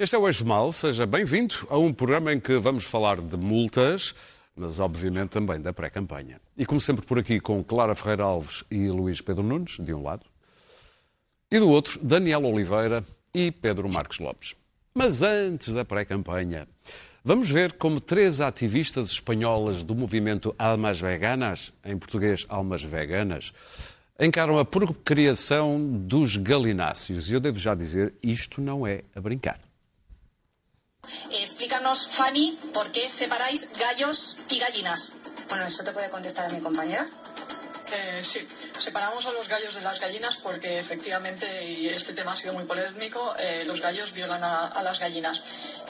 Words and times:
Este 0.00 0.16
é 0.16 0.18
o 0.18 0.26
Eixo 0.26 0.46
Mal, 0.46 0.72
seja 0.72 1.04
bem-vindo 1.04 1.54
a 1.68 1.76
um 1.76 1.92
programa 1.92 2.32
em 2.32 2.40
que 2.40 2.56
vamos 2.56 2.86
falar 2.86 3.20
de 3.20 3.36
multas, 3.36 4.14
mas 4.56 4.80
obviamente 4.80 5.28
também 5.28 5.60
da 5.60 5.74
pré-campanha. 5.74 6.40
E 6.56 6.64
como 6.64 6.80
sempre 6.80 7.04
por 7.04 7.18
aqui 7.18 7.38
com 7.38 7.62
Clara 7.62 7.94
Ferreira 7.94 8.22
Alves 8.22 8.64
e 8.70 8.88
Luís 8.88 9.20
Pedro 9.20 9.42
Nunes, 9.42 9.76
de 9.78 9.92
um 9.92 10.02
lado, 10.02 10.24
e 11.50 11.58
do 11.58 11.68
outro, 11.68 12.00
Daniel 12.02 12.46
Oliveira 12.46 13.04
e 13.34 13.50
Pedro 13.50 13.92
Marques 13.92 14.20
Lopes. 14.20 14.56
Mas 14.94 15.20
antes 15.20 15.74
da 15.74 15.84
pré-campanha, 15.84 16.66
vamos 17.22 17.50
ver 17.50 17.74
como 17.74 18.00
três 18.00 18.40
ativistas 18.40 19.10
espanholas 19.10 19.82
do 19.82 19.94
movimento 19.94 20.54
Almas 20.58 20.98
Veganas, 20.98 21.74
em 21.84 21.98
português 21.98 22.46
Almas 22.48 22.82
Veganas, 22.82 23.52
encaram 24.18 24.58
a 24.58 24.64
procriação 24.64 25.78
dos 25.78 26.38
galináceos. 26.38 27.28
E 27.28 27.34
eu 27.34 27.40
devo 27.40 27.58
já 27.58 27.74
dizer, 27.74 28.14
isto 28.24 28.62
não 28.62 28.86
é 28.86 29.02
a 29.14 29.20
brincar. 29.20 29.60
Explícanos, 31.30 32.08
Fanny, 32.08 32.58
por 32.74 32.92
qué 32.92 33.08
separáis 33.08 33.70
gallos 33.78 34.38
y 34.48 34.58
gallinas. 34.58 35.12
Bueno, 35.48 35.66
eso 35.66 35.82
te 35.82 35.92
puede 35.92 36.10
contestar 36.10 36.46
a 36.46 36.48
mi 36.50 36.60
compañera. 36.60 37.08
Eh, 37.92 38.22
sí, 38.22 38.46
separamos 38.78 39.26
a 39.26 39.32
los 39.32 39.48
gallos 39.48 39.74
de 39.74 39.80
las 39.80 39.98
gallinas 39.98 40.36
porque 40.36 40.78
efectivamente, 40.78 41.64
y 41.64 41.88
este 41.88 42.12
tema 42.12 42.32
ha 42.32 42.36
sido 42.36 42.52
muy 42.52 42.62
polémico, 42.64 43.34
eh, 43.38 43.64
los 43.66 43.80
gallos 43.80 44.12
violan 44.12 44.44
a, 44.44 44.66
a 44.68 44.82
las 44.84 45.00
gallinas. 45.00 45.42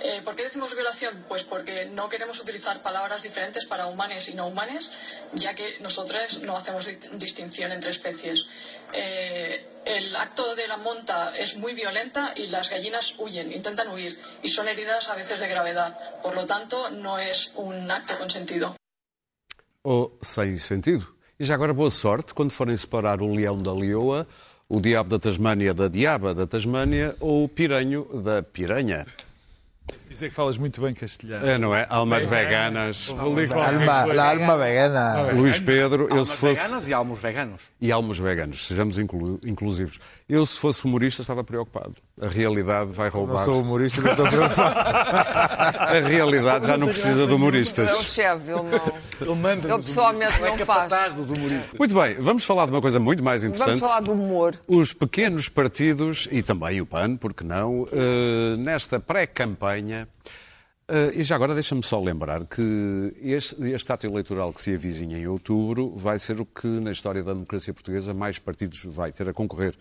Eh, 0.03 0.23
¿Por 0.25 0.35
qué 0.35 0.45
decimos 0.45 0.75
violación? 0.75 1.23
Pues 1.29 1.45
porque 1.45 1.85
no 1.93 2.09
queremos 2.09 2.41
utilizar 2.41 2.81
palabras 2.81 3.23
diferentes 3.23 3.67
para 3.67 3.85
humanes 3.87 4.29
y 4.31 4.35
no 4.35 4.47
humanes, 4.47 4.91
ya 5.35 5.55
que 5.55 5.77
nosotros 5.81 6.39
no 6.39 6.57
hacemos 6.57 6.87
di- 6.87 6.97
distinción 7.19 7.71
entre 7.73 7.91
especies. 7.91 8.47
Eh, 8.95 9.67
el 9.85 10.15
acto 10.17 10.55
de 10.55 10.69
la 10.69 10.77
monta 10.77 11.33
es 11.37 11.57
muy 11.57 11.75
violenta 11.75 12.33
y 12.37 12.47
las 12.47 12.71
gallinas 12.71 13.15
huyen, 13.19 13.53
intentan 13.53 13.89
huir 13.89 14.19
y 14.43 14.49
son 14.49 14.69
heridas 14.69 15.09
a 15.09 15.16
veces 15.16 15.41
de 15.41 15.49
gravedad. 15.49 15.96
Por 16.23 16.35
lo 16.35 16.46
tanto, 16.46 16.91
no 16.91 17.18
es 17.18 17.52
un 17.57 17.91
acto 17.91 18.15
consentido. 18.18 18.74
ou 19.83 20.16
sem 20.21 20.59
sentido. 20.59 21.07
E 21.38 21.45
já 21.45 21.55
agora 21.55 21.73
boa 21.73 21.91
sorte 21.91 22.35
quando 22.35 22.52
forem 22.52 22.77
separar 22.77 23.23
o 23.23 23.33
leão 23.33 23.57
da 23.57 23.73
leoa, 23.73 24.27
o 24.68 24.80
diabo 24.80 25.09
da 25.09 25.18
Tasmânia 25.18 25.73
da 25.73 25.88
diaba 25.88 26.35
da 26.35 26.46
Tasmânia 26.46 27.16
ou 27.18 27.45
o 27.45 27.49
piranho 27.49 28.05
da 28.23 28.43
piranha. 28.43 29.07
Dizer 30.11 30.29
que 30.29 30.35
falas 30.35 30.59
muito 30.59 30.80
bem 30.80 30.93
castelhano. 30.93 31.47
É, 31.47 31.57
não 31.57 31.73
é? 31.73 31.87
Almas 31.89 32.27
veganas. 32.27 33.15
Alma, 33.16 34.05
la 34.13 34.30
alma 34.30 34.57
vegana. 34.59 35.30
Luís 35.33 35.61
Pedro, 35.61 36.05
eu 36.09 36.15
Almas 36.15 36.29
se 36.30 36.37
fosse. 36.37 36.63
veganas 36.65 36.89
e 36.89 36.93
almos 36.93 37.21
veganos. 37.23 37.61
E 37.80 37.93
almos 37.93 38.19
veganos, 38.19 38.67
sejamos 38.67 38.99
inclu- 38.99 39.39
inclusivos. 39.45 40.01
Eu, 40.31 40.47
se 40.47 40.59
fosse 40.59 40.85
humorista, 40.85 41.23
estava 41.23 41.43
preocupado. 41.43 41.95
A 42.21 42.29
realidade 42.29 42.91
vai 42.93 43.07
Não 43.11 43.17
roubar. 43.17 43.45
sou 43.45 43.61
humorista, 43.61 44.01
não 44.01 44.11
estou 44.13 44.29
preocupado. 44.29 44.79
A 45.81 46.01
realidade 46.09 46.67
já 46.67 46.77
não 46.77 46.87
precisa 46.87 47.25
de 47.27 47.31
É 47.31 47.33
o 47.33 47.37
humoristas. 47.37 47.91
chefe, 48.05 48.45
ele 48.51 48.63
não. 48.63 48.93
Ele 49.21 49.35
manda 49.41 49.69
Eu 49.69 49.79
pessoalmente 49.83 50.41
não 50.41 50.47
faço. 50.49 50.59
capataz 50.59 51.15
dos 51.15 51.31
humoristas. 51.31 51.79
Muito 51.79 51.95
bem, 51.95 52.17
vamos 52.21 52.45
falar 52.45 52.67
de 52.67 52.71
uma 52.73 52.81
coisa 52.81 53.01
muito 53.01 53.23
mais 53.23 53.43
Vamos 53.43 53.59
interessante. 53.59 53.81
falar 53.81 54.01
do 54.01 54.13
humor. 54.13 54.59
Os 54.69 54.93
pequenos 54.93 55.49
partidos, 55.49 56.29
e 56.31 56.43
também 56.43 56.81
o 56.81 56.87
PAN, 56.87 57.17
porque 57.17 57.43
não, 57.45 57.87
eh, 57.93 58.57
nesta 58.57 59.01
pré-campanha. 59.01 60.07
Eh, 60.91 61.13
e 61.15 61.23
já 61.23 61.37
agora 61.37 61.55
deixa-me 61.55 61.83
só 61.83 62.01
lembrar 62.01 62.45
que 62.46 63.15
este, 63.23 63.55
este 63.71 63.93
ato 63.93 64.06
eleitoral 64.06 64.53
que 64.53 64.60
se 64.60 64.75
avizinha 64.75 65.16
em 65.19 65.27
outubro 65.27 65.94
vai 65.97 66.19
ser 66.19 66.41
o 66.41 66.44
que 66.44 66.66
na 66.66 66.91
história 66.91 67.22
da 67.22 67.33
democracia 67.33 67.72
portuguesa 67.72 68.12
mais 68.12 68.38
partidos 68.38 68.84
vai 68.84 69.12
ter 69.12 69.28
a 69.28 69.33
concorrer. 69.33 69.75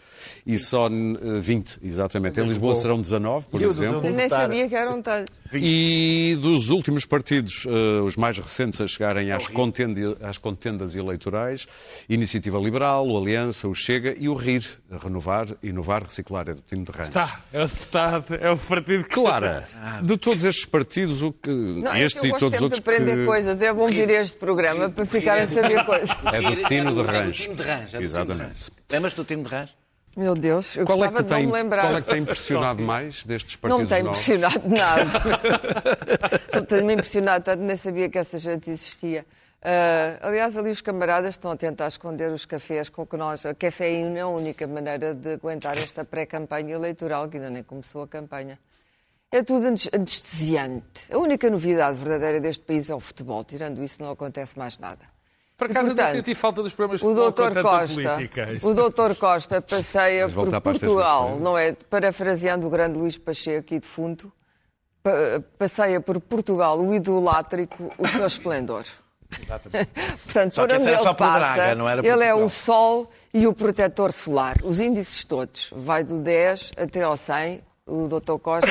E 0.45 0.57
só 0.57 0.87
eh, 0.87 1.39
20, 1.41 1.79
exatamente. 1.81 2.39
Em 2.39 2.47
Lisboa 2.47 2.75
serão 2.75 3.01
19, 3.01 3.47
por 3.47 3.59
E 3.59 3.63
eu 3.63 3.71
exemplo. 3.71 4.05
Eu 4.05 4.13
nem 4.13 4.29
sabia 4.29 4.69
que 4.69 4.75
eram 4.75 5.01
tantos. 5.01 5.38
E 5.53 6.37
dos 6.41 6.69
últimos 6.69 7.05
partidos, 7.05 7.65
eh, 7.65 8.01
os 8.01 8.15
mais 8.15 8.37
recentes 8.37 8.79
a 8.81 8.87
chegarem 8.87 9.31
às, 9.31 9.47
contende- 9.47 10.15
às 10.21 10.37
contendas 10.37 10.95
eleitorais, 10.95 11.65
Iniciativa 12.07 12.59
Liberal, 12.59 13.07
o 13.07 13.17
Aliança, 13.17 13.67
o 13.67 13.73
Chega 13.73 14.13
e 14.17 14.29
o 14.29 14.35
RIR, 14.35 14.63
Renovar, 15.01 15.47
Inovar, 15.63 16.03
Reciclar, 16.03 16.49
é 16.49 16.53
do 16.53 16.61
time 16.61 16.83
de 16.83 16.91
Rãs. 16.91 17.09
Tá, 17.09 17.41
é 17.51 17.63
o 17.63 17.67
deputado, 17.67 18.35
é 18.35 18.51
o 18.51 18.57
partido 18.57 19.03
que... 19.03 19.09
Clara, 19.09 19.67
de 20.03 20.17
todos 20.17 20.45
estes 20.45 20.65
partidos, 20.65 21.21
o 21.23 21.31
que, 21.31 21.49
Não, 21.49 21.93
é 21.93 22.03
estes 22.03 22.21
que 22.21 22.27
eu 22.27 22.35
e 22.35 22.39
todos 22.39 22.57
os 22.57 22.63
outros 22.63 22.81
de 22.81 22.89
aprender 22.89 23.17
que... 23.17 23.25
coisas. 23.25 23.61
É 23.61 23.73
bom 23.73 23.87
vir 23.87 24.09
a 24.09 24.21
este 24.21 24.37
programa 24.37 24.89
para 24.89 25.05
ficar 25.05 25.39
a 25.39 25.47
saber 25.47 25.83
coisas. 25.85 26.09
É 26.31 26.41
do 26.41 26.63
time 26.67 26.93
de 26.93 27.01
Rãs. 27.01 27.37
time 27.37 27.55
de 27.55 27.63
Rãs. 27.63 27.79
é 27.81 27.83
do 27.83 27.87
time 27.87 27.97
de 27.99 28.03
Exatamente. 28.05 28.43
Rãs. 28.43 28.71
Lembras-te 28.91 29.15
do 29.17 29.23
time 29.25 29.43
de 29.43 29.49
Rãs? 29.49 29.69
Meu 30.19 30.35
Deus, 30.35 30.75
eu 30.75 30.85
Qual 30.85 31.01
é, 31.03 31.07
que 31.11 31.23
tem, 31.23 31.43
não 31.43 31.45
me 31.47 31.51
lembrar. 31.53 31.81
qual 31.83 31.95
é 31.97 32.01
que 32.01 32.09
tem 32.09 32.21
impressionado 32.21 32.83
mais 32.83 33.23
destes 33.23 33.57
Não 33.63 33.69
partidos 33.69 33.83
me 33.83 33.87
tem 33.95 34.03
novos? 34.03 34.19
impressionado 34.19 34.67
nada. 34.67 35.11
não 36.53 36.65
tem-me 36.65 36.93
impressionado 36.93 37.45
tanto, 37.45 37.63
nem 37.63 37.77
sabia 37.77 38.09
que 38.09 38.17
essa 38.17 38.37
gente 38.37 38.69
existia. 38.69 39.25
Ah, 39.61 40.17
aliás, 40.27 40.57
ali 40.57 40.71
os 40.71 40.81
camaradas 40.81 41.35
estão 41.35 41.51
a 41.51 41.55
tentar 41.55 41.87
esconder 41.87 42.31
os 42.31 42.45
cafés 42.45 42.89
com 42.89 43.05
que 43.05 43.15
nós. 43.15 43.45
A 43.45 43.53
cafeína 43.53 44.17
é 44.19 44.21
a 44.21 44.27
única 44.27 44.67
maneira 44.67 45.13
de 45.13 45.33
aguentar 45.33 45.77
esta 45.77 46.03
pré-campanha 46.03 46.73
eleitoral, 46.75 47.29
que 47.29 47.37
ainda 47.37 47.49
nem 47.49 47.63
começou 47.63 48.03
a 48.03 48.07
campanha. 48.07 48.59
É 49.31 49.41
tudo 49.43 49.67
anes- 49.67 49.89
anestesiante. 49.93 51.13
A 51.13 51.17
única 51.17 51.49
novidade 51.49 51.97
verdadeira 51.97 52.41
deste 52.41 52.63
país 52.65 52.89
é 52.89 52.95
o 52.95 52.99
futebol. 52.99 53.43
Tirando 53.45 53.81
isso, 53.83 54.01
não 54.01 54.11
acontece 54.11 54.57
mais 54.57 54.77
nada. 54.77 55.05
Por 55.59 55.69
acaso 55.69 55.87
E, 55.87 55.91
eu 55.91 55.95
não 55.95 55.95
portanto, 55.97 56.15
senti 56.15 56.33
falta 56.35 56.63
dos 56.63 56.71
programas 56.73 57.01
de 57.01 57.05
O 57.05 57.13
doutor 57.13 57.61
Costa, 57.61 57.93
política. 57.93 58.47
o 58.63 58.73
doutor 58.73 59.15
Costa 59.17 59.61
passeia 59.61 60.29
por 60.29 60.49
Portugal, 60.61 60.61
terças-feiras? 61.25 61.41
não 61.43 61.57
é? 61.57 61.73
Parafraseando 61.73 62.65
o 62.65 62.69
grande 62.69 62.97
Luís 62.97 63.17
Pacheco 63.17 63.73
e 63.73 63.79
defunto, 63.79 64.31
pa- 65.03 65.11
passeia 65.57 65.99
por 65.99 66.19
Portugal 66.21 66.79
o 66.79 66.95
idolátrico, 66.95 67.91
o 67.97 68.07
seu 68.07 68.25
esplendor. 68.25 68.85
Portanto, 70.23 70.51
Só 70.53 70.65
por 70.65 70.73
onde 70.75 70.87
era 70.87 70.95
ele 71.01 71.13
passa, 71.15 71.15
Braga, 71.55 71.75
não 71.75 71.87
era 71.89 72.07
ele 72.07 72.23
é 72.23 72.33
o 72.33 72.49
sol 72.49 73.11
e 73.33 73.45
o 73.45 73.53
protetor 73.53 74.11
solar. 74.11 74.55
Os 74.63 74.79
índices 74.79 75.23
todos. 75.23 75.69
Vai 75.75 76.03
do 76.03 76.19
10 76.19 76.71
até 76.77 77.03
ao 77.03 77.15
100. 77.15 77.61
O 77.85 78.07
doutor 78.07 78.39
Costa 78.39 78.67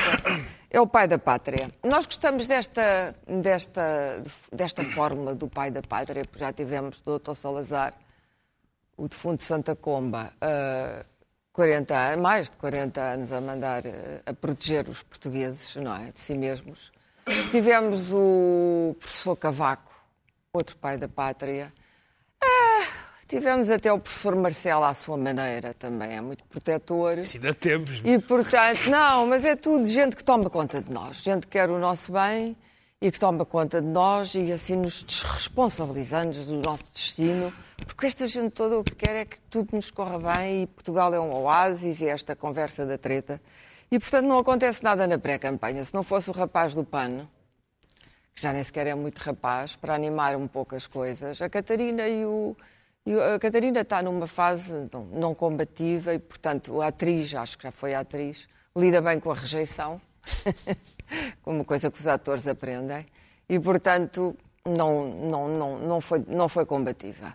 é 0.70 0.80
o 0.80 0.86
pai 0.86 1.08
da 1.08 1.18
pátria. 1.18 1.70
Nós 1.82 2.04
gostamos 2.06 2.46
desta, 2.46 3.14
desta, 3.26 4.22
desta 4.52 4.84
fórmula 4.84 5.34
do 5.34 5.48
pai 5.48 5.70
da 5.70 5.82
pátria, 5.82 6.24
porque 6.24 6.40
já 6.40 6.52
tivemos 6.52 7.00
do 7.00 7.12
doutor 7.12 7.34
Salazar, 7.34 7.94
o 8.96 9.08
defunto 9.08 9.42
Santa 9.42 9.74
Comba, 9.74 10.32
ah, 10.40 11.04
40 11.52 11.94
anos, 11.94 12.22
mais 12.22 12.50
de 12.50 12.56
40 12.56 13.00
anos 13.00 13.32
a 13.32 13.40
mandar, 13.40 13.82
ah, 13.86 14.30
a 14.30 14.34
proteger 14.34 14.88
os 14.88 15.02
portugueses, 15.02 15.76
não 15.76 15.94
é? 15.94 16.12
De 16.12 16.20
si 16.20 16.34
mesmos. 16.34 16.92
Tivemos 17.50 18.12
o 18.12 18.96
professor 18.98 19.36
Cavaco, 19.36 19.92
outro 20.52 20.76
pai 20.76 20.98
da 20.98 21.08
pátria. 21.08 21.72
Ah, 22.42 23.07
tivemos 23.28 23.70
até 23.70 23.92
o 23.92 23.98
professor 23.98 24.34
Marcelo 24.34 24.84
à 24.84 24.94
sua 24.94 25.18
maneira, 25.18 25.74
também 25.74 26.16
é 26.16 26.20
muito 26.20 26.42
protetor. 26.46 27.18
Isso 27.18 27.36
ainda 27.36 27.52
temos. 27.52 28.00
E, 28.04 28.18
portanto, 28.18 28.88
não, 28.88 29.26
mas 29.26 29.44
é 29.44 29.54
tudo 29.54 29.86
gente 29.86 30.16
que 30.16 30.24
toma 30.24 30.48
conta 30.48 30.80
de 30.80 30.90
nós, 30.90 31.18
gente 31.18 31.46
que 31.46 31.52
quer 31.52 31.68
o 31.68 31.78
nosso 31.78 32.10
bem 32.10 32.56
e 33.00 33.12
que 33.12 33.20
toma 33.20 33.44
conta 33.44 33.80
de 33.80 33.86
nós 33.86 34.34
e 34.34 34.50
assim 34.50 34.76
nos 34.76 35.04
desresponsabilizando 35.04 36.42
do 36.46 36.56
nosso 36.56 36.84
destino, 36.92 37.52
porque 37.86 38.06
esta 38.06 38.26
gente 38.26 38.50
toda 38.50 38.78
o 38.78 38.82
que 38.82 38.94
quer 38.94 39.14
é 39.14 39.24
que 39.24 39.38
tudo 39.42 39.76
nos 39.76 39.90
corra 39.90 40.18
bem 40.34 40.62
e 40.62 40.66
Portugal 40.66 41.14
é 41.14 41.20
um 41.20 41.32
oásis 41.32 42.00
e 42.00 42.08
esta 42.08 42.34
conversa 42.34 42.84
da 42.86 42.98
treta. 42.98 43.40
E, 43.90 43.98
portanto, 43.98 44.26
não 44.26 44.38
acontece 44.38 44.82
nada 44.82 45.06
na 45.06 45.18
pré-campanha. 45.18 45.84
Se 45.84 45.94
não 45.94 46.02
fosse 46.02 46.28
o 46.28 46.32
rapaz 46.32 46.74
do 46.74 46.84
pano, 46.84 47.28
que 48.34 48.42
já 48.42 48.52
nem 48.52 48.62
sequer 48.62 48.86
é 48.86 48.94
muito 48.94 49.18
rapaz, 49.18 49.76
para 49.76 49.94
animar 49.94 50.36
um 50.36 50.46
pouco 50.46 50.74
as 50.74 50.86
coisas, 50.86 51.40
a 51.40 51.48
Catarina 51.48 52.06
e 52.08 52.24
o. 52.24 52.56
e 53.08 53.18
a 53.18 53.38
Catarina 53.38 53.80
está 53.80 54.02
numa 54.02 54.26
fase 54.26 54.70
não, 54.92 55.04
não 55.06 55.34
combativa 55.34 56.12
e, 56.12 56.18
portanto, 56.18 56.82
a 56.82 56.88
atriz, 56.88 57.34
acho 57.34 57.56
que 57.56 57.64
já 57.64 57.70
foi 57.70 57.94
atriz, 57.94 58.46
lida 58.76 59.00
bem 59.00 59.18
com 59.18 59.30
a 59.30 59.34
rejeição, 59.34 59.98
como 61.42 61.64
coisa 61.64 61.90
que 61.90 61.98
os 61.98 62.06
atores 62.06 62.46
aprendem, 62.46 63.06
e, 63.48 63.58
portanto, 63.58 64.36
não, 64.62 65.08
não, 65.08 65.48
não, 65.48 65.78
não, 65.78 66.00
foi, 66.02 66.22
não 66.28 66.50
foi 66.50 66.66
combativa. 66.66 67.34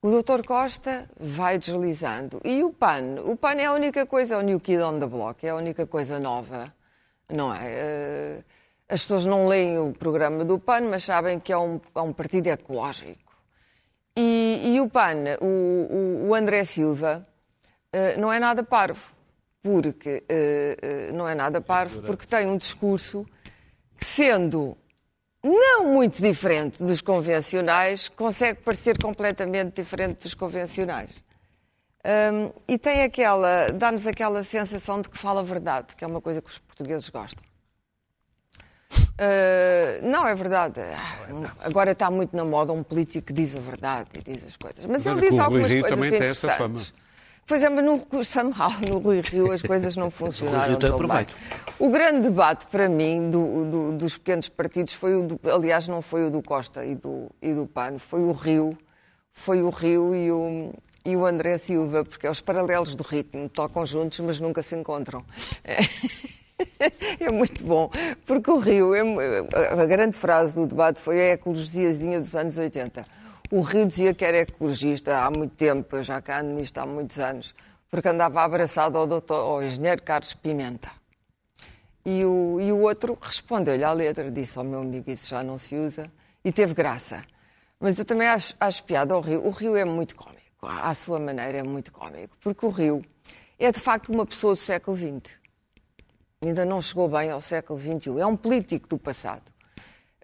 O 0.00 0.08
Dr. 0.10 0.46
Costa 0.46 1.08
vai 1.20 1.58
deslizando. 1.58 2.40
E 2.42 2.64
o 2.64 2.72
PAN? 2.72 3.20
O 3.24 3.36
PAN 3.36 3.52
é 3.52 3.66
a 3.66 3.72
única 3.72 4.06
coisa, 4.06 4.34
é 4.34 4.38
o 4.38 4.40
New 4.40 4.58
Kid 4.58 4.82
on 4.82 4.98
the 4.98 5.06
Block, 5.06 5.46
é 5.46 5.50
a 5.50 5.56
única 5.56 5.86
coisa 5.86 6.18
nova, 6.18 6.74
não 7.28 7.54
é? 7.54 7.60
Eh, 7.64 8.42
As 8.88 9.02
pessoas 9.02 9.26
não 9.26 9.46
leem 9.46 9.78
o 9.78 9.92
programa 9.92 10.42
do 10.44 10.58
PAN, 10.58 10.88
mas 10.90 11.04
sabem 11.04 11.38
que 11.38 11.52
é 11.52 11.58
um, 11.58 11.78
é 11.94 12.00
um 12.00 12.12
partido 12.12 12.48
ecológico. 12.48 13.21
E, 14.16 14.74
e 14.74 14.80
o 14.80 14.88
PAN, 14.88 15.24
o, 15.40 16.26
o- 16.28 16.34
André 16.34 16.64
Silva, 16.64 17.26
eh, 17.92 18.16
não 18.18 18.30
é 18.32 18.38
nada 18.38 18.62
parvo, 18.62 19.12
porque 19.62 20.22
eh, 20.28 20.76
eh, 20.82 21.12
não 21.12 21.26
é 21.26 21.34
nada 21.34 21.60
parvo, 21.60 22.02
porque 22.02 22.26
tem 22.26 22.46
um 22.46 22.56
discurso 22.58 23.24
que, 23.98 24.04
sendo 24.04 24.76
não 25.42 25.86
muito 25.86 26.20
diferente 26.20 26.82
dos 26.82 27.00
convencionais, 27.00 28.08
consegue 28.08 28.60
parecer 28.62 29.00
completamente 29.02 29.74
diferente 29.82 30.22
dos 30.24 30.34
convencionais. 30.34 31.22
Hum, 32.04 32.52
e 32.68 32.76
tem 32.78 33.02
aquela, 33.02 33.70
dá-nos 33.72 34.06
aquela 34.06 34.42
sensação 34.44 35.00
de 35.00 35.08
que 35.08 35.16
fala 35.16 35.40
a 35.40 35.44
verdade, 35.44 35.94
que 35.96 36.04
é 36.04 36.06
uma 36.06 36.20
coisa 36.20 36.42
que 36.42 36.50
os 36.50 36.58
portugueses 36.58 37.08
gostam. 37.08 37.42
Uh, 39.18 40.06
não, 40.10 40.26
é 40.26 40.34
verdade. 40.34 40.80
Agora 41.60 41.92
está 41.92 42.10
muito 42.10 42.34
na 42.36 42.44
moda 42.44 42.72
um 42.72 42.82
político 42.82 43.26
que 43.28 43.32
diz 43.32 43.54
a 43.54 43.60
verdade 43.60 44.08
e 44.14 44.22
diz 44.22 44.44
as 44.44 44.56
coisas. 44.56 44.84
Mas, 44.86 45.04
Mas 45.04 45.06
ele 45.06 45.20
diz 45.20 45.30
o 45.30 45.34
Rui 45.34 45.40
algumas 45.44 45.70
Rio 45.72 45.80
coisas 45.82 45.98
também 45.98 46.10
tem 46.18 46.28
essa 46.28 46.46
interessantes. 46.46 46.88
fama. 46.88 47.02
Pois 47.44 47.62
é, 47.62 47.68
mas 47.68 47.84
no, 47.84 48.24
somehow, 48.24 48.70
no 48.88 48.98
Rui 48.98 49.20
Rio 49.28 49.52
as 49.52 49.62
coisas 49.62 49.96
não 49.96 50.08
funcionaram 50.10 50.78
tão 50.78 50.96
bem. 50.98 51.26
O 51.78 51.90
grande 51.90 52.22
debate 52.28 52.66
para 52.66 52.88
mim 52.88 53.30
do- 53.30 53.64
do- 53.64 53.92
dos 53.98 54.16
pequenos 54.16 54.48
partidos 54.48 54.94
foi 54.94 55.16
o 55.16 55.22
do, 55.26 55.40
aliás, 55.50 55.86
não 55.88 56.00
foi 56.00 56.26
o 56.26 56.30
do 56.30 56.40
Costa 56.42 56.84
e 56.84 56.94
do, 56.94 57.28
e 57.42 57.52
do 57.52 57.66
PAN, 57.66 57.98
foi 57.98 58.22
o 58.22 58.32
Rio, 58.32 58.78
foi 59.32 59.60
o 59.62 59.70
Rio 59.70 60.14
e 60.14 60.30
o, 60.30 60.72
e 61.04 61.16
o 61.16 61.26
André 61.26 61.58
Silva, 61.58 62.04
porque 62.04 62.26
é 62.26 62.30
os 62.30 62.40
paralelos 62.40 62.94
do 62.94 63.02
ritmo, 63.02 63.48
tocam 63.48 63.84
juntos, 63.84 64.20
mas 64.20 64.38
nunca 64.40 64.62
se 64.62 64.74
encontram. 64.76 65.22
É 67.20 67.30
muito 67.30 67.62
bom, 67.64 67.90
porque 68.26 68.50
o 68.50 68.58
Rio, 68.58 68.94
é- 68.94 69.02
a 69.82 69.86
grande 69.86 70.16
frase 70.16 70.54
do 70.54 70.66
debate 70.66 71.00
foi 71.00 71.20
a 71.20 71.34
ecologiazinha 71.34 72.20
dos 72.20 72.34
anos 72.34 72.58
80. 72.58 73.04
O 73.50 73.60
Rio 73.60 73.86
dizia 73.86 74.14
que 74.14 74.24
era 74.24 74.38
ecologista 74.38 75.18
há 75.18 75.30
muito 75.30 75.54
tempo, 75.54 75.96
eu 75.96 76.02
já 76.02 76.20
cá 76.22 76.40
ando 76.40 76.54
nisto 76.54 76.78
há 76.78 76.86
muitos 76.86 77.18
anos, 77.18 77.54
porque 77.90 78.08
andava 78.08 78.42
abraçado 78.42 78.96
ao, 78.96 79.06
doutor, 79.06 79.34
ao 79.34 79.62
engenheiro 79.62 80.02
Carlos 80.02 80.32
Pimenta. 80.34 80.90
E 82.04 82.24
o, 82.24 82.58
e 82.60 82.72
o 82.72 82.80
outro 82.80 83.16
respondeu-lhe 83.20 83.84
à 83.84 83.92
letra, 83.92 84.30
disse 84.30 84.58
ao 84.58 84.64
meu 84.64 84.80
amigo, 84.80 85.08
isso 85.10 85.28
já 85.28 85.42
não 85.42 85.56
se 85.58 85.76
usa, 85.76 86.10
e 86.44 86.50
teve 86.50 86.74
graça. 86.74 87.22
Mas 87.78 87.98
eu 87.98 88.04
também 88.04 88.26
acho, 88.26 88.54
acho 88.58 88.82
piada 88.84 89.14
ao 89.14 89.20
Rio. 89.20 89.46
O 89.46 89.50
Rio 89.50 89.76
é 89.76 89.84
muito 89.84 90.16
cómico, 90.16 90.40
à 90.62 90.92
sua 90.94 91.18
maneira 91.20 91.58
é 91.58 91.62
muito 91.62 91.92
cómico, 91.92 92.36
porque 92.40 92.64
o 92.66 92.70
Rio 92.70 93.02
é 93.58 93.70
de 93.70 93.78
facto 93.78 94.10
uma 94.10 94.26
pessoa 94.26 94.54
do 94.54 94.60
século 94.60 94.96
XX. 94.96 95.41
Ainda 96.42 96.64
não 96.64 96.82
chegou 96.82 97.08
bem 97.08 97.30
ao 97.30 97.40
século 97.40 97.78
XXI. 97.78 98.18
É 98.18 98.26
um 98.26 98.36
político 98.36 98.88
do 98.88 98.98
passado. 98.98 99.44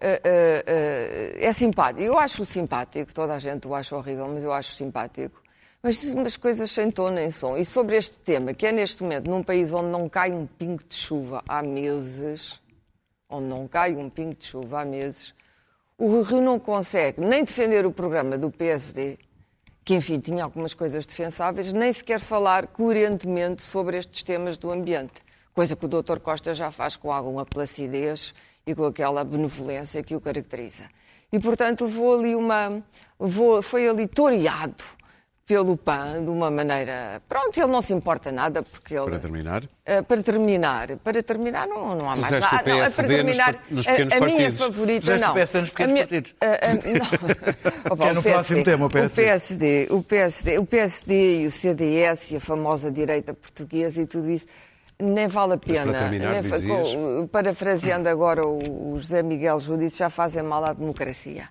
Uh, 0.01 0.03
uh, 0.03 1.39
uh, 1.39 1.45
é 1.45 1.51
simpático. 1.53 2.01
Eu 2.01 2.19
acho 2.19 2.43
simpático, 2.43 3.13
toda 3.13 3.35
a 3.35 3.39
gente 3.39 3.67
o 3.67 3.73
acha 3.73 3.95
horrível, 3.95 4.27
mas 4.27 4.43
eu 4.43 4.51
acho 4.51 4.73
simpático. 4.73 5.41
Mas 5.81 6.01
diz 6.01 6.13
umas 6.13 6.35
coisas 6.35 6.69
sem 6.71 6.91
tom 6.91 7.09
nem 7.09 7.31
som. 7.31 7.55
E 7.55 7.63
sobre 7.63 7.95
este 7.95 8.19
tema, 8.19 8.53
que 8.53 8.65
é 8.67 8.71
neste 8.71 9.01
momento 9.01 9.31
num 9.31 9.41
país 9.41 9.71
onde 9.71 9.87
não 9.87 10.09
cai 10.09 10.31
um 10.31 10.45
pingo 10.45 10.83
de 10.85 10.95
chuva 10.95 11.41
há 11.47 11.63
meses, 11.63 12.61
onde 13.29 13.47
não 13.47 13.65
cai 13.65 13.95
um 13.95 14.09
pingo 14.09 14.35
de 14.35 14.45
chuva 14.45 14.81
há 14.81 14.85
meses, 14.85 15.33
o 15.97 16.21
Rio 16.21 16.41
não 16.41 16.59
consegue 16.59 17.21
nem 17.21 17.45
defender 17.45 17.85
o 17.85 17.91
programa 17.91 18.37
do 18.37 18.51
PSD, 18.51 19.17
que 19.85 19.95
enfim 19.95 20.19
tinha 20.19 20.43
algumas 20.43 20.73
coisas 20.73 21.05
defensáveis, 21.05 21.71
nem 21.71 21.93
sequer 21.93 22.19
falar 22.19 22.67
coerentemente 22.67 23.63
sobre 23.63 23.97
estes 23.97 24.21
temas 24.23 24.57
do 24.57 24.71
ambiente. 24.71 25.28
Coisa 25.59 25.75
que 25.75 25.85
o 25.85 25.89
Dr. 25.89 26.19
Costa 26.19 26.53
já 26.53 26.71
faz 26.71 26.95
com 26.95 27.11
alguma 27.11 27.45
placidez 27.45 28.33
e 28.65 28.73
com 28.73 28.85
aquela 28.85 29.25
benevolência 29.25 30.01
que 30.01 30.15
o 30.15 30.21
caracteriza. 30.21 30.83
E, 31.33 31.37
portanto, 31.37 31.83
levou 31.83 32.17
ali 32.17 32.33
uma. 32.33 32.81
Levou, 33.19 33.61
foi 33.61 33.85
ali 33.89 34.07
toreado 34.07 34.81
pelo 35.45 35.75
PAN 35.75 36.23
de 36.23 36.29
uma 36.31 36.49
maneira. 36.49 37.21
Pronto, 37.27 37.57
ele 37.59 37.67
não 37.69 37.81
se 37.81 37.91
importa 37.91 38.31
nada, 38.31 38.63
porque 38.63 38.93
ele. 38.95 39.03
Para 39.09 39.19
terminar, 39.19 39.63
Uh, 39.65 40.03
para 40.07 40.23
terminar, 40.23 40.95
para 41.03 41.21
terminar 41.23 41.67
não, 41.67 41.93
não 41.95 42.09
há 42.09 42.15
mais 42.15 42.27
Puseste 42.27 42.47
o 42.47 42.51
nada. 42.55 42.69
Não, 42.69 42.77
é 42.83 42.89
para 42.89 43.03
nos 43.03 43.15
terminar, 43.15 43.55
nos 43.69 43.87
a- 43.87 43.91
pequenos 43.91 44.13
a, 44.13 44.19
minha 44.21 44.29
partidos. 44.37 44.59
favorita 44.65 45.01
Puseste 45.01 45.23
o 45.23 45.27
não. 45.27 45.33
PSD 45.33 45.59
nos 45.61 45.69
pequenos 45.71 45.91
A 45.91 45.93
minha- 45.93 46.07
partidos. 46.07 46.35
a- 46.39 46.45
a- 46.45 46.73
não. 46.99 47.91
Opa, 47.91 48.03
Que 48.05 48.09
é 48.09 48.13
no 48.13 48.19
o 48.19 48.23
próximo 48.23 48.63
tema, 48.63 48.83
o 48.85 48.87
O 48.87 48.89
PSD. 48.91 49.21
PSD, 49.23 49.87
o 49.89 50.03
PSD, 50.03 50.57
o 50.59 50.65
PSD 50.65 51.41
e 51.41 51.47
o 51.47 51.51
CDS 51.51 52.31
e 52.31 52.35
a 52.37 52.39
famosa 52.39 52.89
direita 52.89 53.33
portuguesa 53.33 54.01
e 54.01 54.05
tudo 54.05 54.29
isso. 54.31 54.45
Nem 55.01 55.27
vale 55.27 55.53
a 55.53 55.57
pena. 55.57 55.83
para 55.91 55.99
terminar, 55.99 56.31
Nem 56.33 56.41
dizias? 56.41 56.89
parafraseando 57.31 58.09
agora 58.09 58.45
o, 58.45 58.97
José 58.99 59.23
Miguel 59.23 59.59
Júdice, 59.59 59.99
já 59.99 60.09
fazem 60.09 60.43
mal 60.43 60.63
à 60.65 60.73
democracia. 60.73 61.47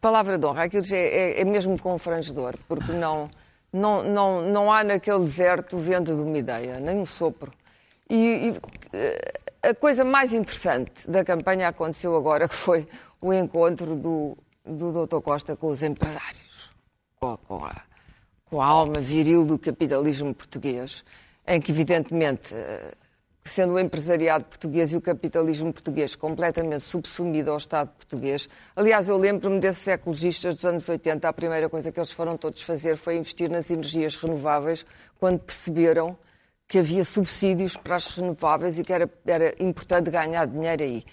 Palavra 0.00 0.38
de 0.38 0.46
honra, 0.46 0.64
aquilo 0.64 0.84
já 0.84 0.96
é, 0.96 1.40
é 1.40 1.44
mesmo 1.44 1.76
confrangedor, 1.80 2.54
porque 2.68 2.92
não, 2.92 3.28
não, 3.72 4.04
não, 4.04 4.42
não 4.42 4.72
há 4.72 4.84
naquele 4.84 5.20
deserto 5.20 5.76
vento 5.78 6.14
de 6.14 6.20
uma 6.20 6.38
ideia, 6.38 6.78
nem 6.78 6.98
um 6.98 7.06
sopro. 7.06 7.50
E, 8.08 8.50
e, 8.50 8.60
eh, 8.92 9.32
a 9.70 9.74
coisa 9.74 10.04
mais 10.04 10.32
interessante 10.32 11.10
da 11.10 11.24
campanha 11.24 11.68
aconteceu 11.68 12.14
agora, 12.16 12.48
que 12.48 12.54
foi 12.54 12.86
o 13.20 13.32
encontro 13.32 13.96
do, 13.96 14.36
do 14.64 15.06
Dr. 15.06 15.20
Costa 15.20 15.56
com 15.56 15.66
os 15.66 15.82
empresários, 15.82 16.70
com, 17.18 17.32
a- 17.32 17.38
com 17.38 17.64
a, 17.64 17.74
com 18.44 18.60
a 18.62 18.66
alma 18.66 19.00
viril 19.00 19.44
do 19.44 19.58
capitalismo 19.58 20.32
português, 20.34 21.02
em 21.48 21.60
que, 21.60 21.72
evidentemente, 21.72 22.54
eh, 22.54 22.92
sendo 23.42 23.72
o 23.72 23.80
empresariado 23.80 24.44
português 24.44 24.92
e 24.92 24.96
o 24.96 25.00
capitalismo 25.00 25.72
português 25.72 26.14
completamente 26.14 26.84
subsumido 26.84 27.50
ao 27.50 27.56
Estado 27.56 27.88
português. 27.96 28.48
Aliás, 28.76 29.08
eu 29.08 29.16
lembro-me 29.16 29.58
desses 29.58 29.88
ecologistas 29.88 30.54
dos 30.54 30.64
anos 30.66 30.86
80, 30.88 31.26
a 31.26 31.32
primeira 31.32 31.68
coisa 31.68 31.90
que 31.90 31.98
eles 31.98 32.12
foram 32.12 32.36
todos 32.36 32.62
fazer 32.62 32.96
foi 32.98 33.16
investir 33.16 33.50
nas 33.50 33.70
energias 33.70 34.14
renováveis, 34.16 34.84
quando 35.18 35.40
perceberam 35.40 36.16
que 36.68 36.78
havia 36.78 37.02
subsídios 37.02 37.74
para 37.76 37.96
as 37.96 38.06
renováveis 38.08 38.78
e 38.78 38.82
que 38.82 38.92
era, 38.92 39.10
era 39.26 39.54
importante 39.58 40.10
ganhar 40.10 40.46
dinheiro 40.46 40.82
aí. 40.82 41.04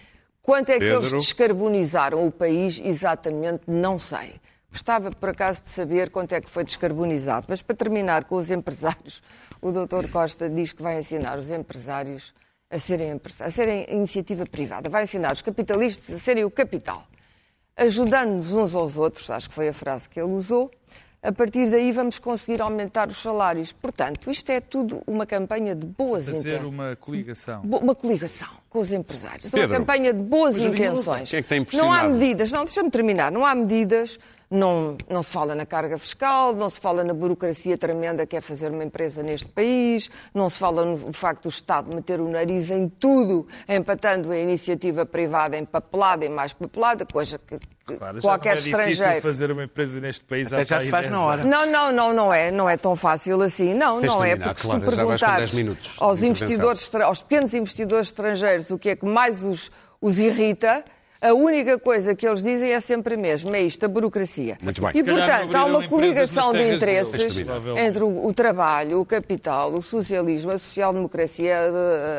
Quanto 0.42 0.70
é 0.70 0.78
que 0.78 0.84
eles 0.84 1.06
Pedro? 1.06 1.20
descarbonizaram 1.20 2.28
o 2.28 2.32
país? 2.32 2.80
Exatamente, 2.84 3.62
não 3.66 3.98
sei. 3.98 4.36
Gostava, 4.75 5.10
por 5.10 5.30
acaso, 5.30 5.62
de 5.63 5.69
saber 5.69 6.10
quanto 6.10 6.33
é 6.33 6.42
que 6.42 6.50
foi 6.50 6.66
descarbonizado. 6.66 7.45
Mas, 7.48 7.62
para 7.62 7.74
terminar 7.77 8.25
com 8.25 8.36
os 8.36 8.51
empresários, 8.51 9.24
o 9.62 9.72
Dr. 9.72 10.10
Costa 10.12 10.50
diz 10.50 10.74
que 10.74 10.83
vai 10.83 11.00
ensinar 11.00 11.39
os 11.39 11.50
empresários 11.50 12.33
a 12.69 12.77
serem, 12.77 13.22
a 13.39 13.50
serem 13.50 13.86
iniciativa 13.89 14.45
privada. 14.45 14.89
Vai 14.89 15.06
ensinar 15.06 15.31
os 15.31 15.42
capitalistas 15.42 16.13
a 16.13 16.19
serem 16.19 16.44
o 16.44 16.51
capital. 16.51 17.07
Ajudando-nos 17.77 18.51
uns 18.51 18.75
aos 18.75 18.98
outros, 18.98 19.30
acho 19.30 19.48
que 19.48 19.56
foi 19.56 19.69
a 19.69 19.74
frase 19.74 20.10
que 20.10 20.19
ele 20.19 20.33
usou. 20.33 20.69
A 21.24 21.31
partir 21.31 21.69
daí 21.72 21.92
vamos 21.94 22.19
conseguir 22.19 22.62
aumentar 22.62 23.07
os 23.07 23.18
salários. 23.18 23.72
Portanto, 23.72 24.30
isto 24.30 24.50
é 24.51 24.60
tudo 24.60 25.01
uma 25.07 25.25
campanha 25.25 25.74
de 25.74 25.86
boas 25.86 26.25
Fazer 26.25 26.38
intenções. 26.39 26.63
uma 26.66 26.95
coligação. 26.98 27.62
Bo- 27.63 27.77
uma 27.80 27.95
coligação 27.95 28.50
com 28.69 28.80
os 28.80 28.92
empresários. 28.92 29.50
Pedro, 29.50 29.68
uma 29.69 29.77
campanha 29.80 30.13
de 30.13 30.22
boas 30.22 30.57
intenções. 30.57 31.30
quem 31.30 31.39
é 31.39 31.42
que 31.42 31.48
tem 31.50 31.66
não 31.74 31.92
há 31.92 32.04
medidas, 32.10 32.51
não, 32.51 32.63
deixa-me 32.66 32.92
terminar, 32.92 33.31
não 33.31 33.44
há 33.44 33.56
medidas, 33.56 34.19
não, 34.50 34.98
não 35.10 35.24
se 35.24 35.32
fala 35.32 35.56
na 35.56 35.66
carga 35.66 35.98
fiscal, 35.98 36.56
não 36.56 36.70
se 36.70 36.80
fala 36.80 37.04
na 37.04 37.14
burocracia 37.14 37.78
tremenda 37.78 38.26
que 38.26 38.36
é 38.36 38.42
fazer 38.42 38.72
uma 38.72 38.84
empresa 38.84 39.24
neste 39.24 39.48
país, 39.48 40.10
não 40.34 40.50
se 40.50 40.58
fala 40.58 40.86
no 40.86 41.14
facto 41.14 41.44
do 41.44 41.50
Estado 41.50 41.94
meter 41.94 42.20
o 42.20 42.30
nariz 42.30 42.72
em 42.72 42.88
tudo, 42.88 43.48
empatando 43.68 44.32
a 44.32 44.38
iniciativa 44.38 45.06
privada 45.06 45.58
em 45.58 45.66
papelada 45.66 46.25
e 46.25 46.30
mais 46.30 46.54
papelada, 46.54 47.06
coisa 47.06 47.40
que, 47.40 47.60
que 47.60 47.98
Claro, 47.98 48.20
já 48.20 48.28
qualquer 48.30 48.50
não 48.50 48.54
é 48.54 48.62
difícil 48.62 48.88
estrangeiro... 48.90 49.22
fazer 49.22 49.52
uma 49.52 49.64
empresa 49.64 50.00
neste 50.00 50.25
país 50.25 50.52
Até 50.52 50.64
já 50.64 50.80
se 50.80 50.90
faz 50.90 51.08
10 51.08 51.16
na 51.16 51.24
hora. 51.24 51.44
Não, 51.44 51.66
não, 51.68 51.92
não, 51.92 52.14
não 52.14 52.34
é. 52.34 52.50
Não 52.50 52.68
é 52.68 52.78
tão 52.78 52.96
fácil 52.96 53.42
assim. 53.44 53.75
Não, 53.75 54.02
Tens 54.02 54.08
não 54.08 54.24
é. 54.24 54.36
Porque 54.36 54.60
se 54.60 54.66
Clara, 54.66 54.80
tu 54.80 54.90
já 54.90 54.96
perguntares 54.96 55.52
10 55.52 55.54
minutos 55.54 55.92
de 55.92 55.96
aos 56.00 56.24
investidores, 56.24 56.96
aos 56.96 57.22
pequenos 57.22 57.54
investidores 57.54 58.08
estrangeiros 58.08 58.72
o 58.72 58.80
que 58.80 58.90
é 58.90 58.96
que 58.96 59.06
mais 59.06 59.44
os, 59.44 59.72
os 60.02 60.18
irrita, 60.18 60.84
a 61.29 61.34
única 61.34 61.77
coisa 61.79 62.13
que 62.15 62.27
eles 62.27 62.41
dizem 62.44 62.72
é 62.72 62.79
sempre 62.79 63.15
a 63.15 63.17
mesma, 63.17 63.55
é 63.58 63.62
isto, 63.62 63.84
a 63.86 63.88
burocracia. 63.88 64.58
Muito 64.62 64.82
bem. 64.82 64.91
E, 64.94 65.03
portanto, 65.03 65.55
há 65.55 65.65
uma 65.65 65.88
coligação 65.88 66.51
de 66.53 66.74
interesses 66.75 67.38
entre 67.77 68.03
o, 68.03 68.25
o 68.25 68.34
trabalho, 68.34 69.00
o 69.00 69.05
capital, 69.05 69.74
o 69.74 69.82
socialismo, 69.82 70.51
a 70.51 70.58
social-democracia, 70.58 71.55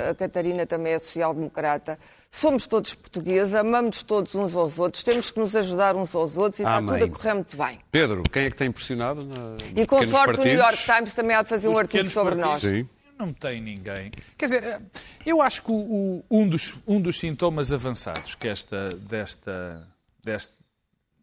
a, 0.06 0.10
a 0.10 0.14
Catarina 0.14 0.66
também 0.66 0.94
é 0.94 0.98
social-democrata. 0.98 1.98
Somos 2.30 2.66
todos 2.66 2.92
portugueses, 2.92 3.54
amamos 3.54 4.02
todos 4.02 4.34
uns 4.34 4.54
aos 4.54 4.78
outros, 4.78 5.02
temos 5.02 5.30
que 5.30 5.38
nos 5.38 5.56
ajudar 5.56 5.96
uns 5.96 6.14
aos 6.14 6.36
outros 6.36 6.58
e 6.58 6.62
está 6.62 6.76
Amém. 6.76 6.98
tudo 6.98 7.04
a 7.04 7.16
correr 7.16 7.34
muito 7.34 7.56
bem. 7.56 7.78
Pedro, 7.90 8.22
quem 8.24 8.44
é 8.44 8.50
que 8.50 8.56
tem 8.56 8.68
impressionado? 8.68 9.24
Na, 9.24 9.56
E 9.74 9.86
com 9.86 10.04
sorte 10.04 10.40
o 10.40 10.44
New? 10.44 10.54
York 10.54 10.76
Times 10.84 11.14
também 11.14 11.34
há 11.36 11.42
de 11.42 11.48
fazer 11.48 11.68
um 11.68 11.72
Os 11.72 11.78
artigo 11.78 11.92
pequenos 11.92 12.12
sobre 12.12 12.34
nós. 12.34 12.50
partidos. 12.62 12.78
Sim. 12.80 12.95
Não 13.18 13.32
tem 13.32 13.60
ninguém. 13.62 14.10
Quer 14.36 14.44
dizer, 14.46 14.82
eu 15.24 15.40
acho 15.40 15.62
que 15.62 15.70
o- 15.70 16.22
um, 16.30 16.48
dos, 16.48 16.74
um 16.86 17.00
dos 17.00 17.18
sintomas 17.18 17.72
avançados 17.72 18.34
que 18.34 18.46
esta, 18.46 18.90
desta, 18.96 19.86
desta, 20.22 20.54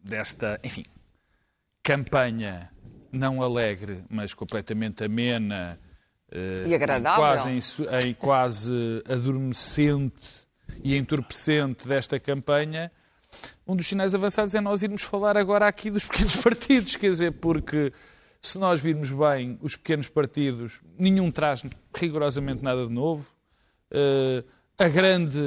desta, 0.02 0.60
enfim, 0.64 0.82
campanha 1.82 2.70
não 3.12 3.42
alegre, 3.42 4.02
mas 4.10 4.34
completamente 4.34 5.04
amena 5.04 5.78
eh, 6.32 6.64
E 6.66 6.74
agradável. 6.74 7.22
Quase, 7.22 7.50
ensu- 7.50 7.86
em 8.02 8.12
quase 8.14 8.72
adormecente 9.08 10.44
e 10.82 10.96
entorpecente 10.96 11.86
desta 11.86 12.18
campanha, 12.18 12.90
um 13.66 13.76
dos 13.76 13.86
sinais 13.86 14.14
avançados 14.14 14.54
é 14.54 14.60
nós 14.60 14.82
irmos 14.82 15.02
falar 15.02 15.36
agora 15.36 15.66
aqui 15.68 15.90
dos 15.90 16.04
pequenos 16.06 16.36
partidos, 16.42 16.96
quer 16.96 17.10
dizer, 17.10 17.32
porque 17.32 17.92
se 18.46 18.58
nós 18.58 18.80
virmos 18.80 19.10
bem 19.10 19.58
os 19.62 19.74
pequenos 19.76 20.08
partidos, 20.08 20.80
nenhum 20.98 21.30
traz 21.30 21.62
rigorosamente 21.94 22.62
nada 22.62 22.86
de 22.86 22.92
novo. 22.92 23.30
Eh, 23.90 24.44
a, 24.78 24.88
grande, 24.88 25.38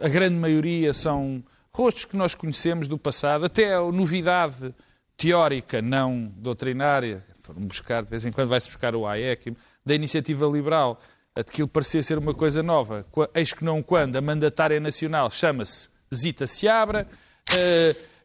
a 0.00 0.08
grande 0.08 0.36
maioria 0.36 0.92
são 0.92 1.42
rostos 1.72 2.04
que 2.04 2.16
nós 2.16 2.34
conhecemos 2.34 2.86
do 2.86 2.96
passado, 2.98 3.44
até 3.46 3.74
a 3.74 3.80
novidade 3.90 4.74
teórica, 5.16 5.80
não 5.82 6.32
doutrinária. 6.36 7.24
Foram 7.40 7.62
buscar, 7.62 8.02
de 8.04 8.10
vez 8.10 8.24
em 8.24 8.32
quando 8.32 8.48
vai-se 8.48 8.68
buscar 8.68 8.94
o 8.94 9.06
AEC, 9.06 9.56
da 9.84 9.94
iniciativa 9.94 10.46
liberal. 10.46 11.00
Aquilo 11.34 11.66
parecia 11.66 12.02
ser 12.02 12.16
uma 12.18 12.32
coisa 12.32 12.62
nova. 12.62 13.04
Eis 13.34 13.52
que 13.52 13.64
não 13.64 13.82
quando 13.82 14.16
a 14.16 14.20
mandatária 14.20 14.78
nacional 14.78 15.28
chama-se 15.30 15.88
Zita 16.14 16.46
Seabra. 16.46 17.08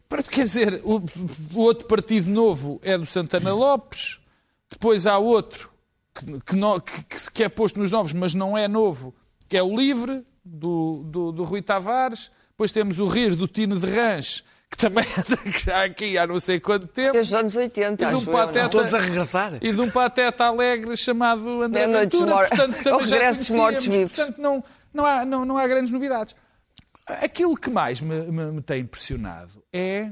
para- 0.07 0.23
quer 0.23 0.43
dizer, 0.43 0.81
o, 0.83 1.01
o 1.53 1.59
outro 1.59 1.87
partido 1.87 2.29
novo 2.29 2.79
é 2.83 2.97
do 2.97 3.05
Santana 3.05 3.53
Lopes. 3.53 4.18
Depois 4.69 5.07
há 5.07 5.17
outro 5.17 5.71
que, 6.13 6.25
que 6.41 6.55
não- 6.55 6.79
que- 6.79 7.43
é 7.43 7.49
posto 7.49 7.79
nos 7.79 7.91
novos, 7.91 8.13
mas 8.13 8.33
não 8.33 8.57
é 8.57 8.67
novo, 8.67 9.13
que 9.47 9.57
é 9.57 9.63
o 9.63 9.75
Livre, 9.75 10.23
do, 10.43 11.03
do, 11.05 11.31
do 11.31 11.43
Rui 11.43 11.61
Tavares. 11.61 12.31
Depois 12.51 12.71
temos 12.71 12.99
o 12.99 13.07
Rir, 13.07 13.35
do 13.35 13.47
Tino 13.47 13.79
de 13.79 13.85
Rãs, 13.87 14.43
que 14.69 14.77
também 14.77 15.05
anda 15.17 15.37
já 15.59 15.83
aqui 15.85 16.17
há 16.17 16.27
não 16.27 16.39
sei 16.39 16.59
quanto 16.59 16.87
tempo. 16.87 17.13
Desde 17.13 17.33
os 17.33 17.39
anos 17.39 17.55
80, 17.55 18.03
E 18.03 18.07
de 18.07 18.13
um 18.13 18.17
acho 18.17 18.29
eu, 18.29 18.33
pateta- 18.33 18.63
não? 18.63 18.69
Todos 18.69 18.93
a 18.93 18.99
regressar. 18.99 19.57
E 19.61 19.71
de 19.71 19.81
um 19.81 19.89
pateta 19.89 20.43
alegre 20.45 20.95
chamado 20.97 21.61
André 21.61 21.87
Meia-noite 21.87 22.17
Ventura, 22.17 22.35
mor- 22.35 22.47
portanto, 22.49 22.77
que 22.77 22.83
também 22.83 22.99
Ou 22.99 23.05
já 23.05 23.15
regresso 23.15 23.39
dos 23.39 23.49
mortos 23.51 23.85
conhecíamos, 23.87 23.97
vivos. 24.11 24.15
portanto 24.15 24.37
não, 24.41 24.63
não, 24.93 25.05
há, 25.05 25.25
não, 25.25 25.45
não 25.45 25.57
há 25.57 25.65
grandes 25.67 25.91
novidades. 25.91 26.35
Aquilo 27.07 27.55
que 27.55 27.69
mais 27.71 28.01
me, 28.01 28.21
me- 28.25 28.51
me 28.51 28.61
tem 28.61 28.81
impressionado 28.81 29.63
é 29.73 30.11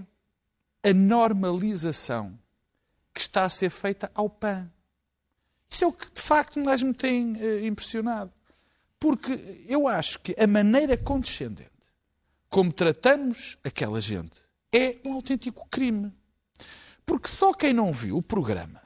a 0.83 0.93
normalização 0.93 2.37
que 3.17 3.21
está 3.21 3.45
a 3.45 3.50
ser 3.50 3.71
feita 3.71 4.12
ao 4.13 4.29
PAN. 4.29 4.69
Isso 5.67 5.83
é 5.83 5.88
o 5.88 5.91
que 5.91 6.05
de 6.13 6.21
facto 6.21 6.59
mais 6.59 6.83
me 6.83 6.93
tem 6.93 7.36
eh, 7.39 7.65
impressionado. 7.65 8.31
Porque 9.00 9.65
eu 9.67 9.88
acho 9.88 10.19
que 10.19 10.36
a 10.39 10.45
maneira 10.45 10.95
condescendente 10.95 11.71
como 12.47 12.71
tratamos 12.71 13.57
aquela 13.63 14.00
gente 14.00 14.38
é 14.71 14.97
um 15.03 15.13
autêntico 15.13 15.67
crime. 15.69 16.13
Porque 17.07 17.27
só 17.27 17.53
quem 17.53 17.74
não 17.74 17.91
viu 17.91 18.17
o 18.17 18.21
programa 18.21 18.79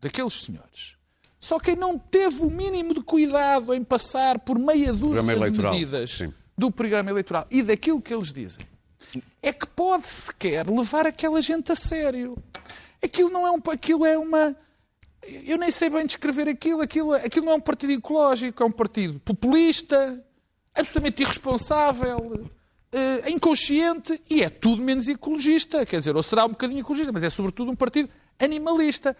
daqueles 0.00 0.32
senhores, 0.44 0.96
só 1.38 1.58
quem 1.58 1.76
não 1.76 1.98
teve 1.98 2.40
o 2.40 2.50
mínimo 2.50 2.94
de 2.94 3.02
cuidado 3.02 3.74
em 3.74 3.84
passar 3.84 4.38
por 4.38 4.58
meia 4.58 4.90
dúzia 4.90 5.22
de 5.22 5.62
medidas 5.62 6.12
sim. 6.12 6.32
do 6.56 6.70
programa 6.70 7.10
eleitoral 7.10 7.46
e 7.50 7.62
daquilo 7.62 8.00
que 8.00 8.14
eles 8.14 8.32
dizem, 8.32 8.64
é 9.42 9.52
que 9.52 9.66
pode 9.66 10.08
sequer 10.08 10.66
levar 10.66 11.06
aquela 11.06 11.42
gente 11.42 11.70
a 11.70 11.76
sério. 11.76 12.42
Aquilo 13.02 13.30
não 13.30 13.46
é 13.46 13.50
um, 13.50 13.60
aquilo 13.70 14.04
é 14.04 14.16
uma 14.18 14.56
eu 15.44 15.58
nem 15.58 15.70
sei 15.70 15.90
bem 15.90 16.06
descrever 16.06 16.48
aquilo. 16.48 16.80
Aquilo, 16.80 17.12
aquilo 17.14 17.46
não 17.46 17.52
é 17.52 17.56
um 17.56 17.60
partido 17.60 17.92
ecológico, 17.92 18.62
é 18.62 18.66
um 18.66 18.70
partido 18.70 19.18
populista, 19.20 20.22
absolutamente 20.74 21.22
irresponsável, 21.22 22.48
eh, 22.92 23.30
inconsciente 23.30 24.20
e 24.28 24.42
é 24.42 24.50
tudo 24.50 24.82
menos 24.82 25.08
ecologista. 25.08 25.84
Quer 25.84 25.98
dizer, 25.98 26.16
ou 26.16 26.22
será 26.22 26.44
um 26.44 26.50
bocadinho 26.50 26.80
ecologista, 26.80 27.12
mas 27.12 27.24
é 27.24 27.30
sobretudo 27.30 27.70
um 27.70 27.76
partido 27.76 28.08
animalista. 28.38 29.16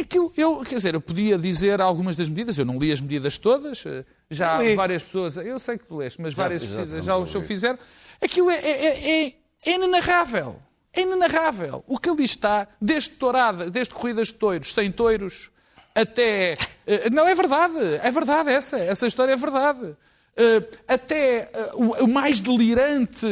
Aquilo, 0.00 0.32
eu, 0.36 0.60
quer 0.64 0.76
dizer, 0.76 0.94
eu 0.94 1.00
podia 1.00 1.38
dizer 1.38 1.80
algumas 1.80 2.16
das 2.16 2.28
medidas, 2.28 2.58
eu 2.58 2.64
não 2.64 2.78
li 2.78 2.90
as 2.90 3.00
medidas 3.00 3.38
todas, 3.38 3.84
eh, 3.86 4.04
já 4.30 4.58
várias 4.74 5.02
pessoas, 5.02 5.36
eu 5.36 5.58
sei 5.58 5.78
que 5.78 5.86
tu 5.86 5.96
leste, 5.96 6.20
mas 6.20 6.34
várias 6.34 6.62
já 6.62 6.68
pessoas 6.68 7.04
vamos 7.04 7.30
já 7.30 7.38
o 7.38 7.42
fizeram. 7.42 7.78
Aquilo 8.20 8.50
é, 8.50 8.56
é, 8.56 9.26
é, 9.26 9.34
é 9.64 9.74
inenarrável. 9.74 10.60
É 10.98 11.02
inenarrável. 11.02 11.84
O 11.86 11.96
que 11.96 12.10
ali 12.10 12.24
está, 12.24 12.66
desde 12.80 13.10
tourada, 13.10 13.70
desde 13.70 13.94
corridas 13.94 14.28
de 14.28 14.34
touros, 14.34 14.72
sem 14.72 14.90
touros, 14.90 15.48
até. 15.94 16.58
eh, 16.86 17.08
Não, 17.10 17.26
é 17.26 17.34
verdade. 17.34 17.78
É 18.02 18.10
verdade 18.10 18.50
essa. 18.50 18.76
Essa 18.78 19.06
história 19.06 19.32
é 19.32 19.36
verdade. 19.36 19.96
Eh, 20.36 20.62
Até 20.88 21.50
eh, 21.52 21.70
o 22.00 22.06
mais 22.08 22.40
delirante 22.40 23.26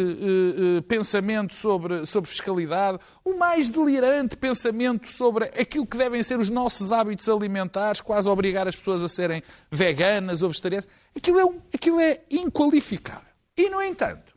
pensamento 0.87 1.57
sobre, 1.57 2.07
sobre 2.07 2.31
fiscalidade, 2.31 2.99
o 3.25 3.35
mais 3.35 3.69
delirante 3.69 4.37
pensamento 4.37 5.11
sobre 5.11 5.47
aquilo 5.47 5.87
que 5.87 5.97
devem 5.97 6.23
ser 6.23 6.39
os 6.39 6.51
nossos 6.51 6.93
hábitos 6.93 7.29
alimentares, 7.29 8.01
quase 8.01 8.29
obrigar 8.29 8.69
as 8.69 8.77
pessoas 8.77 9.03
a 9.03 9.09
serem 9.09 9.43
veganas 9.71 10.43
ou 10.43 10.49
vegetarianas, 10.51 10.89
aquilo 11.17 11.41
é, 11.41 11.45
aquilo 11.75 12.01
é 12.01 12.21
inqualificável. 12.31 13.27
E, 13.57 13.69
no 13.71 13.83
entanto, 13.83 14.35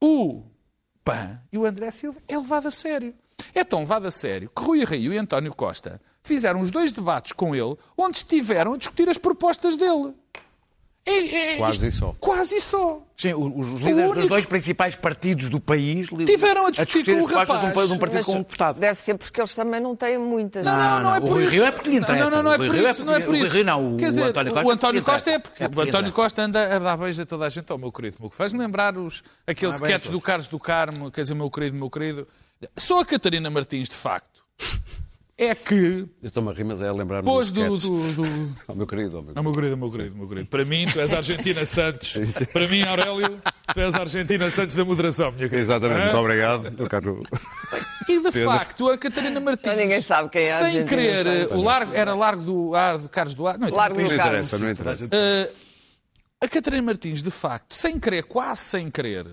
o 0.00 0.42
PAN 1.04 1.38
e 1.52 1.58
o 1.58 1.66
André 1.66 1.90
Silva 1.90 2.18
é 2.26 2.36
levado 2.36 2.66
a 2.66 2.70
sério. 2.70 3.14
É 3.54 3.62
tão 3.62 3.80
levado 3.80 4.06
a 4.06 4.10
sério 4.10 4.50
que 4.56 4.62
Rui 4.62 4.84
Rio 4.84 5.12
e 5.12 5.18
António 5.18 5.54
Costa 5.54 6.00
fizeram 6.22 6.60
os 6.62 6.70
dois 6.70 6.92
debates 6.92 7.32
com 7.32 7.54
ele, 7.54 7.76
onde 7.96 8.18
estiveram 8.18 8.72
a 8.72 8.78
discutir 8.78 9.08
as 9.08 9.18
propostas 9.18 9.76
dele. 9.76 10.14
É- 11.06 11.52
é- 11.52 11.56
Quase 11.58 11.86
isto- 11.88 11.98
só. 12.00 12.14
Quase 12.18 12.60
só. 12.60 13.02
Sim, 13.14 13.34
os, 13.34 13.68
os 13.68 13.80
líderes 13.82 13.96
único- 14.04 14.14
dos 14.14 14.26
dois 14.26 14.46
principais 14.46 14.96
partidos 14.96 15.50
do 15.50 15.60
país 15.60 16.08
Tiveram 16.26 16.66
a 16.66 16.70
discutir 16.70 17.04
com 17.04 17.18
as 17.18 17.24
o 17.24 17.28
propostas 17.28 17.60
de 17.60 17.64
um, 17.64 17.68
rapaz. 17.68 17.88
de 17.88 17.92
um 17.94 17.98
partido 17.98 18.16
Mas 18.16 18.26
com 18.26 18.32
um 18.32 18.38
deputado. 18.38 18.80
Deve 18.80 19.00
ser 19.00 19.14
porque 19.18 19.40
eles 19.40 19.54
também 19.54 19.80
não 19.80 19.94
têm 19.94 20.16
muitas. 20.18 20.64
Não, 20.64 20.72
não, 20.76 20.82
não, 20.82 21.00
não, 21.02 21.14
é 21.14 21.18
o 21.18 21.20
por 21.20 21.30
Rui 21.34 21.42
isso. 21.44 21.52
Rio 21.52 21.64
é 21.66 21.70
porque 21.70 21.90
lhe 21.90 21.96
interessa. 21.96 22.24
Não, 22.30 22.36
não, 22.36 22.42
não 22.42 22.52
é 22.52 22.54
O 22.54 22.58
por 22.58 22.64
é 22.78 22.90
isso. 22.90 23.04
Não 23.04 23.12
é 23.12 23.16
porque- 23.16 23.26
por 23.26 23.34
o 23.34 23.36
isso. 23.46 23.54
Rio 23.54 23.64
não, 23.64 23.94
o 23.94 23.96
Quer 23.98 24.06
dizer, 24.08 24.22
António 24.24 24.52
Costa 24.52 24.66
o 24.66 24.70
António. 24.72 25.02
Costa 25.04 25.30
é 25.30 25.38
porque 25.38 25.64
É 25.64 25.68
porque 25.68 25.80
o 25.80 25.82
António. 25.88 26.12
Costa 26.12 26.42
anda 26.42 26.76
a 26.76 26.78
dar 26.78 26.96
beijo 26.96 27.22
a 27.22 27.26
toda 27.26 27.44
a 27.44 27.48
gente, 27.50 27.70
ao 27.70 27.78
meu 27.78 27.92
querido, 27.92 28.16
meu 28.20 28.30
que 28.30 28.36
faz-me 28.36 28.58
lembrar 28.58 28.96
os, 28.96 29.22
aqueles 29.46 29.74
Ah, 29.80 29.84
sketches 29.84 30.10
do 30.10 30.20
Carlos 30.20 30.48
do 30.48 30.58
Carmo, 30.58 31.10
quer 31.10 31.22
dizer, 31.22 31.34
meu 31.34 31.50
querido, 31.50 31.76
meu 31.76 31.90
querido. 31.90 32.26
Só 32.78 33.00
a 33.00 33.04
Catarina 33.04 33.50
Martins, 33.50 33.88
de 33.90 33.94
facto, 33.94 34.42
é 35.44 35.54
que 35.54 35.74
Eu 35.74 36.26
estou-me 36.28 36.50
a 36.50 36.52
rir, 36.52 36.64
mas 36.64 36.80
é 36.80 36.88
a 36.88 36.92
lembrar-me 36.92 37.22
depois 37.26 37.50
do 37.50 37.64
do, 37.64 37.76
do, 37.78 38.22
do, 38.22 38.56
Oh, 38.68 38.74
meu 38.74 38.86
querido, 38.86 39.18
oh, 39.18 39.22
meu 39.22 39.34
Não, 39.34 39.42
meu 39.42 39.52
querido, 39.52 39.76
meu 39.76 39.90
querido, 39.90 40.16
meu 40.16 40.28
querido. 40.28 40.46
Para 40.48 40.64
mim, 40.64 40.86
tu 40.92 41.00
és 41.00 41.12
a 41.12 41.16
Argentina 41.18 41.64
Santos. 41.66 42.14
Para 42.52 42.68
mim, 42.68 42.82
Aurélio, 42.82 43.40
tu 43.72 43.80
és 43.80 43.94
a 43.94 44.00
Argentina 44.00 44.50
Santos 44.50 44.74
da 44.76 44.84
moderação, 44.84 45.26
minha 45.32 45.48
querida. 45.48 45.58
Exatamente, 45.58 46.00
muito 46.02 46.16
obrigado. 46.16 46.74
Eu 46.78 46.88
quero... 46.88 47.22
E 48.06 48.18
de 48.18 48.30
Pedro. 48.32 48.50
facto, 48.50 48.88
a 48.90 48.98
Catarina 48.98 49.40
Martins. 49.40 49.64
Já 49.64 49.76
ninguém 49.76 50.00
sabe 50.02 50.28
quem 50.28 50.42
é 50.42 50.52
a 50.52 50.58
Sem 50.70 50.84
querer, 50.84 51.24
Santos. 51.24 51.54
o 51.56 51.62
largo, 51.62 51.94
era 51.94 52.12
Largo 52.14 52.42
do 52.42 52.74
Ar 52.74 52.98
do 52.98 53.08
Carlos 53.08 53.32
Duarte. 53.34 53.60
Não, 53.60 53.70
Largo 53.70 53.98
Não 53.98 54.06
do 54.06 54.12
interessa, 54.14 54.58
Carlos. 54.58 54.60
não 54.60 54.70
interessa. 54.70 55.04
Uh, 55.06 55.54
a 56.42 56.46
Catarina 56.46 56.82
Martins, 56.82 57.22
de 57.22 57.30
facto, 57.30 57.72
sem 57.72 57.98
querer, 57.98 58.24
quase 58.24 58.60
sem 58.60 58.90
querer, 58.90 59.26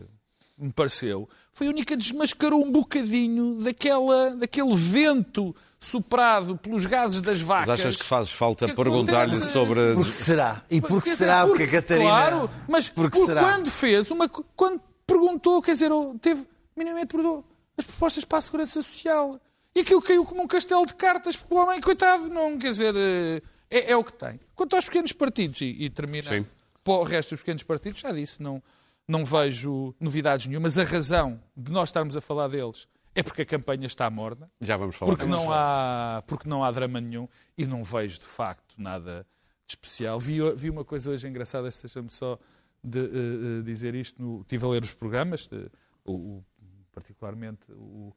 me 0.58 0.72
pareceu, 0.72 1.28
foi 1.52 1.68
a 1.68 1.70
única 1.70 1.98
que 1.98 2.02
desmascarou 2.02 2.64
um 2.66 2.72
bocadinho 2.72 3.60
daquela, 3.62 4.38
daquele 4.38 4.74
vento 4.74 5.54
soprado 5.82 6.56
pelos 6.58 6.86
gases 6.86 7.22
das 7.22 7.42
vacas. 7.42 7.68
Mas 7.68 7.80
achas 7.80 7.96
que 7.96 8.04
faz 8.04 8.32
falta 8.32 8.68
Que 8.68 8.76
perguntar-lhe 8.76 9.36
sobre... 9.42 9.96
Porque 9.96 10.12
será? 10.12 10.64
E 10.70 10.80
porque 10.80 11.10
dizer, 11.10 11.18
será? 11.18 11.48
Porque 11.48 11.64
a 11.64 11.68
Catarina. 11.68 12.10
Claro, 12.10 12.50
mas 12.70 12.88
Porque 12.88 13.18
por 13.18 13.26
será? 13.26 13.42
quando 13.42 13.72
fez, 13.72 14.12
uma, 14.12 14.30
quando 14.30 14.80
perguntou, 15.08 15.60
quer 15.60 15.74
dizer, 15.74 15.92
ou 15.92 16.18
teve, 16.20 16.46
minimamente 16.78 17.08
perguntou, 17.08 17.44
as 17.76 17.84
propostas 17.84 18.24
para 18.24 18.38
a 18.38 18.42
Segurança 18.42 18.80
Social. 18.80 19.42
E 19.74 19.80
aquilo 19.80 20.02
caiu 20.04 20.24
como 20.24 20.44
um 20.44 20.48
castelo 20.48 20.86
de 20.86 20.94
cartas, 20.94 21.36
porque 21.36 21.54
o 21.54 21.58
homem, 21.58 21.82
coitado, 21.82 22.30
não, 22.30 22.60
quer 22.60 22.70
dizer, 22.70 22.96
eh, 22.96 23.42
é, 23.70 23.92
é 23.92 23.96
o 23.96 24.04
que 24.04 24.14
tem. 24.14 24.40
Quanto 24.54 24.76
aos 24.76 24.86
pequenos 24.86 25.14
partidos, 25.14 25.62
e, 25.62 25.66
e 25.80 25.90
termina 25.90 26.32
Sim. 26.32 26.46
para 26.84 26.94
o 26.94 27.04
resto 27.04 27.32
dos 27.32 27.40
pequenos 27.40 27.64
partidos, 27.64 28.02
já 28.02 28.12
disse, 28.12 28.44
não, 28.44 28.62
não 29.08 29.26
vejo 29.26 29.96
novidades 30.00 30.46
nenhumas. 30.46 30.78
A 30.78 30.84
razão 30.84 31.42
de 31.58 31.72
nós 31.72 31.90
estarmos 31.90 32.16
a 32.16 32.22
falar 32.22 32.50
deles 32.50 32.88
é 33.14 33.22
porque 33.24 33.42
a 33.42 33.46
campanha 33.46 33.86
está 33.86 34.10
morna. 34.10 34.50
Já 34.62 34.78
vamos 34.78 34.96
falar 34.96 35.12
Porque 35.12 35.26
não, 35.26 35.52
há, 35.52 36.24
porque 36.28 36.48
não 36.50 36.64
há 36.64 36.72
drama 36.72 37.00
nenhum 37.02 37.28
e 37.58 37.66
não 37.66 37.84
vejo, 37.84 38.20
de 38.20 38.26
facto, 38.26 38.76
nada 38.78 39.26
de 39.68 39.74
especial. 39.74 40.20
Vi, 40.20 40.38
vi 40.56 40.70
uma 40.70 40.84
coisa 40.86 41.12
hoje 41.12 41.28
engraçada, 41.28 41.70
deixa-me 41.70 42.10
só 42.10 42.40
de, 42.84 43.00
eh, 43.00 43.62
dizer 43.64 43.96
isto. 43.96 44.22
No, 44.22 44.42
estive 44.42 44.66
a 44.66 44.70
ler 44.70 44.84
os 44.84 44.94
programas, 44.94 45.50
eh, 45.52 45.70
o, 46.06 46.14
o- 46.14 46.46
particularmente 46.94 47.72
o, 47.72 48.14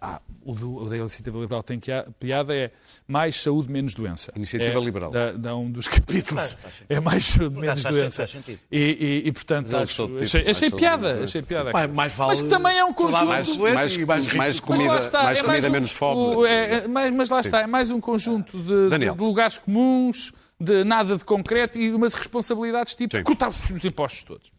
ah, 0.00 0.20
o, 0.44 0.54
do, 0.54 0.76
o 0.76 0.88
da 0.88 0.96
Iniciativa 0.96 1.38
Liberal 1.38 1.62
tem 1.62 1.78
que 1.80 1.90
a- 1.90 2.06
piada, 2.20 2.54
é 2.54 2.70
mais 3.06 3.36
saúde, 3.40 3.70
menos 3.70 3.94
doença. 3.94 4.32
Iniciativa 4.36 4.78
é, 4.78 4.84
Liberal. 4.84 5.10
Da, 5.10 5.32
da 5.32 5.56
um 5.56 5.70
dos 5.70 5.88
capítulos. 5.88 6.56
É 6.88 7.00
mais 7.00 7.24
saúde, 7.24 7.58
menos 7.60 7.82
doença. 7.82 8.16
faz 8.26 8.30
sentido. 8.30 8.60
E, 8.70 8.78
e, 9.24 9.28
e, 9.28 9.32
portanto, 9.32 9.68
ele 9.68 9.76
acho, 9.82 10.02
título, 10.02 10.22
achei, 10.22 10.40
achei 10.42 10.54
saúde, 10.70 10.76
piada. 10.76 11.14
menos 11.14 11.30
Achei 11.30 11.42
piada. 11.42 11.72
Mais, 11.72 11.90
mais 11.92 12.12
vale 12.14 12.28
Mas 12.30 12.42
que 12.42 12.48
também 12.48 12.78
é 12.78 12.84
um 12.84 12.92
conjunto. 12.92 13.24
Mais, 13.26 13.56
mais, 13.56 13.96
mais 13.96 14.32
mais 14.34 14.60
comida, 14.60 14.98
está, 14.98 15.22
mais 15.24 15.38
é 15.38 15.42
comida 15.42 15.68
um- 15.68 15.70
menos 15.72 15.90
fome. 15.92 16.36
o- 16.36 16.46
é- 16.46 16.74
é- 16.74 16.88
mas, 16.88 17.14
mas 17.14 17.30
lá 17.30 17.40
está, 17.40 17.60
é 17.62 17.66
mais 17.66 17.90
um 17.90 18.00
conjunto 18.00 18.56
de, 18.58 18.90
de- 18.90 18.98
de 18.98 19.18
lugares 19.22 19.58
comuns, 19.58 20.32
de 20.60 20.84
nada 20.84 21.16
de 21.16 21.24
concreto 21.24 21.78
e 21.78 21.92
umas 21.92 22.14
responsabilidades 22.14 22.94
tipo 22.94 23.16
Sim. 23.16 23.22
cortar 23.24 23.48
os, 23.48 23.68
os 23.70 23.84
impostos 23.84 24.24
todos. 24.24 24.50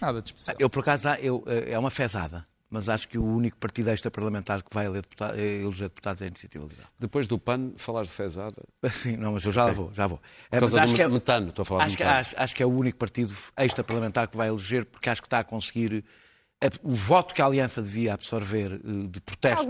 Nada 0.00 0.20
de 0.20 0.28
especial. 0.28 0.56
Eu, 0.60 0.68
por 0.68 0.80
acaso, 0.80 1.08
eu, 1.20 1.42
eh, 1.46 1.68
é 1.72 1.78
uma 1.78 1.90
fezada, 1.90 2.46
mas 2.70 2.88
acho 2.88 3.08
que 3.08 3.16
o 3.18 3.24
único 3.24 3.56
partido 3.56 3.88
extra-parlamentar 3.90 4.62
que 4.62 4.74
vai 4.74 4.84
eleger 4.86 5.02
deputa- 5.02 5.34
eleger 5.38 5.88
deputados 5.88 6.20
é 6.22 6.24
a 6.26 6.28
Iniciativa 6.28 6.64
Liberal. 6.64 6.90
Depois 6.98 7.26
do 7.26 7.38
PAN, 7.38 7.72
falares 7.76 8.10
de 8.10 8.14
fezada. 8.16 8.62
Sim, 8.92 9.16
não, 9.16 9.32
mas 9.32 9.44
eu 9.44 9.52
já 9.52 9.64
lá 9.66 9.72
vou, 9.72 9.92
já 9.92 10.06
vou. 10.06 10.20
Causa 10.50 10.76
mas 10.76 10.84
acho 10.84 10.94
que 10.94 11.02
é- 11.02 11.08
metano, 11.08 11.48
estou 11.48 11.62
a 11.62 11.66
falar 11.66 11.80
de 11.80 11.86
acho 11.86 11.96
que, 11.96 12.02
metano. 12.04 12.20
acho, 12.20 12.34
acho 12.36 12.56
que 12.56 12.62
é 12.62 12.66
o 12.66 12.70
único 12.70 12.98
partido 12.98 13.34
extra-parlamentar 13.56 14.28
que 14.28 14.36
vai 14.36 14.48
eleger, 14.48 14.84
porque 14.84 15.08
acho 15.08 15.22
que 15.22 15.26
está 15.26 15.38
a 15.40 15.44
conseguir 15.44 16.04
eh, 16.60 16.68
o 16.82 16.92
voto 16.94 17.32
que 17.34 17.40
a 17.40 17.46
Aliança 17.46 17.80
devia 17.80 18.14
absorver 18.14 18.74
eh, 18.74 18.78
de 19.08 19.20
protesto 19.20 19.66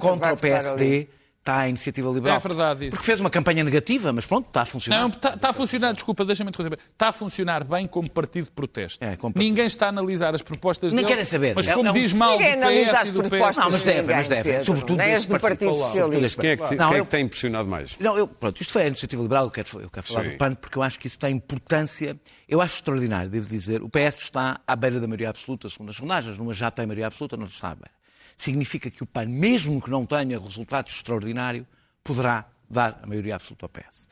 contra 0.00 0.32
o 0.32 0.36
PSD. 0.36 1.08
Está 1.40 1.60
a 1.60 1.68
iniciativa 1.68 2.08
liberal. 2.10 2.36
É 2.36 2.40
verdade 2.40 2.84
isso. 2.84 2.90
Porque 2.92 3.04
fez 3.06 3.18
uma 3.18 3.30
campanha 3.30 3.64
negativa, 3.64 4.12
mas 4.12 4.26
pronto, 4.26 4.46
está 4.48 4.62
a 4.62 4.64
funcionar. 4.66 5.00
Não, 5.00 5.08
está 5.08 5.36
tá 5.36 5.48
a 5.48 5.52
funcionar, 5.52 5.92
desculpa, 5.92 6.24
deixa-me 6.24 6.50
interromper. 6.50 6.78
Está 6.92 7.08
a 7.08 7.12
funcionar 7.12 7.64
bem 7.64 7.86
como 7.86 8.08
partido 8.10 8.44
de 8.44 8.50
protesto. 8.50 9.02
É, 9.02 9.16
como 9.16 9.32
partido. 9.34 9.48
Ninguém 9.48 9.64
está 9.66 9.86
a 9.86 9.88
analisar 9.88 10.34
as 10.34 10.42
propostas 10.42 10.92
Nem 10.92 11.02
dele. 11.02 11.12
querem 11.14 11.24
saber. 11.24 11.54
Mas 11.56 11.66
É- 11.66 11.74
como 11.74 11.88
é 11.88 11.92
diz 11.92 12.12
mal 12.12 12.36
do 12.38 12.44
Ninguém 12.44 12.84
PS 12.86 12.94
as 12.94 13.08
e 13.08 13.12
do 13.12 13.22
PS. 13.22 13.56
Não, 13.56 13.70
mas 13.70 13.80
de 13.80 13.86
devem, 13.86 14.16
mas 14.16 14.28
devem. 14.28 14.60
Sobretudo 14.60 14.96
Nem 14.96 15.14
as 15.14 15.26
do 15.26 15.40
Partido 15.40 15.70
partido. 15.70 15.76
Socialista. 15.86 16.40
Quem 16.42 16.50
é 16.50 16.56
que, 16.56 16.68
te- 16.68 16.74
Não, 16.76 16.88
quem 16.90 16.98
é 16.98 17.02
que 17.02 17.08
tem 17.08 17.24
impressionado 17.24 17.68
mais? 17.68 17.96
Não, 17.98 18.16
eu, 18.18 18.28
pronto, 18.28 18.60
isto 18.60 18.72
foi 18.72 18.82
a 18.82 18.86
iniciativa 18.86 19.22
liberal, 19.22 19.44
eu 19.46 19.50
quero, 19.50 19.68
eu 19.80 19.90
quero 19.90 20.06
falar 20.06 20.24
Sim. 20.24 20.30
do 20.32 20.36
PAN, 20.36 20.54
porque 20.54 20.76
eu 20.78 20.82
acho 20.82 20.98
que 20.98 21.06
isso 21.06 21.18
tem 21.18 21.34
importância, 21.36 22.20
eu 22.46 22.60
acho 22.60 22.76
extraordinário, 22.76 23.30
devo 23.30 23.48
dizer. 23.48 23.82
O 23.82 23.88
PS 23.88 24.22
está 24.24 24.60
à 24.66 24.76
beira 24.76 25.00
da 25.00 25.06
maioria 25.06 25.30
absoluta, 25.30 25.68
segundo 25.70 25.88
as 25.90 25.96
sondagens, 25.96 26.36
numa 26.36 26.52
já 26.52 26.70
tem 26.70 26.86
maioria 26.86 27.06
absoluta, 27.06 27.36
não 27.36 27.46
está 27.46 27.70
à 27.70 27.74
beira. 27.74 27.99
Significa 28.40 28.90
que 28.90 29.02
o 29.02 29.06
PAN, 29.06 29.26
mesmo 29.26 29.82
que 29.82 29.90
não 29.90 30.06
tenha 30.06 30.40
resultados 30.40 30.94
extraordinários, 30.94 31.66
poderá 32.02 32.46
dar 32.70 32.98
a 33.02 33.06
maioria 33.06 33.34
absoluta 33.34 33.66
ao 33.66 33.68
PS. 33.68 34.08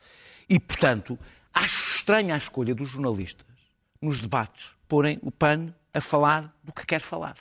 E, 0.47 0.59
portanto, 0.59 1.17
acho 1.51 1.95
estranha 1.95 2.35
a 2.35 2.37
escolha 2.37 2.75
dos 2.75 2.89
jornalistas, 2.89 3.47
nos 3.99 4.19
debates, 4.19 4.75
porem 4.87 5.17
o 5.23 5.31
PAN 5.31 5.73
a 5.91 5.99
falar 5.99 6.55
do 6.63 6.71
que 6.71 6.85
quer 6.85 7.01
falar. 7.01 7.37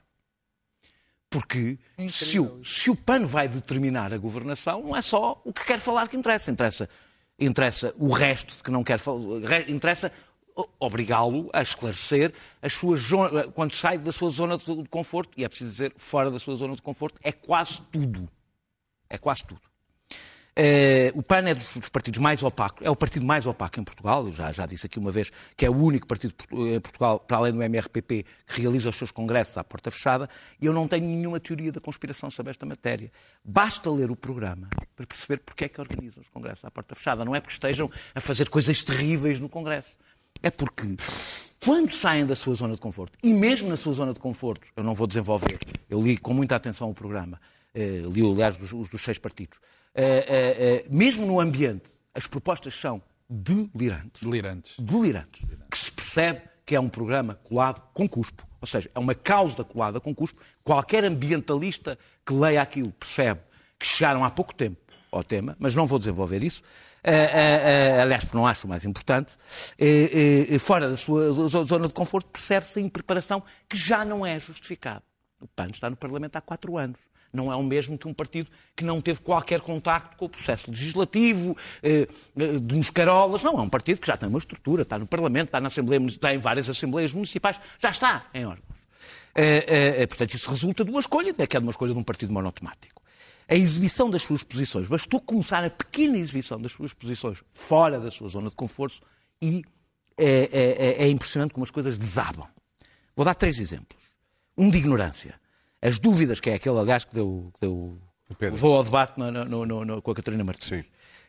Porque 1.28 1.78
se 2.08 2.40
o, 2.40 2.64
se 2.64 2.88
o 2.88 2.96
PAN 2.96 3.26
vai 3.26 3.48
determinar 3.48 4.14
a 4.14 4.16
governação, 4.16 4.82
não 4.82 4.96
é 4.96 5.02
só 5.02 5.42
o 5.44 5.52
que 5.52 5.66
quer 5.66 5.80
falar 5.80 6.08
que 6.08 6.16
interessa. 6.16 6.50
Interessa, 6.50 6.88
interessa 7.38 7.94
o 7.98 8.10
resto 8.14 8.56
de 8.56 8.62
que 8.62 8.70
não 8.70 8.82
quer 8.82 8.98
falar. 8.98 9.68
Interessa 9.68 10.10
obrigá-lo 10.78 11.50
a 11.52 11.62
esclarecer 11.62 12.32
as 12.60 12.72
suas 12.72 13.02
quando 13.54 13.74
sai 13.74 13.98
da 13.98 14.12
sua 14.12 14.30
zona 14.30 14.56
de 14.56 14.88
conforto, 14.88 15.30
e 15.36 15.44
é 15.44 15.48
preciso 15.48 15.70
dizer, 15.70 15.92
fora 15.96 16.30
da 16.30 16.38
sua 16.38 16.56
zona 16.56 16.74
de 16.74 16.82
conforto, 16.82 17.20
é 17.22 17.32
quase 17.32 17.80
tudo. 17.92 18.28
É 19.08 19.16
quase 19.16 19.44
tudo. 19.44 19.68
Eh, 20.60 21.12
o 21.14 21.22
PAN 21.22 21.48
é 21.48 21.54
dos, 21.54 21.68
dos 21.68 21.88
partidos 21.88 22.18
mais 22.18 22.42
opacos, 22.42 22.84
é 22.84 22.90
o 22.90 22.96
partido 22.96 23.24
mais 23.24 23.46
opaco 23.46 23.78
em 23.78 23.84
Portugal, 23.84 24.26
eu 24.26 24.32
já, 24.32 24.50
já 24.50 24.66
disse 24.66 24.86
aqui 24.86 24.98
uma 24.98 25.12
vez 25.12 25.30
que 25.56 25.64
é 25.64 25.70
o 25.70 25.72
único 25.72 26.04
partido 26.04 26.34
em 26.50 26.80
Portugal, 26.80 27.20
para 27.20 27.36
além 27.36 27.52
do 27.52 27.62
MRPP, 27.62 28.26
que 28.44 28.60
realiza 28.60 28.88
os 28.88 28.96
seus 28.96 29.12
congressos 29.12 29.56
à 29.56 29.62
porta 29.62 29.88
fechada, 29.88 30.28
e 30.60 30.66
eu 30.66 30.72
não 30.72 30.88
tenho 30.88 31.04
nenhuma 31.04 31.38
teoria 31.38 31.70
da 31.70 31.80
conspiração 31.80 32.28
sobre 32.28 32.50
esta 32.50 32.66
matéria. 32.66 33.12
Basta 33.44 33.88
ler 33.88 34.10
o 34.10 34.16
programa 34.16 34.68
para 34.96 35.06
perceber 35.06 35.38
porque 35.44 35.66
é 35.66 35.68
que 35.68 35.80
organizam 35.80 36.20
os 36.20 36.28
congressos 36.28 36.64
à 36.64 36.72
porta 36.72 36.92
fechada. 36.96 37.24
Não 37.24 37.36
é 37.36 37.40
porque 37.40 37.52
estejam 37.52 37.88
a 38.12 38.20
fazer 38.20 38.48
coisas 38.48 38.82
terríveis 38.82 39.38
no 39.38 39.48
congresso. 39.48 39.96
É 40.42 40.50
porque 40.50 40.96
quando 41.64 41.90
saem 41.90 42.24
da 42.24 42.34
sua 42.34 42.54
zona 42.54 42.74
de 42.74 42.80
conforto, 42.80 43.18
e 43.22 43.32
mesmo 43.32 43.68
na 43.68 43.76
sua 43.76 43.92
zona 43.92 44.12
de 44.12 44.20
conforto, 44.20 44.66
eu 44.76 44.82
não 44.82 44.94
vou 44.94 45.06
desenvolver, 45.06 45.58
eu 45.90 46.00
li 46.00 46.16
com 46.16 46.32
muita 46.32 46.56
atenção 46.56 46.90
o 46.90 46.94
programa, 46.94 47.40
eh, 47.74 48.02
li, 48.06 48.22
aliás, 48.22 48.56
dos, 48.56 48.72
os 48.72 48.88
dos 48.88 49.02
seis 49.02 49.18
partidos, 49.18 49.58
eh, 49.94 50.24
eh, 50.28 50.86
mesmo 50.90 51.26
no 51.26 51.40
ambiente, 51.40 51.90
as 52.14 52.26
propostas 52.26 52.74
são 52.74 53.02
delirantes. 53.28 54.22
Delirantes. 54.22 54.74
Delirantes. 54.78 55.42
Que 55.70 55.76
se 55.78 55.92
percebe 55.92 56.42
que 56.64 56.74
é 56.74 56.80
um 56.80 56.88
programa 56.88 57.34
colado 57.44 57.82
com 57.92 58.08
cuspo. 58.08 58.46
Ou 58.60 58.66
seja, 58.66 58.90
é 58.94 58.98
uma 58.98 59.14
causa 59.14 59.64
colada 59.64 60.00
com 60.00 60.14
cuspo. 60.14 60.38
Qualquer 60.64 61.04
ambientalista 61.04 61.98
que 62.24 62.32
leia 62.32 62.60
aquilo 62.62 62.92
percebe 62.92 63.40
que 63.78 63.86
chegaram 63.86 64.24
há 64.24 64.30
pouco 64.30 64.54
tempo 64.54 64.78
ao 65.10 65.22
tema, 65.22 65.56
mas 65.58 65.74
não 65.74 65.86
vou 65.86 65.98
desenvolver 65.98 66.42
isso. 66.42 66.62
Eh, 67.04 67.12
eh, 67.12 67.96
eh, 67.96 68.02
aliás, 68.02 68.24
porque 68.24 68.36
não 68.36 68.46
acho 68.46 68.66
o 68.66 68.70
mais 68.70 68.84
importante. 68.84 69.32
Fora 70.60 70.90
da 70.90 70.96
sua 70.96 71.32
zo- 71.32 71.64
zona 71.64 71.86
de 71.86 71.92
conforto, 71.92 72.28
percebe-se 72.30 72.78
a 72.78 72.82
impreparação 72.82 73.42
que 73.68 73.76
já 73.76 74.04
não 74.04 74.26
é 74.26 74.38
justificada. 74.38 75.02
O 75.40 75.46
PAN 75.46 75.68
está 75.68 75.88
no 75.88 75.96
Parlamento 75.96 76.36
há 76.36 76.40
quatro 76.40 76.76
anos. 76.76 76.98
Não 77.32 77.52
é 77.52 77.56
o 77.56 77.62
mesmo 77.62 77.98
que 77.98 78.08
um 78.08 78.14
partido 78.14 78.48
que 78.74 78.82
não 78.82 79.00
teve 79.02 79.20
qualquer 79.20 79.60
contacto 79.60 80.16
com 80.16 80.24
o 80.24 80.28
processo 80.28 80.70
legislativo, 80.70 81.54
de 82.34 82.74
uns 82.74 82.88
carolas. 82.90 83.42
Não, 83.44 83.58
é 83.58 83.62
um 83.62 83.68
partido 83.68 84.00
que 84.00 84.06
já 84.06 84.16
tem 84.16 84.28
uma 84.28 84.38
estrutura, 84.38 84.82
está 84.82 84.98
no 84.98 85.06
Parlamento, 85.06 85.48
está, 85.48 85.60
na 85.60 85.66
Assembleia, 85.66 86.00
está 86.06 86.34
em 86.34 86.38
várias 86.38 86.68
Assembleias 86.70 87.12
Municipais, 87.12 87.60
já 87.78 87.90
está 87.90 88.26
em 88.32 88.46
órgãos. 88.46 88.78
Portanto, 90.08 90.32
isso 90.34 90.48
resulta 90.50 90.84
de 90.84 90.90
uma 90.90 91.00
escolha, 91.00 91.32
que 91.34 91.42
é 91.42 91.60
de 91.60 91.66
uma 91.66 91.70
escolha 91.70 91.92
de 91.92 91.98
um 91.98 92.02
partido 92.02 92.32
monotemático. 92.32 92.97
A 93.48 93.54
exibição 93.54 94.10
das 94.10 94.22
suas 94.22 94.42
posições, 94.42 94.88
bastou 94.88 95.20
começar 95.20 95.64
a 95.64 95.70
pequena 95.70 96.18
exibição 96.18 96.60
das 96.60 96.72
suas 96.72 96.92
posições 96.92 97.38
fora 97.50 97.98
da 97.98 98.10
sua 98.10 98.28
zona 98.28 98.48
de 98.50 98.54
conforto 98.54 99.00
e 99.40 99.62
é, 100.18 100.24
é- 100.26 101.02
é- 101.02 101.02
é 101.04 101.08
impressionante 101.08 101.52
como 101.54 101.64
as 101.64 101.70
coisas 101.70 101.96
desabam. 101.96 102.46
Vou 103.16 103.24
dar 103.24 103.34
três 103.34 103.58
exemplos. 103.58 104.02
Um 104.56 104.68
de 104.70 104.78
ignorância. 104.78 105.40
As 105.80 105.98
dúvidas, 105.98 106.40
que 106.40 106.50
é 106.50 106.54
aquele, 106.54 106.78
aliás, 106.78 107.04
que 107.04 107.14
deu, 107.14 107.50
que 107.54 107.60
deu 107.60 107.98
vou 108.52 108.76
ao 108.76 108.84
debate 108.84 109.16
no- 109.18 109.30
no- 109.64 109.84
no- 109.84 110.02
com 110.02 110.10
a 110.10 110.14
Catarina 110.14 110.44
Martins. 110.44 110.68
Sim. 110.68 110.84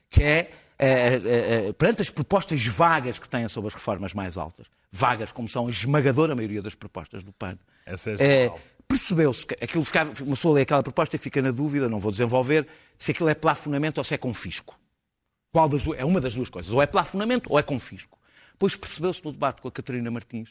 Que 0.10 0.24
é, 0.24 0.52
eh, 0.80 1.22
eh, 1.68 1.74
perante 1.74 2.02
as 2.02 2.10
propostas 2.10 2.66
vagas 2.66 3.18
que 3.20 3.30
têm 3.30 3.48
sobre 3.48 3.68
as 3.70 3.74
reformas 3.76 4.14
mais 4.14 4.38
altas, 4.38 4.68
vagas 4.92 5.32
como 5.32 5.48
são 5.48 5.68
a 5.68 5.70
esmagadora 5.70 6.36
maioria 6.36 6.62
das 6.64 6.74
propostas 6.76 7.24
do 7.24 7.32
PAN, 7.32 7.58
Essa 7.86 8.12
é 8.12 8.18
geral. 8.18 8.60
Percebeu-se 8.90 9.46
que 9.46 9.54
aquilo 9.64 9.86
ficava, 9.86 10.12
uma 10.24 10.36
pessoa 10.36 10.56
lê 10.56 10.64
aquela 10.64 10.82
proposta 10.82 11.16
e 11.16 11.20
fica 11.20 11.42
na 11.42 11.52
dúvida, 11.52 11.88
não 11.88 12.00
vou 12.00 12.12
desenvolver, 12.12 12.68
se 12.98 13.12
aquilo 13.12 13.30
é 13.30 13.36
plafonamento 13.36 14.00
ou 14.00 14.04
se 14.04 14.16
é 14.16 14.18
confisco. 14.18 14.78
Qual 15.54 15.70
das 15.70 15.84
duas? 15.84 16.00
É 16.00 16.04
uma 16.04 16.20
das 16.20 16.34
duas 16.34 16.50
coisas. 16.50 16.72
Ou 16.74 16.82
é 16.82 16.88
plafonamento 16.88 17.52
ou 17.52 17.58
é 17.60 17.64
confisco. 17.64 18.18
Pois 18.58 18.76
percebeu-se 18.76 19.24
no 19.24 19.32
debate 19.32 19.62
com 19.62 19.68
a 19.68 19.72
Catarina 19.72 20.10
Martins 20.12 20.50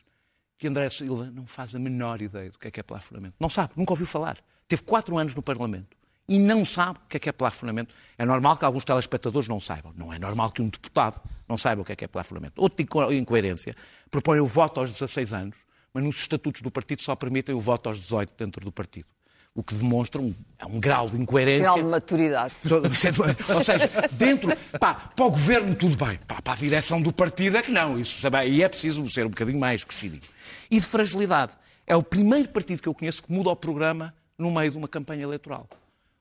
que 0.56 0.66
André 0.66 0.88
Silva 0.88 1.30
não 1.32 1.46
faz 1.46 1.74
a 1.74 1.78
menor 1.78 2.22
ideia 2.22 2.50
do 2.50 2.58
que 2.58 2.68
é 2.68 2.70
que 2.70 2.80
é 2.80 2.82
plafonamento. 2.82 3.34
Não 3.38 3.48
sabe, 3.48 3.72
nunca 3.76 3.92
ouviu 3.92 4.06
falar. 4.06 4.38
Teve 4.66 4.82
quatro 4.82 5.16
anos 5.18 5.34
no 5.34 5.42
Parlamento 5.42 5.96
e 6.28 6.38
não 6.38 6.64
sabe 6.64 6.98
o 7.04 7.08
que 7.08 7.16
é 7.16 7.20
que 7.20 7.28
é 7.28 7.32
plafonamento. 7.32 7.94
É 8.16 8.24
normal 8.24 8.56
que 8.56 8.64
alguns 8.64 8.84
telespectadores 8.84 9.48
não 9.48 9.60
saibam. 9.60 9.92
Não 9.96 10.12
é 10.12 10.18
normal 10.18 10.50
que 10.50 10.60
um 10.62 10.68
deputado 10.68 11.20
não 11.48 11.56
saiba 11.58 11.82
o 11.82 11.84
que 11.84 11.92
é 11.92 11.96
que 11.96 12.04
é 12.04 12.08
plafonamento. 12.08 12.54
Outra 12.60 12.82
inco- 12.82 13.12
incoerência. 13.12 13.74
Propõe 14.10 14.40
o 14.40 14.46
voto 14.46 14.80
aos 14.80 14.90
16 14.90 15.32
anos, 15.32 15.56
mas 15.98 16.04
nos 16.04 16.20
estatutos 16.20 16.62
do 16.62 16.70
partido 16.70 17.02
só 17.02 17.16
permitem 17.16 17.54
o 17.54 17.60
voto 17.60 17.88
aos 17.88 17.98
18 17.98 18.32
dentro 18.38 18.64
do 18.64 18.70
partido. 18.70 19.08
O 19.52 19.64
que 19.64 19.74
demonstra 19.74 20.20
um, 20.20 20.32
é 20.56 20.64
um 20.64 20.78
grau 20.78 21.08
de 21.08 21.20
incoerência. 21.20 21.64
Sinal 21.64 21.78
de 21.78 21.90
maturidade. 21.90 22.54
Ou 23.52 23.64
seja, 23.64 23.90
dentro, 24.12 24.56
pá, 24.78 24.94
para 24.94 25.24
o 25.24 25.30
governo 25.30 25.74
tudo 25.74 25.96
bem, 25.96 26.16
pá, 26.28 26.40
para 26.40 26.52
a 26.52 26.56
direção 26.56 27.02
do 27.02 27.12
partido 27.12 27.56
é 27.56 27.62
que 27.62 27.72
não. 27.72 27.98
Isso, 27.98 28.20
sabe, 28.20 28.36
aí 28.36 28.62
é 28.62 28.68
preciso 28.68 29.10
ser 29.10 29.26
um 29.26 29.30
bocadinho 29.30 29.58
mais 29.58 29.82
crescidinho. 29.82 30.22
E 30.70 30.76
de 30.78 30.86
fragilidade. 30.86 31.54
É 31.84 31.96
o 31.96 32.02
primeiro 32.02 32.48
partido 32.50 32.80
que 32.80 32.88
eu 32.88 32.94
conheço 32.94 33.22
que 33.22 33.32
muda 33.32 33.50
o 33.50 33.56
programa 33.56 34.14
no 34.38 34.52
meio 34.52 34.70
de 34.70 34.76
uma 34.76 34.86
campanha 34.86 35.24
eleitoral. 35.24 35.68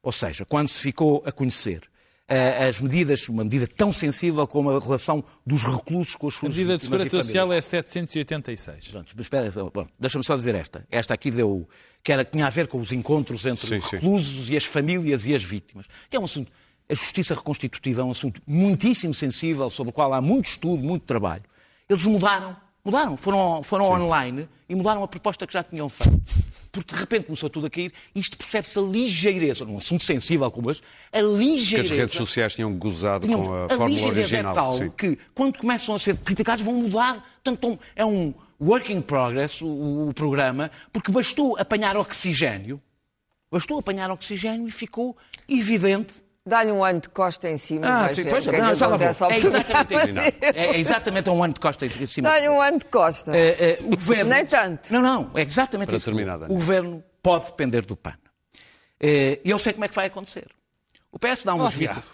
Ou 0.01 0.11
seja, 0.11 0.43
quando 0.43 0.69
se 0.69 0.81
ficou 0.81 1.21
a 1.23 1.31
conhecer 1.31 1.83
as 2.67 2.79
medidas, 2.81 3.29
uma 3.29 3.43
medida 3.43 3.65
tão 3.67 3.93
sensível 3.93 4.45
como 4.45 4.69
a 4.69 4.79
relação 4.79 5.23
dos 5.45 5.63
reclusos 5.63 6.15
com 6.15 6.27
as 6.27 6.35
A 6.35 6.39
suas 6.39 6.55
medida 6.55 6.77
de 6.77 6.83
segurança 6.83 7.09
social 7.09 7.45
famílias. 7.47 7.65
é 7.65 7.69
786. 7.69 8.87
Pronto, 8.89 9.13
mas 9.15 9.25
espera, 9.25 9.49
bom, 9.73 9.87
deixa-me 9.99 10.25
só 10.25 10.35
dizer 10.35 10.53
esta. 10.55 10.85
Esta 10.91 11.13
aqui 11.13 11.31
deu, 11.31 11.67
que 12.03 12.11
era, 12.11 12.25
tinha 12.25 12.45
a 12.45 12.49
ver 12.49 12.67
com 12.67 12.79
os 12.79 12.91
encontros 12.91 13.45
entre 13.45 13.65
Sim, 13.65 13.77
os 13.77 13.85
sim. 13.85 13.95
reclusos 13.95 14.49
e 14.49 14.57
as 14.57 14.65
famílias 14.65 15.25
e 15.25 15.33
as 15.33 15.43
vítimas. 15.43 15.85
Que 16.09 16.17
é 16.17 16.19
um 16.19 16.25
assunto, 16.25 16.51
a 16.89 16.93
justiça 16.93 17.33
reconstitutiva 17.33 18.01
é 18.01 18.03
um 18.03 18.11
assunto 18.11 18.41
muitíssimo 18.45 19.13
sensível, 19.13 19.69
sobre 19.69 19.91
o 19.91 19.93
qual 19.93 20.13
há 20.13 20.19
muito 20.21 20.47
estudo, 20.49 20.83
muito 20.83 21.05
trabalho. 21.05 21.43
Eles 21.89 22.05
mudaram, 22.05 22.57
mudaram, 22.83 23.15
foram, 23.15 23.63
foram 23.63 23.85
online 23.85 24.49
e 24.67 24.75
mudaram 24.75 25.01
a 25.01 25.07
proposta 25.07 25.47
que 25.47 25.53
já 25.53 25.63
tinham 25.63 25.87
feito. 25.87 26.21
Porque 26.81 26.93
de 26.95 26.99
repente 26.99 27.25
começou 27.25 27.49
tudo 27.49 27.67
a 27.67 27.69
cair 27.69 27.91
e 28.13 28.19
isto 28.19 28.37
percebe-se 28.37 28.77
a 28.77 28.81
ligeireza, 28.81 29.65
num 29.65 29.77
assunto 29.77 30.03
sensível 30.03 30.49
como 30.51 30.69
este, 30.71 30.83
a 31.11 31.19
Que 31.19 31.25
as 31.25 31.37
ligeireza. 31.37 31.95
redes 31.95 32.15
sociais 32.15 32.53
tinham 32.55 32.73
gozado 32.77 33.25
Tinham- 33.25 33.43
com 33.43 33.53
a, 33.53 33.65
a 33.65 33.69
fórmula 33.69 33.89
ligeireza 33.89 34.19
original. 34.37 34.51
é 34.51 34.55
tal 34.55 34.73
Sim. 34.73 34.89
que, 34.97 35.17
quando 35.33 35.57
começam 35.57 35.95
a 35.95 35.99
ser 35.99 36.15
criticados, 36.17 36.63
vão 36.63 36.73
mudar. 36.75 37.23
Portanto, 37.43 37.79
é 37.95 38.05
um 38.05 38.33
work 38.59 38.91
in 38.93 39.01
progress, 39.01 39.61
o, 39.63 40.09
o 40.09 40.13
programa, 40.13 40.69
porque 40.91 41.11
bastou 41.11 41.57
apanhar 41.59 41.95
oxigênio, 41.97 42.81
bastou 43.51 43.79
apanhar 43.79 44.09
oxigênio 44.11 44.67
e 44.67 44.71
ficou 44.71 45.15
evidente. 45.47 46.21
Dá-lhe 46.47 46.71
um 46.71 46.81
ano 46.81 47.01
de 47.01 47.09
costa 47.09 47.49
em 47.49 47.57
cima. 47.57 47.85
Ah, 48.05 48.07
sim, 48.07 48.23
pois, 48.23 48.47
é 48.47 48.57
não, 48.57 48.73
já 48.73 48.87
lá 48.87 48.95
vou. 48.95 49.29
É 49.29 49.37
exatamente 49.37 49.93
isso. 49.93 50.35
É, 50.41 50.65
é 50.67 50.79
exatamente 50.79 51.29
um 51.29 51.43
ano 51.43 51.53
de 51.53 51.59
costa 51.59 51.85
em 51.85 52.05
cima. 52.05 52.29
Dá-lhe 52.29 52.47
um 52.47 52.61
ano 52.61 52.79
de 52.79 52.85
costa. 52.85 53.35
Eh, 53.35 53.55
eh, 53.59 53.77
o 53.83 53.89
governo... 53.89 54.29
Nem 54.31 54.45
tanto. 54.45 54.93
Não, 54.93 55.01
não, 55.01 55.31
é 55.35 55.41
exatamente 55.41 55.89
Para 55.89 55.97
isso. 55.97 56.05
terminar, 56.05 56.41
o 56.43 56.47
governo 56.53 57.03
pode 57.21 57.47
depender 57.47 57.81
do 57.85 57.97
PAN. 57.97 58.13
Eh, 58.97 59.39
E 59.43 59.49
eu 59.49 59.59
sei 59.59 59.73
como 59.73 59.83
é 59.83 59.87
que 59.89 59.95
vai 59.95 60.07
acontecer. 60.07 60.47
O 61.11 61.19
PS 61.19 61.43
dá 61.43 61.53
umas 61.53 61.73
Oh, 61.73 61.77
vitórias. 61.77 62.05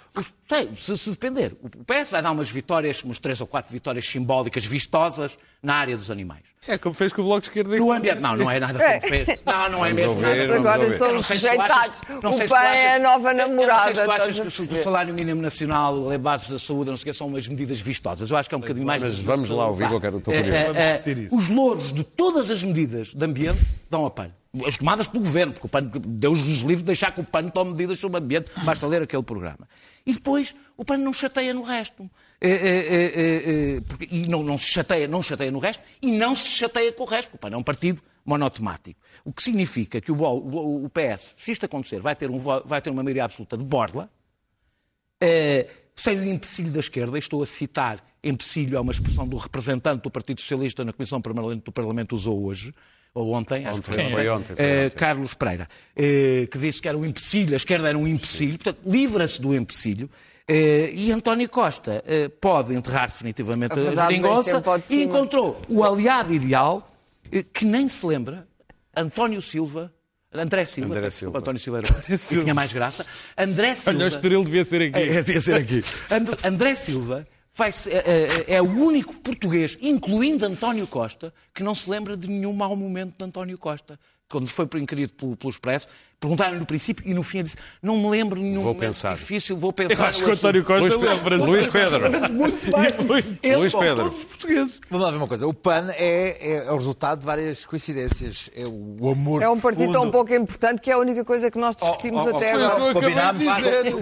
Sei, 0.47 0.69
se, 0.75 0.95
se 0.95 1.09
depender. 1.09 1.55
O 1.63 1.69
PS 1.83 2.11
vai 2.11 2.21
dar 2.21 2.31
umas 2.31 2.47
vitórias, 2.49 3.03
umas 3.03 3.17
três 3.17 3.41
ou 3.41 3.47
quatro 3.47 3.71
vitórias 3.71 4.07
simbólicas, 4.07 4.63
vistosas, 4.63 5.37
na 5.63 5.73
área 5.75 5.97
dos 5.97 6.11
animais. 6.11 6.43
Isso 6.61 6.71
é 6.71 6.77
como 6.77 6.93
fez 6.93 7.11
com 7.11 7.21
o 7.23 7.25
Bloco 7.25 7.41
de 7.41 7.47
Esquerda. 7.47 7.75
e 7.75 7.79
No 7.79 7.91
ambiente. 7.91 8.21
Não, 8.21 8.37
não 8.37 8.51
é 8.51 8.59
nada 8.59 8.83
É. 8.83 8.99
como 8.99 9.09
fez. 9.09 9.27
Não, 9.43 9.69
não 9.69 9.85
é 9.85 9.89
Vamos 9.89 9.93
mesmo 9.95 10.15
ouvir, 10.17 10.21
nada. 10.27 10.47
vamos 10.47 10.67
Agora 10.67 10.83
ouvir. 10.83 10.97
são 10.99 11.07
Eu 11.07 11.13
não 11.13 11.19
os 11.21 11.25
sei 11.25 11.37
se 11.37 11.43
tu 11.43 11.61
achas- 11.61 11.77
rejeitados. 11.87 12.45
O 12.45 12.49
PAN 12.49 12.57
é 12.59 12.95
a 12.95 12.99
nova 12.99 13.29
Eu 13.31 13.33
não 13.37 13.47
namorada. 13.47 13.83
sei 13.85 13.95
se 13.95 14.03
tu 14.03 14.11
achas 14.11 14.39
que 14.67 14.73
o 14.75 14.83
salário 14.83 15.13
mínimo 15.15 15.41
nacional, 15.41 16.11
a 16.11 16.17
base 16.17 16.51
da 16.51 16.59
saúde, 16.59 16.89
não 16.91 16.97
sei 16.97 17.03
o 17.03 17.05
que, 17.05 17.13
são 17.17 17.27
umas 17.27 17.47
medidas 17.47 17.79
vistosas. 17.79 18.29
Eu 18.29 18.37
acho 18.37 18.47
que 18.47 18.53
é 18.53 18.57
um 18.57 18.61
bocadinho 18.61 18.85
mais... 18.85 19.01
Mas 19.01 19.17
vamos 19.19 19.49
lá 19.49 19.67
ouvir, 19.67 19.89
eu 19.91 19.99
quero- 19.99 20.17
estou 20.19 20.33
eh, 20.33 20.41
curioso. 20.43 20.63
Vamos 20.73 20.83
discutir 20.83 21.17
eh, 21.17 21.21
isso. 21.23 21.35
Os 21.37 21.49
louros 21.49 21.91
de 21.93 22.03
todas 22.03 22.51
as 22.51 22.61
medidas 22.61 23.13
de 23.15 23.25
ambiente 23.25 23.59
dão 23.89 24.05
a 24.05 24.11
PAN. 24.11 24.29
As 24.65 24.77
tomadas 24.77 25.07
pelo 25.07 25.23
governo, 25.23 25.53
porque 25.53 25.65
o 25.65 25.69
PAN, 25.69 25.89
Deus 26.05 26.37
nos 26.43 26.59
livre 26.59 26.77
de 26.77 26.83
deixar 26.83 27.11
que 27.11 27.21
o 27.21 27.23
PAN 27.23 27.47
tome 27.49 27.71
medidas 27.71 27.97
sobre 27.97 28.19
o 28.19 28.23
ambiente, 28.23 28.51
basta 28.63 28.85
ler 28.85 29.01
aquele 29.01 29.23
programa. 29.23 29.67
E 30.05 30.13
depois 30.13 30.53
o 30.77 30.85
PAN 30.85 30.97
não 30.97 31.11
chateia 31.11 31.53
no 31.55 31.63
resto. 31.63 32.07
É, 32.39 32.49
é, 32.49 32.53
é, 32.53 33.05
é, 33.05 33.75
é, 33.77 33.81
porque- 33.81 34.07
e 34.11 34.27
não, 34.27 34.43
não 34.43 34.57
se 34.57 34.67
chateia, 34.71 35.07
não 35.07 35.23
chateia 35.23 35.49
no 35.49 35.57
resto 35.57 35.81
e 36.01 36.11
não 36.11 36.35
se 36.35 36.49
chateia 36.51 36.91
com 36.93 37.03
o 37.03 37.07
resto. 37.07 37.33
O 37.33 37.37
PAN 37.37 37.49
é 37.49 37.57
um 37.57 37.63
partido 37.63 37.99
monotemático. 38.23 38.99
O 39.25 39.33
que 39.33 39.41
significa 39.41 39.99
que 39.99 40.11
o, 40.11 40.15
o, 40.21 40.85
o 40.85 40.89
PS, 40.89 41.33
se 41.37 41.51
isto 41.51 41.65
acontecer, 41.65 41.99
vai 41.99 42.15
ter, 42.15 42.29
um, 42.29 42.37
vai 42.37 42.79
ter 42.79 42.91
uma 42.91 43.01
maioria 43.01 43.25
absoluta 43.25 43.57
de 43.57 43.63
borla, 43.63 44.07
eh, 45.19 45.67
sem 45.95 46.19
o 46.19 46.23
empecilho 46.25 46.71
da 46.71 46.79
esquerda, 46.79 47.17
e 47.17 47.19
estou 47.19 47.41
a 47.41 47.45
citar, 47.45 48.03
empecilho 48.23 48.77
é 48.77 48.79
uma 48.79 48.91
expressão 48.91 49.27
do 49.27 49.37
representante 49.37 50.03
do 50.03 50.11
Partido 50.11 50.41
Socialista 50.41 50.83
na 50.83 50.93
Comissão 50.93 51.21
Permanente 51.21 51.63
do 51.65 51.71
Parlamento 51.71 52.13
usou 52.13 52.45
hoje, 52.45 52.71
ou 53.13 53.31
ontem, 53.33 53.65
acho 53.65 53.81
que 53.81 53.87
foi, 53.87 54.03
Ontem, 54.03 54.11
foi 54.13 54.29
ontem, 54.29 54.55
foi 54.55 54.65
eh, 54.65 54.85
ontem. 54.85 54.95
Carlos 54.97 55.33
Pereira, 55.35 55.69
eh, 55.95 56.47
que 56.51 56.57
disse 56.57 56.81
que 56.81 56.87
era 56.87 56.97
um 56.97 57.05
empecilho, 57.05 57.53
a 57.53 57.57
esquerda 57.57 57.89
era 57.89 57.97
um 57.97 58.07
empecilho, 58.07 58.57
portanto, 58.57 58.79
livra-se 58.85 59.39
do 59.41 59.53
empecilho, 59.53 60.09
eh, 60.47 60.91
e 60.93 61.11
António 61.11 61.47
Costa 61.47 62.03
eh, 62.07 62.27
pode 62.29 62.73
enterrar 62.73 63.07
definitivamente 63.07 63.73
A 63.73 63.75
a, 63.75 63.83
vem 63.85 63.95
geringonça 63.95 64.63
e 64.89 65.03
encontrou 65.03 65.61
o 65.69 65.83
aliado 65.83 66.33
ideal, 66.33 66.91
eh, 67.31 67.43
que 67.43 67.65
nem 67.65 67.87
se 67.87 68.05
lembra, 68.05 68.47
António 68.95 69.41
Silva, 69.41 69.93
André 70.33 70.65
Silva, 70.65 70.87
André 70.95 71.09
Silva. 71.09 71.09
desculpa, 71.11 71.37
António 71.39 71.59
Silva 71.59 71.77
era, 71.77 72.17
Silva. 72.17 72.41
tinha 72.43 72.53
mais 72.55 72.73
graça, 72.73 73.05
André 73.37 73.75
Silva... 73.75 73.91
Olha, 73.99 74.05
o 74.05 74.07
Estoril 74.07 74.43
devia 74.43 74.63
ser 74.63 74.81
aqui. 74.81 74.97
É, 74.99 75.21
devia 75.21 75.41
ser 75.41 75.55
aqui. 75.55 75.83
And- 76.09 76.47
André 76.47 76.73
Silva 76.75 77.27
vai 77.53 77.71
ser- 77.71 77.91
é, 77.93 77.99
é- 78.49 78.53
é 78.55 78.61
o 78.61 78.65
único 78.65 79.13
português, 79.15 79.77
incluindo 79.81 80.45
António 80.45 80.87
Costa, 80.87 81.33
que 81.53 81.63
não 81.63 81.75
se 81.75 81.89
lembra 81.89 82.17
de 82.17 82.27
nenhum 82.27 82.53
mau 82.53 82.75
momento 82.75 83.15
de 83.17 83.23
António 83.23 83.57
Costa. 83.57 83.99
Quando 84.29 84.47
foi 84.47 84.67
inquirido 84.81 85.13
pelo, 85.13 85.35
pelo 85.37 85.51
Expresso, 85.51 85.87
perguntaram 86.23 86.57
no 86.57 86.65
princípio 86.65 87.03
e 87.05 87.13
no 87.13 87.21
fim 87.23 87.39
ele 87.39 87.43
disse: 87.43 87.57
Não 87.81 87.97
me 87.97 88.09
lembro 88.09 88.39
nenhum 88.39 88.63
Vou 88.63 88.75
pensar. 88.75 89.13
difícil, 89.15 89.57
vou 89.57 89.73
pensar. 89.73 90.03
Eu 90.03 90.07
acho 90.07 90.23
que 90.23 90.29
o 90.29 90.33
António 90.33 90.61
assunto." 90.61 90.99
Costa 90.99 91.35
Luís 91.45 91.67
Pedro. 91.67 91.99
lembra-se. 92.03 92.33
Luís 92.33 92.53
Pedro. 92.61 92.79
Muito 92.93 93.07
bem. 93.07 93.39
Ele, 93.43 93.55
Luís 93.57 93.73
Pedro. 93.73 94.15
Vamos 94.89 95.05
lá 95.05 95.11
ver 95.11 95.17
uma 95.17 95.27
coisa. 95.27 95.47
O 95.47 95.53
PAN 95.53 95.87
é, 95.97 96.65
é 96.67 96.71
o 96.71 96.75
resultado 96.77 97.19
de 97.19 97.25
várias 97.25 97.65
coincidências. 97.65 98.49
É 98.55 98.65
o 98.65 99.09
amor 99.11 99.41
É 99.41 99.49
um 99.49 99.59
partido 99.59 99.83
profundo. 99.85 100.01
tão 100.01 100.11
pouco 100.11 100.33
importante 100.33 100.81
que 100.81 100.89
é 100.89 100.93
a 100.93 100.97
única 100.97 101.25
coisa 101.25 101.51
que 101.51 101.57
nós 101.57 101.75
discutimos 101.75 102.23
Oh, 102.23 102.29
oh, 102.31 102.37
até 102.37 102.55
oh, 102.55 102.59
foi 102.59 102.63
agora. 102.65 102.93
Combinámos, 102.93 103.43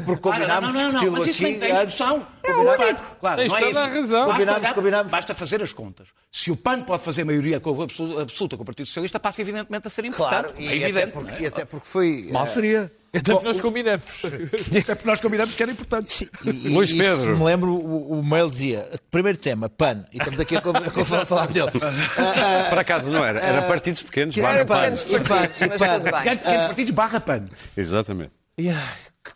porque 0.06 0.22
combinámos 0.22 0.72
Claro, 0.72 0.92
não, 0.94 1.02
não, 1.02 1.12
não, 1.12 1.26
discuti-lo 1.26 1.32
aqui 1.32 1.44
nem 1.44 1.60
tem 1.60 1.72
antes. 1.72 1.88
discussão. 1.88 2.28
É 2.44 2.54
único. 2.54 3.16
Claro, 3.20 3.38
Tens 3.38 3.52
não 3.52 3.58
é 3.58 3.62
toda 3.62 3.70
isso. 3.72 3.80
a 3.80 3.88
razão. 3.88 4.28
Basta, 4.28 4.74
Combinamos, 4.74 5.12
basta 5.12 5.36
fazer 5.36 5.62
as 5.62 5.74
contas. 5.74 6.08
Se 6.32 6.52
o 6.52 6.56
PAN 6.58 6.82
pode 6.82 7.04
fazer 7.04 7.24
maioria 7.24 7.58
absoluta 7.58 8.58
com 8.58 8.64
o 8.64 8.66
Partido 8.66 8.86
Socialista, 8.86 9.20
passa 9.20 9.42
evidentemente 9.42 9.88
a 9.88 9.90
ser 9.90 10.06
importante. 10.06 10.54
Claro, 10.54 10.54
e 10.58 10.68
é 10.68 10.76
evidente. 10.76 11.46
até 11.46 11.66
porque, 11.66 12.00
e 12.00 12.11
Mal 12.32 12.46
seria. 12.48 12.92
Até 13.14 13.34
porque 13.34 13.46
nós 13.48 13.60
combinamos. 13.60 14.22
Até 14.72 14.96
porque 14.96 15.08
nós 15.10 15.20
combinamos 15.20 15.54
que 15.54 15.62
era 15.62 15.72
importante. 15.72 16.30
E, 16.46 16.50
e- 16.50 16.70
Luís 16.70 16.92
e 16.92 16.98
Pedro. 16.98 17.18
Se 17.18 17.28
me 17.40 17.44
lembro, 17.44 17.74
o, 17.74 18.20
o 18.20 18.26
mail 18.26 18.50
dizia: 18.50 18.88
primeiro 19.12 19.38
tema, 19.38 19.68
PAN, 19.70 20.06
e 20.14 20.18
estamos 20.18 20.40
aqui 20.40 20.56
a, 20.56 20.62
co- 20.62 20.70
a 20.70 21.26
falar 21.26 21.48
dele. 21.48 21.70
Ah, 22.18 22.64
ah, 22.66 22.70
Por 22.70 22.80
acaso 22.80 23.12
não 23.12 23.24
era. 23.26 23.40
Era 23.42 23.64
partidos 23.64 24.02
pequenos, 24.04 24.38
Era 24.38 24.64
barra 24.64 24.90
PAN, 24.90 24.96
PAN. 24.96 25.48
pequenos 25.48 26.64
partidos, 26.68 26.92
barra 26.92 27.20
PAN. 27.20 27.46
Exatamente. 27.76 28.32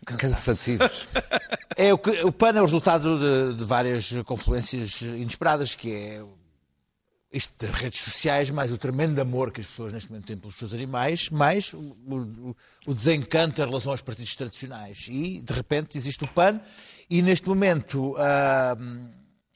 Cansaço. 0.04 0.16
Cansativos. 0.16 1.08
É 1.76 1.92
o, 1.92 1.98
que, 1.98 2.10
o 2.24 2.32
PAN 2.32 2.54
é 2.56 2.60
o 2.60 2.64
resultado 2.64 3.18
de, 3.18 3.58
de 3.58 3.64
várias 3.64 4.10
confluências 4.24 5.02
inesperadas, 5.02 5.74
que 5.74 5.92
é 5.92 6.22
isto 7.36 7.64
das 7.66 7.74
redes 7.78 8.00
sociais, 8.00 8.50
mais 8.50 8.72
o 8.72 8.78
tremendo 8.78 9.18
amor 9.20 9.52
que 9.52 9.60
as 9.60 9.66
pessoas 9.66 9.92
neste 9.92 10.10
momento 10.10 10.26
têm 10.26 10.36
pelos 10.36 10.56
seus 10.56 10.72
animais, 10.74 11.28
mais 11.30 11.72
o, 11.72 11.78
o- 11.78 12.56
o 12.86 12.94
desencanto 12.94 13.60
em 13.60 13.64
relação 13.64 13.92
aos 13.92 14.00
partidos 14.02 14.34
tradicionais. 14.34 15.06
E, 15.08 15.40
de 15.40 15.52
repente, 15.52 15.96
existe 15.98 16.24
o 16.24 16.28
PAN, 16.28 16.60
e 17.08 17.22
neste 17.22 17.48
momento 17.48 18.14
ah, 18.18 18.76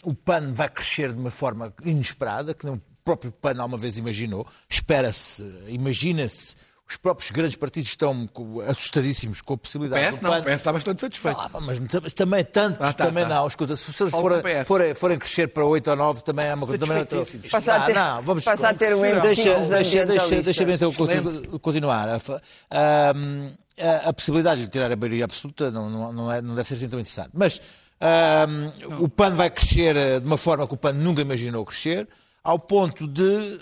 o 0.04 0.14
PAN 0.14 0.52
vai 0.52 0.68
crescer 0.68 1.12
de 1.12 1.18
uma 1.18 1.30
forma 1.30 1.72
inesperada, 1.84 2.54
que 2.54 2.64
nem 2.66 2.74
o 2.74 2.82
próprio 3.04 3.32
PAN 3.32 3.58
alguma 3.58 3.78
vez 3.78 3.96
imaginou. 3.98 4.46
Espera-se, 4.68 5.42
imagina-se. 5.68 6.54
Os 6.90 6.96
próprios 6.96 7.30
grandes 7.30 7.56
partidos 7.56 7.90
estão 7.90 8.28
assustadíssimos 8.66 9.40
com 9.40 9.54
a 9.54 9.56
possibilidade 9.56 10.04
PS 10.10 10.18
do 10.18 10.22
não, 10.24 10.30
PAN 10.32 10.38
o 10.40 10.42
PS 10.44 10.52
está 10.54 10.72
bastante 10.72 11.00
satisfeito. 11.00 11.38
ah, 11.38 11.60
mas, 11.60 11.78
mas 11.78 12.12
também 12.12 12.44
tanto, 12.44 12.82
Ah, 12.82 12.92
tá, 12.92 13.06
também 13.06 13.22
tá. 13.22 13.28
não. 13.36 13.46
Escuta, 13.46 13.76
se 13.76 13.92
vocês 13.92 14.10
forem, 14.10 14.38
o 14.38 14.42
PS. 14.42 14.66
forem, 14.66 14.94
forem 14.94 15.16
crescer 15.18 15.46
para 15.48 15.64
8 15.64 15.88
ou 15.90 15.96
9, 15.96 16.22
também 16.24 16.46
é 16.46 16.54
uma 16.54 16.66
coisa. 16.66 16.80
Também 16.84 16.98
não, 16.98 17.04
Satisfeitíssimos. 17.04 17.50
Passa 17.52 17.74
a 17.74 17.86
ter- 17.86 17.94
não, 17.94 18.22
vamos 18.22 18.44
passa 18.44 18.68
a 18.70 18.74
ter 18.74 18.94
um 18.94 19.00
deixa, 19.20 19.54
deixa, 19.68 20.04
deixa, 20.06 20.42
deixa-me 20.42 20.74
então 20.74 20.92
continu- 20.92 21.58
continuar. 21.60 22.08
A, 22.08 22.16
a- 22.70 24.08
a 24.08 24.12
possibilidade 24.12 24.60
de 24.60 24.66
lhe 24.66 24.70
tirar 24.72 24.90
a 24.90 24.96
maioria 24.96 25.24
absoluta 25.24 25.70
não, 25.70 25.88
não, 25.88 26.12
não, 26.12 26.32
é, 26.32 26.42
não 26.42 26.54
deve 26.56 26.68
ser 26.68 26.74
assim 26.74 26.88
tão 26.88 26.98
interessante. 26.98 27.30
Mas 27.32 27.60
ahm, 28.00 28.68
o 29.00 29.08
PAN 29.08 29.30
vai 29.36 29.48
crescer 29.48 29.96
eh, 29.96 30.20
de 30.20 30.26
uma 30.26 30.36
forma 30.36 30.66
que 30.66 30.74
o 30.74 30.76
PAN 30.76 30.92
nunca 30.92 31.22
imaginou 31.22 31.64
crescer, 31.64 32.08
ao 32.42 32.58
ponto 32.58 33.06
de 33.06 33.58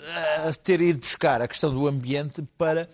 ah, 0.47 0.51
ter 0.63 0.81
ido 0.81 0.99
buscar 0.99 1.41
a 1.41 1.47
questão 1.47 1.69
do 1.71 1.87
ambiente 1.87 2.43
para 2.57 2.89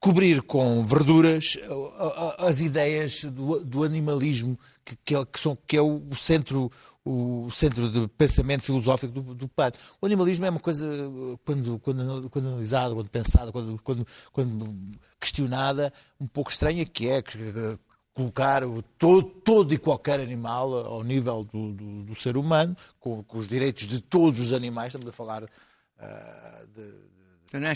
cobrir 0.00 0.42
com 0.42 0.84
verduras 0.84 1.56
ah, 1.98 2.34
ah, 2.38 2.46
as 2.48 2.60
ideias 2.60 3.24
do, 3.24 3.64
do 3.64 3.84
animalismo, 3.84 4.58
que, 4.84 4.96
que 5.04 5.14
é, 5.14 5.24
que 5.24 5.38
são, 5.38 5.56
que 5.66 5.76
é 5.76 5.80
o 5.82 6.02
centro, 6.16 6.70
o 7.04 7.48
centro 7.52 7.88
de 7.88 8.08
pensamento 8.08 8.64
filosófico 8.64 9.12
do, 9.12 9.34
do 9.34 9.48
PAN. 9.48 9.70
O 10.00 10.06
animalismo 10.06 10.44
é 10.44 10.50
uma 10.50 10.58
coisa, 10.60 10.86
quando, 11.44 11.78
quando, 11.78 12.28
quando 12.30 12.48
analisada, 12.48 12.94
quando 12.94 13.08
pensada, 13.10 13.52
quando, 13.52 13.80
quando, 13.82 14.06
quando 14.32 14.74
questionada, 15.20 15.92
um 16.20 16.26
pouco 16.26 16.50
estranha, 16.50 16.84
que 16.84 17.08
é 17.08 17.18
eh, 17.18 17.78
colocar 18.12 18.64
o- 18.64 18.82
todo, 18.98 19.22
todo 19.22 19.72
e 19.72 19.78
qualquer 19.78 20.18
animal 20.18 20.74
ao 20.84 21.04
nível 21.04 21.44
do, 21.44 21.72
do- 21.72 22.02
do 22.02 22.14
ser 22.16 22.36
humano, 22.36 22.76
com, 22.98 23.22
com 23.22 23.38
os 23.38 23.46
direitos 23.46 23.86
de 23.86 24.00
todos 24.00 24.40
os 24.40 24.52
animais, 24.52 24.88
estamos 24.88 25.08
a 25.08 25.12
falar 25.12 25.44
ah, 25.98 26.64
de 26.74 27.11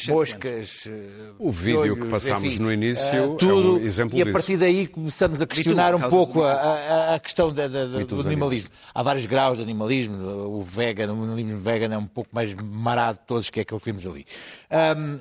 moscas. 0.08 0.86
eh, 0.86 1.32
O 1.38 1.50
vídeo 1.52 1.80
que 1.82 2.02
piolhos, 2.02 2.08
passámos 2.10 2.44
enfim, 2.44 2.58
no 2.62 2.72
início 2.72 3.04
eh, 3.06 3.16
é 3.18 3.22
um 3.22 3.36
tudo, 3.36 3.78
exemplo 3.80 4.18
E 4.18 4.22
a 4.22 4.24
disso. 4.24 4.32
partir 4.32 4.56
daí 4.56 4.86
começamos 4.86 5.42
a 5.42 5.46
questionar 5.46 5.94
um 5.94 5.98
Causa 5.98 6.16
pouco 6.16 6.42
a, 6.42 6.52
a- 6.52 7.14
a 7.14 7.18
questão 7.18 7.52
da- 7.52 7.68
da- 7.68 7.86
da- 7.86 7.98
do 7.98 8.06
dos 8.06 8.26
animalismo. 8.26 8.70
Há 8.94 9.02
vários 9.02 9.26
graus 9.26 9.56
de 9.58 9.62
animalismo. 9.62 10.16
O 10.24 10.62
vegan, 10.62 11.12
o 11.12 11.24
animalismo 11.24 11.60
vegan 11.60 11.94
é 11.94 11.98
um 11.98 12.06
pouco 12.06 12.30
mais 12.32 12.54
marado 12.54 13.18
de 13.18 13.26
todos, 13.26 13.50
que 13.50 13.60
é 13.60 13.62
aquele 13.62 13.80
que 13.80 13.84
vimos 13.86 14.06
ali. 14.06 14.24
Ahm, 14.70 15.18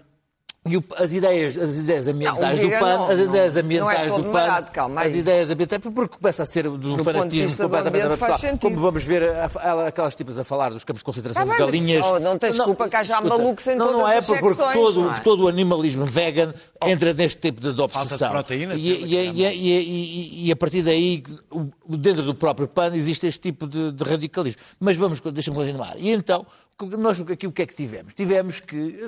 e 0.67 0.77
o- 0.77 0.83
as 0.97 1.11
ideias, 1.13 1.55
as 1.57 1.77
ideias 1.77 2.07
ambientais 2.07 2.59
Não, 2.59 2.69
do 2.69 2.79
PAN, 2.79 2.97
não, 2.97 3.09
as 3.09 3.19
não- 3.19 3.25
ideias 3.25 3.53
não 3.53 3.59
é 3.61 3.63
ambientais 3.63 4.13
do 4.13 4.23
PAN, 4.23 4.31
marado, 4.31 4.71
calma 4.71 5.01
as 5.03 5.13
ideias 5.13 5.49
ambientais, 5.51 5.81
porque 5.93 6.17
começa 6.17 6.41
a 6.41 6.45
ser 6.45 6.63
do 6.67 6.77
de 6.97 7.03
fanatismo 7.03 7.51
do 7.51 7.57
completamente 7.63 8.39
sentido. 8.39 8.59
Como 8.61 8.77
vamos 8.79 9.03
ver 9.03 9.23
a- 9.29 9.49
a- 9.59 9.87
aquelas 9.87 10.15
tipas 10.15 10.39
a 10.39 10.43
falar 10.43 10.71
dos 10.71 10.83
campos 10.83 11.01
de 11.01 11.05
concentração 11.05 11.45
Tá 11.45 11.53
de 11.53 11.59
galinhas. 11.59 12.03
não 12.19 12.37
tens 12.39 12.57
culpa 12.59 12.89
que 12.89 12.95
haja 12.95 13.21
malucos 13.21 13.67
em 13.67 13.75
não, 13.75 13.85
todas 13.85 14.01
não 14.01 14.09
é 14.09 14.17
as 14.17 14.25
porque 14.25 14.43
secções, 14.43 14.73
todo, 14.73 15.01
não 15.03 15.13
é? 15.15 15.19
todo 15.19 15.43
o 15.43 15.47
animalismo 15.47 16.05
vegan 16.05 16.51
entra 16.83 17.13
neste 17.13 17.39
tipo 17.41 17.61
de, 17.61 17.71
de 17.73 17.81
obsessão. 17.81 18.31
proteína, 18.31 18.73
e, 18.73 18.79
e, 18.79 19.15
e, 19.15 19.43
e, 19.43 20.43
e- 20.43 20.47
e 20.47 20.51
a 20.51 20.55
partir 20.55 20.81
daí, 20.81 21.23
dentro 21.87 22.23
do 22.23 22.33
próprio 22.33 22.67
PAN, 22.67 22.95
existe 22.95 23.27
este 23.27 23.39
tipo 23.39 23.67
de, 23.67 23.91
de 23.91 24.03
radicalismo. 24.03 24.61
Mas 24.79 24.97
vamos, 24.97 25.19
deixa-me 25.19 25.55
continuar. 25.55 25.93
E 25.97 26.09
então, 26.11 26.45
nós 26.97 27.19
aqui 27.21 27.47
o 27.47 27.51
que 27.51 27.61
é 27.61 27.65
que 27.65 27.75
tivemos? 27.75 28.13
Tivemos 28.13 28.59
que 28.59 28.99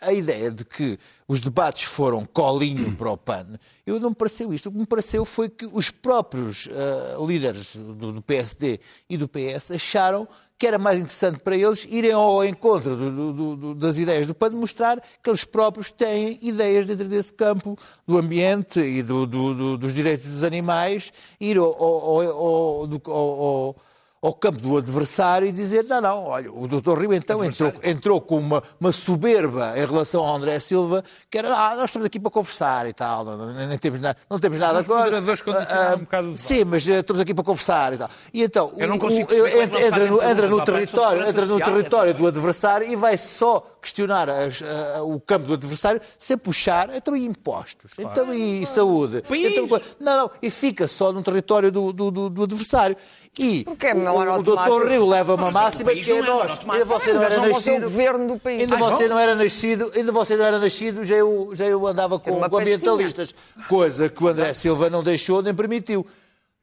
a 0.00 0.12
ideia 0.12 0.50
de 0.50 0.64
que 0.64 0.98
os 1.28 1.40
debates 1.40 1.84
foram 1.84 2.24
colinho 2.24 2.94
para 2.96 3.10
o 3.10 3.16
PAN, 3.16 3.46
eu 3.86 3.98
não 3.98 4.10
me 4.10 4.14
pareceu 4.14 4.52
isto. 4.52 4.68
O 4.68 4.72
que 4.72 4.78
me 4.78 4.86
pareceu 4.86 5.24
foi 5.24 5.48
que 5.48 5.66
os 5.72 5.90
próprios 5.90 6.68
ah, 6.72 7.16
líderes 7.26 7.76
do, 7.76 8.12
do 8.12 8.22
PSD 8.22 8.80
e 9.08 9.16
do 9.16 9.28
PS 9.28 9.70
acharam 9.72 10.26
que 10.58 10.66
era 10.66 10.78
mais 10.78 10.96
interessante 10.98 11.40
para 11.40 11.56
eles 11.56 11.84
irem 11.90 12.12
ao 12.12 12.44
encontro 12.44 12.94
do- 12.96 13.56
do- 13.56 13.74
das 13.74 13.96
ideias 13.96 14.28
do 14.28 14.34
PAN, 14.34 14.50
mostrar 14.50 15.02
que 15.20 15.28
eles 15.28 15.44
próprios 15.44 15.90
têm 15.90 16.38
ideias 16.40 16.86
dentro 16.86 17.08
desse 17.08 17.32
campo 17.32 17.76
do 18.06 18.16
ambiente 18.16 18.78
e 18.78 19.02
do- 19.02 19.26
do- 19.26 19.54
do- 19.54 19.78
dos 19.78 19.92
direitos 19.94 20.30
dos 20.30 20.44
animais, 20.44 21.12
ir 21.40 21.56
ao, 21.58 21.64
ao- 21.82 22.20
ao- 22.20 22.88
ao- 23.10 23.76
ao- 24.22 24.32
campo 24.32 24.60
do 24.60 24.76
adversário 24.76 25.48
e 25.48 25.52
dizer, 25.52 25.84
não, 25.84 26.00
não, 26.00 26.24
olha, 26.26 26.50
o 26.52 26.66
Dr. 26.68 26.96
Rio 26.98 27.12
então 27.12 27.44
entrou, 27.44 27.72
entrou 27.82 28.20
com 28.20 28.38
uma, 28.38 28.62
uma 28.80 28.92
soberba 28.92 29.72
em 29.76 29.84
relação 29.84 30.24
ao 30.24 30.36
André 30.36 30.58
Silva, 30.60 31.02
que 31.30 31.38
era, 31.38 31.52
ah, 31.54 31.74
nós 31.76 31.86
estamos 31.90 32.06
aqui 32.06 32.18
para 32.20 32.30
conversar 32.30 32.86
e 32.88 32.92
tal, 32.92 33.24
não, 33.24 33.36
não- 33.36 33.52
nem 33.66 33.76
temos 33.78 34.00
nada, 34.00 34.16
não 34.30 34.38
temos 34.38 34.58
nada 34.58 34.80
Os 34.80 34.84
agora. 34.86 35.20
condicionaram 35.20 35.66
Ah, 35.72 35.92
ah, 35.92 35.96
um 35.96 35.98
bocado 36.00 36.22
o 36.28 36.30
debate. 36.32 36.40
Sim, 36.40 36.64
mas 36.64 36.88
eh, 36.88 37.00
estamos 37.00 37.20
aqui 37.20 37.34
para 37.34 37.44
conversar 37.44 37.92
e 37.94 37.98
tal. 37.98 38.08
E 38.32 38.42
então, 38.42 38.72
Eu 38.76 38.88
não 38.88 38.96
o- 38.96 38.98
consigo 39.00 39.24
o- 39.24 39.26
como 39.36 39.46
é 39.46 39.50
que 39.50 39.58
entra, 39.60 39.80
entra 39.86 40.06
no, 40.06 40.22
entra 40.22 40.48
no 40.48 40.64
território, 40.64 41.28
entra 41.28 41.46
no 41.46 41.60
território 41.60 42.10
essa- 42.10 42.18
do 42.18 42.26
adversário 42.26 42.88
e 42.92 42.96
vai 42.96 43.16
só 43.18 43.60
questionar 43.80 44.28
as- 44.30 44.62
ah, 44.62 45.02
o 45.02 45.20
campo 45.20 45.46
do 45.46 45.54
adversário 45.54 46.00
sem 46.16 46.38
puxar, 46.38 46.94
então 46.94 47.16
e 47.16 47.24
impostos, 47.26 47.90
então 47.98 48.32
e 48.32 48.64
saúde, 48.66 49.22
País. 49.22 49.56
então, 49.56 49.80
não, 50.00 50.16
não, 50.16 50.30
e 50.40 50.48
fica 50.50 50.86
só 50.86 51.12
no 51.12 51.22
território 51.22 51.72
do, 51.72 51.92
do, 51.92 52.10
do- 52.10 52.30
do 52.30 52.42
adversário. 52.44 52.96
E 53.38 53.64
Porque 53.64 53.86
é 53.86 53.94
o- 53.94 54.38
o 54.38 54.42
doutor 54.42 54.88
Rio 54.88 55.06
leva 55.06 55.34
uma 55.34 55.50
máxima 55.50 55.90
que 55.94 56.12
é 56.12 56.18
é 56.18 56.22
nós. 56.22 56.58
Ainda 56.68 56.84
você 56.84 57.12
não 57.14 57.22
era 57.22 57.40
nascido. 57.40 57.82
governo 57.82 58.28
do 58.34 58.38
país. 58.38 58.60
Ainda 58.60 58.74
Ah, 58.76 58.78
você 58.78 59.08
não 59.08 59.18
era 59.18 59.34
nascido, 59.34 59.90
ainda 59.94 60.12
você 60.12 60.36
não 60.36 60.44
era 60.44 60.58
nascido, 60.58 61.02
já 61.02 61.16
eu, 61.16 61.50
já 61.54 61.64
eu 61.64 61.86
andava 61.86 62.18
com, 62.18 62.38
com 62.38 62.56
ambientalistas. 62.58 63.34
Coisa 63.70 64.10
que 64.10 64.22
o 64.22 64.28
André 64.28 64.52
Silva 64.52 64.90
não 64.90 65.02
deixou 65.02 65.40
nem 65.40 65.54
permitiu. 65.54 66.06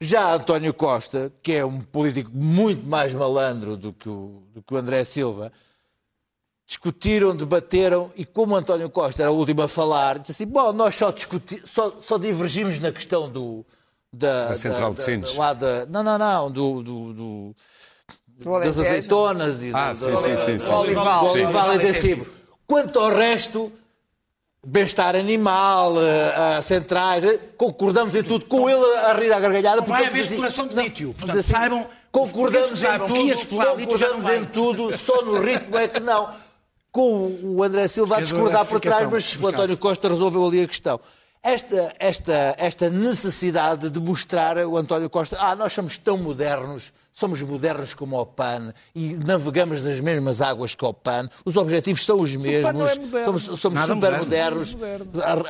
Já 0.00 0.32
António 0.32 0.72
Costa, 0.72 1.32
que 1.42 1.52
é 1.52 1.64
um 1.64 1.80
político 1.80 2.30
muito 2.32 2.86
mais 2.86 3.12
malandro 3.12 3.76
do 3.76 3.92
que 3.92 4.08
o, 4.08 4.44
do 4.54 4.62
que 4.62 4.72
o 4.72 4.76
André 4.76 5.02
Silva, 5.04 5.52
discutiram, 6.66 7.34
debateram 7.34 8.12
e 8.16 8.24
como 8.24 8.54
António 8.54 8.88
Costa 8.88 9.22
era 9.22 9.32
o 9.32 9.36
último 9.36 9.62
a 9.62 9.68
falar, 9.68 10.20
disse 10.20 10.30
assim, 10.32 10.46
bom, 10.46 10.72
nós 10.72 10.94
só, 10.94 11.10
discuti, 11.10 11.60
só, 11.64 11.96
só 12.00 12.16
divergimos 12.16 12.78
na 12.78 12.92
questão 12.92 13.28
do... 13.28 13.66
Da, 14.12 14.48
Da 14.48 14.56
Central 14.56 14.90
de 14.92 14.98
da- 14.98 15.04
Sines. 15.04 15.36
lá 15.36 15.52
da- 15.52 15.86
não, 15.86 16.02
não, 16.02 16.18
não, 16.18 16.50
do- 16.50 16.82
do- 16.82 17.12
do, 17.12 17.54
das 18.60 18.78
azeitonas 18.80 19.62
e 19.62 19.70
Ah, 19.72 19.92
do, 19.92 19.98
sim, 19.98 20.10
do- 20.34 20.38
sim. 20.38 20.56
Do 20.56 20.74
olival. 20.74 21.24
do 21.24 21.30
olival 21.30 21.74
intensivo. 21.76 22.26
Quanto 22.66 22.98
ao 22.98 23.10
resto, 23.14 23.72
bem-estar 24.66 25.14
animal, 25.14 25.94
eh, 26.02 26.56
eh, 26.58 26.62
centrais, 26.62 27.22
eh, 27.22 27.38
concordamos 27.56 28.14
em 28.16 28.22
tudo, 28.24 28.46
com 28.46 28.68
ele 28.68 28.84
a 28.96 29.12
rir 29.12 29.32
à 29.32 29.38
gargalhada. 29.38 29.80
Não 29.80 29.86
vai 29.86 29.98
porque 29.98 30.08
haver 30.10 30.20
assim, 30.22 30.30
exploração 30.30 30.66
de 30.66 30.74
lítio. 30.74 31.14
Portanto, 31.16 31.38
assim, 31.38 31.50
saibam- 31.52 31.86
concordamos 32.10 32.78
saibam 32.80 33.06
em 33.16 33.32
tudo, 33.32 33.46
concordamos 33.86 34.28
em 34.28 34.44
tudo, 34.46 34.98
só 34.98 35.22
no 35.22 35.40
ritmo 35.40 35.78
é 35.78 35.86
que 35.86 36.00
não. 36.00 36.30
Com 36.90 37.38
o 37.44 37.62
André 37.62 37.86
Silva 37.86 38.16
a 38.16 38.20
discordar 38.20 38.66
por 38.66 38.80
trás, 38.80 39.08
mas 39.08 39.36
o 39.36 39.46
António 39.46 39.76
Costa 39.76 40.08
resolveu 40.08 40.44
ali 40.44 40.62
a 40.62 40.66
questão. 40.66 40.98
Esta, 41.42 41.94
esta, 41.98 42.54
esta 42.58 42.90
necessidade 42.90 43.88
de 43.88 43.98
mostrar 43.98 44.58
o 44.58 44.76
António 44.76 45.08
Costa, 45.08 45.38
ah, 45.40 45.56
nós 45.56 45.72
somos 45.72 45.96
tão 45.96 46.18
modernos, 46.18 46.92
somos 47.14 47.40
modernos 47.40 47.94
como 47.94 48.20
o 48.20 48.26
PAN 48.26 48.74
e 48.94 49.14
navegamos 49.14 49.82
nas 49.82 50.00
mesmas 50.00 50.42
águas 50.42 50.74
que 50.74 50.84
o 50.84 50.92
PAN, 50.92 51.30
os 51.42 51.56
objetivos 51.56 52.04
são 52.04 52.20
os 52.20 52.32
PAN 52.36 52.42
mesmos, 52.42 52.90
é 52.90 52.98
moderno. 53.00 53.24
somos, 53.24 53.42
somos 53.58 53.80
super 53.80 53.94
moderno. 53.94 54.18
modernos, 54.18 54.76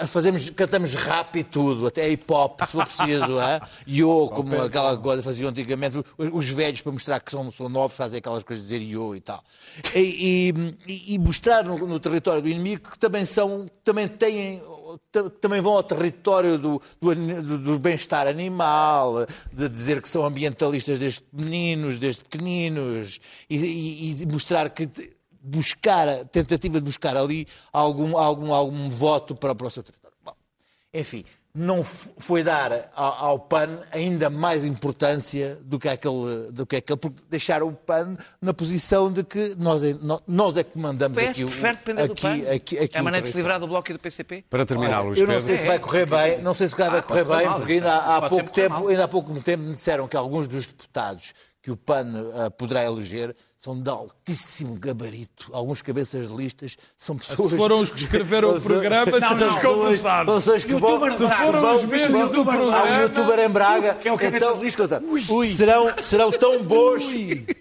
a- 0.01 0.07
fazemos, 0.07 0.49
cantamos 0.51 0.95
rap 0.95 1.35
e 1.41 1.43
tudo, 1.43 1.89
até 1.89 2.09
hip 2.09 2.25
hop, 2.33 2.61
se 2.61 2.67
for 2.71 2.85
preciso, 2.87 3.41
é? 3.41 3.61
yo, 3.85 4.29
como 4.33 4.61
aquela 4.63 4.97
coisa 4.97 5.23
que 5.23 5.29
faziam 5.29 5.51
antigamente, 5.51 5.99
os, 5.99 6.05
os 6.33 6.47
velhos 6.51 6.81
para 6.83 6.93
mostrar 6.93 7.19
que 7.19 7.33
são, 7.33 7.51
são 7.51 7.69
novos 7.69 7.97
fazem 7.97 8.19
aquelas 8.19 8.45
coisas 8.45 8.65
de 8.65 8.79
dizer 8.79 8.89
yo 8.89 9.17
e 9.17 9.21
tal. 9.21 9.43
E, 9.93 10.55
e- 10.87 11.15
e 11.15 11.19
mostrar 11.19 11.65
no, 11.65 11.77
no 11.79 11.99
território 11.99 12.41
do 12.41 12.49
inimigo 12.49 12.89
que 12.91 12.99
também 12.99 13.25
são, 13.25 13.67
também 13.83 14.07
têm 14.07 14.63
também 15.41 15.61
vão 15.61 15.73
ao 15.75 15.83
território 15.83 16.59
do, 16.59 16.81
do, 17.01 17.59
do- 17.59 17.79
bem-estar 17.79 18.27
animal, 18.27 19.27
de 19.53 19.69
dizer 19.69 20.01
que 20.03 20.09
são 20.09 20.25
ambientalistas 20.25 20.99
desde 20.99 21.23
meninos, 21.33 21.99
desde 21.99 22.23
pequeninos, 22.23 23.21
e, 23.49 23.57
e- 23.57 24.23
e 24.23 24.27
mostrar 24.27 24.71
que 24.71 24.89
buscar, 25.43 26.25
tentativa 26.27 26.79
de 26.79 26.85
buscar 26.85 27.17
ali 27.17 27.47
algum, 27.73 28.17
algum, 28.19 28.53
algum 28.53 28.91
voto 28.91 29.35
para, 29.35 29.55
para 29.55 29.67
o 29.67 29.71
seu 29.71 29.83
território. 29.83 30.17
Bom, 30.25 30.35
enfim, 30.93 31.25
não 31.55 31.83
foi 31.83 32.45
dar 32.45 32.91
ao, 32.95 33.39
PAN 33.41 33.81
ainda 33.91 34.31
mais 34.31 34.65
importância 34.65 35.59
do 35.63 35.79
que 35.81 35.89
aquele, 35.89 36.51
do 36.53 36.65
que 36.65 36.77
aquele, 36.77 36.97
porque 36.97 37.21
deixar 37.29 37.63
o 37.63 37.73
PAN 37.73 38.17
na 38.41 38.55
posição 38.55 39.11
de 39.13 39.25
que 39.25 39.57
nós, 39.59 39.83
é- 39.83 39.95
nó- 40.01 40.21
nós 40.29 40.57
é 40.57 40.63
que 40.63 40.79
mandamos 40.79 41.19
O 41.19 41.21
PS 41.21 41.31
aqui 41.31 41.45
o- 41.45 41.49
prefere 41.49 41.77
depender 41.79 42.07
do 42.07 42.13
aqui- 42.13 42.23
PAN? 42.23 42.33
aqui- 42.55 42.79
aqui 42.79 42.95
é 42.95 42.99
a 42.99 43.01
o 43.01 43.05
maneira 43.05 43.27
de 43.27 43.33
se 43.33 43.37
livrar 43.37 43.59
do 43.59 43.67
Bloco 43.67 43.91
e 43.91 43.93
do 43.95 43.99
PCP? 43.99 44.45
Para 44.49 44.65
terminar, 44.65 45.01
Luís 45.01 45.19
Eu 45.19 45.27
não 45.27 45.41
sei 45.41 45.57
se 45.57 45.67
vai 45.67 45.79
correr 45.81 46.07
bem, 46.07 46.41
não 46.41 46.55
sei 46.55 46.69
se 46.69 46.77
vai 46.77 46.99
Ah, 46.99 47.03
correr 47.03 47.25
bem, 47.25 47.47
mal, 47.47 47.59
porque 47.59 47.73
ainda 47.75 47.97
há, 47.97 48.29
pouco 48.29 48.51
tempo, 48.51 48.75
mal. 48.77 48.89
ainda 48.89 49.05
há 49.05 49.09
pouco 49.09 49.41
tempo 49.41 49.63
me 49.65 49.73
disseram 49.73 50.07
que 50.07 50.17
alguns 50.17 50.47
dos 50.47 50.67
deputados 50.69 51.35
que 51.63 51.71
o 51.71 51.77
PAN 51.77 52.07
ah, 52.47 52.51
poderá 52.51 52.85
eleger 52.85 53.35
são 53.63 53.79
de 53.79 53.91
altíssimo 53.91 54.75
gabarito. 54.77 55.51
Alguns 55.53 55.83
cabeças 55.83 56.29
de 56.29 56.35
listas 56.35 56.79
são 56.97 57.19
pessoas... 57.19 57.51
Se 57.51 57.57
foram 57.59 57.81
os 57.81 57.91
que 57.91 57.99
escreveram 58.01 58.55
o 58.57 58.61
São- 58.61 58.71
programa, 58.71 59.11
são 59.11 59.19
estamos 59.19 59.55
pessoas- 59.57 59.63
conversados. 59.77 60.35
pessoas 60.37 60.65
que 60.65 60.73
vão... 60.73 60.99
Vão- 60.99 61.11
Se 61.11 61.29
foram 61.29 61.77
os 61.77 61.85
mesmos 61.85 62.11
vão- 62.11 62.29
do 62.31 62.39
Há 62.39 62.41
um 62.41 62.45
programa- 62.47 63.03
youtuber 63.03 63.39
em 63.41 63.49
Braga. 63.51 63.95
Que 63.97 64.09
é 64.09 64.13
o 64.13 64.17
cabeça 64.17 64.47
então, 64.47 64.59
de 64.59 64.65
lista. 64.65 64.83
escuta, 65.05 65.45
serão, 65.45 65.93
serão 66.01 66.33
tão 66.33 66.63
bons 66.63 67.05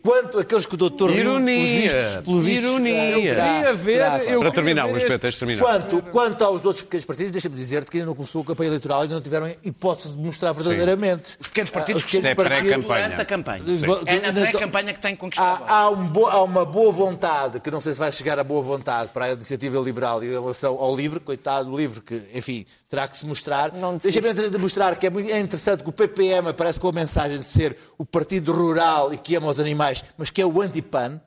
quanto 0.02 0.40
aqueles 0.40 0.66
que 0.66 0.74
o 0.74 0.78
doutor 0.78 1.10
Rio, 1.12 1.20
Ironia, 1.20 1.58
pelos 1.58 1.82
vistos, 1.94 2.24
pelos 2.24 2.44
vistos, 2.46 2.66
ironia. 2.70 2.96
terá- 2.96 3.48
Eu 3.48 3.54
queria 3.58 3.74
ver, 3.74 3.94
terá- 3.98 4.24
eu 4.24 4.40
Para 4.40 4.52
terminar, 4.52 4.86
Luís 4.86 5.04
Pedro, 5.04 5.16
estes- 5.16 5.22
tens 5.22 5.34
de 5.34 5.40
terminar. 5.60 5.64
Quanto, 5.90 6.02
quanto 6.12 6.44
aos 6.46 6.64
outros 6.64 6.82
pequenos 6.86 7.06
partidos, 7.06 7.32
deixa-me 7.34 7.56
dizer-te 7.58 7.92
que 7.92 7.98
ainda 7.98 8.08
não 8.08 8.16
começou 8.16 8.42
a 8.42 8.46
campanha 8.46 8.70
eleitoral 8.70 9.00
e 9.00 9.04
ainda 9.04 9.16
não 9.16 9.22
tiveram 9.22 9.54
hipótese 9.66 10.16
de 10.16 10.18
mostrar 10.18 10.54
verdadeiramente. 10.54 11.38
Os 11.42 11.48
pequenos 11.50 11.72
partidos 11.72 12.04
Ah, 12.04 12.06
os 12.06 12.10
pequenos 12.12 12.26
é 12.30 12.36
pré-campanha. 12.36 13.04
durante 13.04 13.22
a 13.22 13.26
campanha. 13.26 13.64
Sim. 13.66 13.82
É 14.06 14.20
na 14.22 14.32
pré-campanha 14.32 14.94
que 14.94 15.02
têm 15.02 15.14
que 15.14 15.20
conquistar 15.20 15.56
votos. 15.56 15.68
Há, 15.70 15.89
há, 15.90 15.92
um 15.92 16.08
bo- 16.08 16.28
há 16.28 16.42
uma 16.44 16.64
boa 16.66 16.92
vontade, 16.92 17.60
que 17.60 17.70
não 17.72 17.82
sei 17.82 17.94
se 17.94 18.00
vai 18.00 18.12
chegar 18.12 18.38
a 18.40 18.44
boa 18.44 18.62
vontade 18.62 19.10
para 19.12 19.26
a 19.26 19.32
iniciativa 19.32 19.80
liberal 19.80 20.24
em 20.24 20.30
relação 20.30 20.76
ao 20.80 20.96
livro, 20.96 21.20
coitado 21.20 21.70
do 21.70 21.76
livro, 21.78 22.02
que, 22.02 22.30
enfim, 22.34 22.66
terá 22.90 23.08
que 23.08 23.18
se 23.18 23.26
mostrar. 23.26 23.72
Deixa-me 24.12 24.34
demonstrar 24.50 24.96
que 24.98 25.08
é, 25.08 25.10
muito, 25.10 25.30
é 25.32 25.40
interessante 25.40 25.84
que 25.84 25.90
o 25.90 25.94
PPM 25.94 26.50
aparece 26.50 26.80
com 26.80 26.88
a 26.88 26.92
mensagem 26.92 27.38
de 27.38 27.44
ser 27.44 27.76
o 27.98 28.06
partido 28.06 28.54
rural 28.54 29.14
e 29.14 29.18
que 29.18 29.36
ama 29.36 29.48
os 29.48 29.60
animais, 29.60 30.04
mas 30.18 30.30
que 30.30 30.42
é 30.42 30.46
o 30.46 30.62
anti-PAN. 30.62 31.20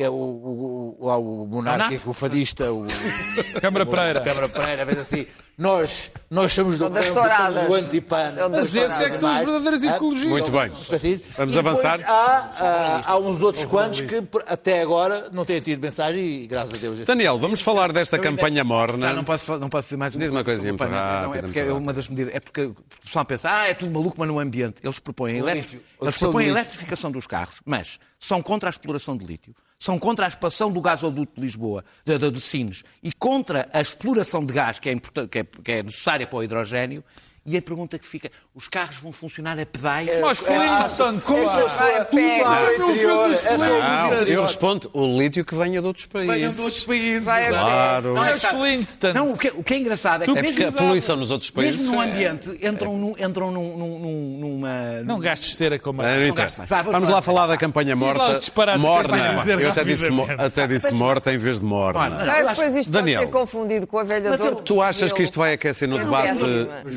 Que 0.00 0.04
É 0.04 0.08
o, 0.08 0.14
o, 0.14 0.96
o, 0.98 1.06
lá 1.06 1.18
o 1.18 1.46
monárquico, 1.46 2.10
o 2.10 2.14
fadista, 2.14 2.72
o, 2.72 2.86
Câmara 3.60 3.84
Pereira. 3.84 4.20
Câmara 4.22 4.48
Pereira, 4.48 4.84
vez 4.86 4.98
assim, 4.98 5.26
nós, 5.58 6.10
nós 6.30 6.52
somos 6.54 6.78
do 6.78 6.88
touradas. 6.88 7.54
somos 7.54 7.68
o 7.70 7.74
anti-PAN. 7.74 8.32
Mas 8.50 8.74
esses 8.74 8.98
é 8.98 9.10
que 9.10 9.18
são 9.18 9.30
os 9.30 9.38
verdadeiros 9.40 9.84
Ah, 9.84 9.96
ecologistas. 9.96 10.30
Muito 10.30 10.50
bem. 10.50 10.70
Vamos 11.36 11.54
e 11.54 11.58
avançar? 11.58 12.00
Há, 12.06 12.50
ah, 12.58 13.02
há 13.04 13.18
uns 13.18 13.42
outros 13.42 13.66
quantos 13.66 14.00
que 14.00 14.22
até 14.46 14.80
agora 14.80 15.28
não 15.32 15.44
têm 15.44 15.60
tido 15.60 15.80
mensagem 15.82 16.22
e 16.24 16.46
graças 16.46 16.72
a 16.72 16.76
Deus. 16.78 17.00
Daniel, 17.00 17.36
vamos 17.38 17.60
falar 17.60 17.92
desta 17.92 18.18
campanha 18.18 18.64
morna. 18.64 19.08
Já 19.08 19.12
não 19.14 19.24
posso, 19.24 19.58
não 19.58 19.68
posso 19.68 19.86
dizer 19.88 19.96
mais 19.98 20.14
uma 20.14 20.20
Diz 20.22 20.30
uma 20.30 20.42
coisa 20.42 20.62
coisinha 20.62 20.72
sobre 20.78 20.86
o 20.86 20.88
muito 20.88 20.98
PAN, 20.98 21.12
mas 21.12 21.14
rápida, 21.14 21.26
Não, 21.26 21.34
é 21.34 21.42
porque 21.42 21.58
é 21.60 21.72
uma 21.72 21.92
das 21.92 22.08
medidas. 22.08 22.34
É 22.34 22.40
porque 22.40 22.62
o 22.62 22.76
pessoal 23.04 23.24
pensa, 23.26 23.50
ah, 23.50 23.68
é 23.68 23.74
tudo 23.74 23.92
maluco, 23.92 24.16
mas 24.18 24.28
no 24.28 24.38
ambiente. 24.38 24.80
Eles 24.82 24.98
propõem, 24.98 25.34
a 25.34 25.38
eletri- 25.40 25.82
eles 26.00 26.16
do 26.16 26.18
propõem 26.20 26.46
a 26.46 26.48
eletrificação 26.48 27.10
dos 27.12 27.26
carros, 27.26 27.56
mas 27.66 27.98
são 28.18 28.40
contra 28.42 28.68
a 28.68 28.70
exploração 28.70 29.14
de 29.16 29.26
lítio, 29.26 29.54
são 29.80 29.98
contra 29.98 30.26
a 30.26 30.28
expansão 30.28 30.70
do 30.70 30.80
gasoduto 30.80 31.32
de 31.34 31.40
Lisboa, 31.40 31.82
de, 32.04 32.18
de, 32.18 32.30
de 32.30 32.40
Sines, 32.40 32.84
e 33.02 33.10
contra 33.10 33.66
a 33.72 33.80
exploração 33.80 34.44
de 34.44 34.52
gás 34.52 34.78
que 34.78 34.90
é, 34.90 34.94
que 34.94 35.38
é, 35.38 35.44
que 35.44 35.72
é 35.72 35.82
necessária 35.82 36.26
para 36.26 36.38
o 36.38 36.44
hidrogênio. 36.44 37.02
E 37.50 37.56
a 37.56 37.62
pergunta 37.62 37.98
que 37.98 38.06
fica, 38.06 38.30
os 38.54 38.68
carros 38.68 38.98
vão 38.98 39.10
funcionar 39.10 39.58
a 39.58 39.66
pedais? 39.66 40.08
Mas 40.20 40.38
Flintstones, 40.38 41.24
Contra 41.24 41.66
a 41.66 42.06
não, 43.58 44.14
É 44.14 44.20
no 44.20 44.28
eu 44.28 44.42
respondo, 44.44 44.88
o 44.92 45.18
lítio 45.18 45.44
que 45.44 45.52
venha 45.56 45.80
de 45.80 45.86
outros 45.88 46.06
países. 46.06 46.32
Venham 46.32 46.52
de 46.52 46.60
outros 46.60 46.84
países. 46.84 47.24
Vai 47.24 47.48
a 47.48 47.50
pé. 47.50 47.58
Claro. 47.58 48.14
Não 48.14 48.24
é 48.24 48.30
é 48.30 48.34
os 48.36 48.44
Flintstones. 48.44 49.16
Não, 49.16 49.32
o 49.32 49.36
que, 49.38 49.48
o 49.48 49.64
que 49.64 49.74
é 49.74 49.78
engraçado 49.78 50.22
é 50.22 50.26
que 50.26 50.38
É 50.38 50.42
porque 50.44 50.62
a 50.62 50.70
poluição 50.70 51.16
nos 51.16 51.32
outros 51.32 51.50
países... 51.50 51.80
mesmo 51.80 51.96
no 51.96 52.02
é- 52.02 52.06
ambiente 52.06 52.50
entram, 52.64 52.96
num, 52.96 53.14
entram 53.18 53.50
num, 53.50 53.76
num- 53.76 53.98
num- 53.98 54.38
numa... 54.38 55.02
Não 55.02 55.18
gastes 55.18 55.56
cera 55.56 55.76
como 55.76 56.02
É, 56.02 56.28
não. 56.28 56.34
Vá, 56.68 56.82
vou 56.82 56.92
Vamos 56.92 57.08
lá 57.08 57.20
falar 57.20 57.48
da 57.48 57.56
campanha 57.56 57.96
morta. 57.96 58.40
Morna. 58.78 59.20
Eu 59.60 59.70
até 59.70 59.82
disse, 59.82 60.08
até 60.38 60.66
disse 60.68 60.94
morta 60.94 61.32
em 61.32 61.38
vez 61.38 61.58
de 61.58 61.64
morna. 61.64 62.24
Depois 62.60 62.76
isto 62.76 62.92
Daniel. 62.92 63.20
pode 63.22 63.32
ser 63.32 63.38
confundido 63.38 63.86
com 63.88 63.98
a 63.98 64.04
velha 64.04 64.30
Mas 64.30 64.40
Tu 64.64 64.80
achas 64.80 65.12
que 65.12 65.22
isto 65.24 65.38
vai 65.38 65.54
aquecer 65.54 65.88
no 65.88 65.98
É 65.98 66.04
debate? 66.04 66.38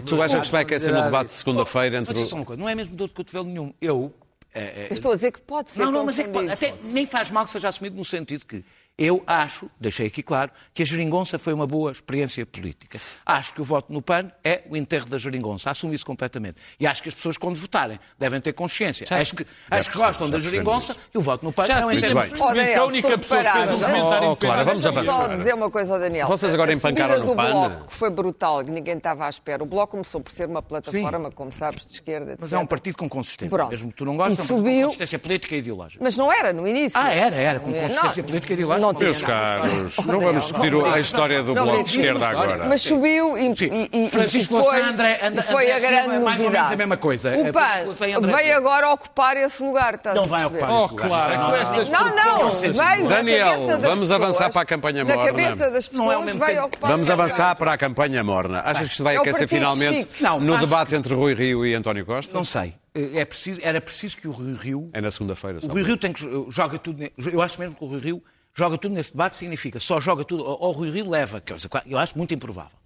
Tu 0.05 0.21
achas 0.21 0.42
que 0.43 0.47
isto 0.47 0.51
vai 0.51 0.62
aquecer 0.63 0.93
no 0.93 1.01
debate 1.01 1.27
de 1.29 1.34
segunda-feira 1.34 1.97
entre 1.97 2.13
Mas 2.13 2.32
é 2.32 2.36
uma 2.36 2.45
coisa, 2.45 2.62
não 2.62 2.69
é 2.69 2.75
mesmo 2.75 2.95
dor 2.95 3.08
de 3.08 3.13
cotovelo 3.13 3.45
nenhum. 3.45 3.73
Eu... 3.82 4.13
é, 4.53 4.62
é, 4.62 4.88
Eu 4.89 4.93
estou 4.93 5.12
a 5.12 5.15
dizer 5.15 5.32
que 5.32 5.41
pode 5.41 5.71
ser 5.71 5.79
não, 5.79 5.91
não, 5.91 6.06
mas 6.06 6.19
é 6.19 6.23
que 6.23 6.29
pode, 6.29 6.49
até 6.49 6.73
nem 6.86 7.06
faz 7.06 7.32
mal 7.32 7.45
que 7.45 7.51
seja 7.51 7.69
assumido 7.69 7.95
no 7.95 8.06
sentido 8.06 8.45
que 8.45 8.63
eu 8.95 9.23
acho, 9.25 9.69
deixei 9.79 10.06
aqui 10.06 10.21
claro, 10.21 10.51
que 10.71 10.84
a 10.84 10.86
geringonça 10.86 11.39
foi 11.39 11.51
uma 11.51 11.65
boa 11.65 11.91
experiência 11.91 12.45
política. 12.45 12.99
Acho 13.25 13.51
que 13.53 13.60
o 13.60 13.63
voto 13.63 13.91
no 13.91 14.03
PAN 14.03 14.32
é 14.43 14.62
o 14.69 14.77
enterro 14.77 15.08
da 15.08 15.17
geringonça. 15.17 15.71
Assumo 15.71 15.95
isso 15.95 16.06
completamente. 16.06 16.58
E 16.79 16.86
acho 16.86 17.01
que 17.01 17.10
as 17.10 17.15
pessoas, 17.15 17.36
quando 17.36 17.56
votarem, 17.56 17.99
devem 18.19 18.39
ter 18.39 18.53
consciência. 18.53 19.08
acho 19.10 19.36
que, 19.36 19.47
acho 19.71 19.89
que 19.89 19.97
gostam 19.97 20.27
já 20.27 20.34
da 20.34 20.39
geringonça 20.39 20.91
isso. 20.91 20.99
e 21.13 21.17
o 21.17 21.21
voto 21.21 21.43
no 21.43 21.51
PAN 21.51 21.63
Já 21.65 21.79
é 21.79 21.84
muito 21.84 21.97
enterro 21.97 22.21
que 22.21 22.38
Daniel, 22.39 22.84
a 22.84 22.86
única 22.86 23.17
pessoa 23.17 23.43
que 23.43 23.51
fez 23.51 23.71
um 23.71 23.79
comentário 23.79 24.27
Oh, 24.29 24.32
impecável- 24.34 24.65
vamos 24.65 24.82
Deixa-me 24.84 25.06
só 25.06 25.12
avançar. 25.13 25.36
dizer 25.38 25.53
uma 25.56 25.69
coisa 25.71 25.93
ao 25.95 25.99
Daniel. 25.99 26.27
Vocês 26.27 26.53
agora 26.53 26.71
a 26.71 26.75
empancaram 26.75 27.19
no 27.19 27.25
do 27.25 27.36
PAN. 27.36 27.51
Bloco, 27.51 27.88
que 27.88 27.93
foi 27.95 28.10
brutal, 28.12 28.63
que 28.63 28.69
ninguém 28.71 28.97
estava 28.97 29.25
à 29.25 29.29
espera. 29.29 29.63
O 29.63 29.65
Bloco 29.65 29.91
começou 29.93 30.21
por 30.21 30.32
ser 30.32 30.47
uma 30.47 30.62
plataforma, 30.62 31.32
como 31.32 31.51
sabes, 31.51 31.84
de 31.86 31.93
esquerda, 31.93 32.34
etc. 32.34 32.41
Mas 32.41 32.53
é 32.53 32.60
um 32.60 32.65
partido 32.67 32.95
com 32.97 33.10
consistência. 33.10 33.56
Pronto. 33.58 33.69
Mesmo 33.71 33.89
que 33.89 33.97
tu 33.97 34.06
não 34.06 34.15
gostes, 34.17 34.39
é 34.39 34.53
um 34.53 34.62
com 34.62 34.63
consistência 34.84 35.17
política 35.17 35.56
e 35.56 35.60
ideológica. 35.60 36.03
Mas 36.03 36.15
não 36.15 36.32
era 36.32 36.53
no 36.53 36.67
início. 36.67 36.99
Ah, 36.99 37.12
era, 37.12 37.36
era, 37.36 37.60
com 37.60 37.71
Não, 37.71 37.79
consistência 37.82 38.23
política 38.23 38.53
e 38.53 38.56
ideológica. 38.56 38.82
Não 38.83 38.93
tinha 38.93 39.09
Meus 39.09 39.21
caros, 39.21 39.97
não 40.05 40.19
vamos 40.19 40.43
discutir 40.43 40.73
a 40.85 40.99
história 40.99 41.43
do 41.43 41.53
Bloco 41.53 41.83
de 41.83 41.99
Esquerda 41.99 42.25
é 42.25 42.29
agora. 42.29 42.65
Mas 42.67 42.81
subiu 42.81 43.37
e, 43.37 44.09
Francisco 44.09 44.59
e 44.59 44.63
foi, 44.63 44.81
André- 44.81 45.19
André- 45.23 45.43
foi 45.43 45.71
a 45.71 45.79
grande 45.79 46.03
Silva, 46.03 46.19
mais 46.19 46.39
ou 46.39 46.45
novidade. 46.45 46.51
menos 46.51 46.71
a 46.73 46.75
mesma 46.75 46.97
coisa. 46.97 47.29
É, 47.29 47.41
O 47.41 47.47
e 47.47 47.51
PAN 47.51 48.21
veio 48.35 48.57
agora 48.57 48.89
ocupar 48.91 49.37
esse 49.37 49.63
lugar. 49.63 49.95
estás 49.95 50.15
Não 50.15 50.27
vai 50.27 50.45
ocupar 50.45 50.69
Oh, 50.71 50.79
esse 50.85 50.91
lugar. 50.91 51.07
claro, 51.07 51.45
com 51.51 51.55
estas 51.55 51.89
Não, 51.89 52.15
não, 52.15 52.53
veio 52.53 53.09
na 53.09 53.15
Daniel, 53.15 53.79
vamos 53.79 54.11
avançar 54.11 54.49
para 54.51 54.61
a 54.61 54.65
campanha 54.65 55.03
Na 55.03 55.15
morna. 55.15 55.31
cabeça 55.31 55.71
das 55.71 55.85
é 55.85 55.89
pessoas 55.89 56.33
vai 56.35 56.59
ocupar 56.59 56.91
Vamos 56.91 57.09
avançar 57.09 57.55
para 57.55 57.73
a 57.73 57.77
campanha 57.77 58.23
morna. 58.23 58.61
Achas 58.65 58.87
que 58.87 58.91
isto 58.93 59.03
vai 59.03 59.15
É 59.15 59.19
aquecer 59.19 59.47
partido 59.47 59.59
finalmente 59.59 60.07
no 60.41 60.57
debate 60.57 60.95
entre 60.95 61.13
Rui 61.13 61.33
Rio 61.33 61.65
e 61.65 61.73
António 61.73 62.05
Costa? 62.05 62.33
Não 62.37 62.45
sei. 62.45 62.73
é 62.95 63.25
preciso, 63.25 63.59
era 63.63 63.81
preciso 63.81 64.17
que 64.17 64.27
o 64.27 64.31
Rui 64.31 64.53
Rio 64.55 64.89
É 64.93 65.01
na 65.01 65.09
segunda-feira. 65.09 65.57
o. 65.63 65.67
Rui 65.67 65.83
Rio 65.83 65.97
tem 65.97 66.13
que, 66.13 66.21
joga 66.49 66.77
tudo. 66.77 67.03
Eu 67.31 67.41
acho 67.41 67.59
mesmo 67.59 67.75
que 67.75 67.83
o 67.83 67.87
Rui 67.87 67.99
Rio 67.99 68.23
joga 68.53 68.77
tudo 68.77 68.93
nesse 68.93 69.11
debate, 69.11 69.35
significa 69.35 69.79
só 69.79 69.99
joga 69.99 70.23
tudo. 70.23 70.43
Ou 70.43 70.71
Rui 70.71 70.91
Rio 70.91 71.09
leva, 71.09 71.41
que 71.41 71.53
eu 71.85 71.97
acho 71.97 72.17
muito 72.17 72.33
improvável. 72.33 72.77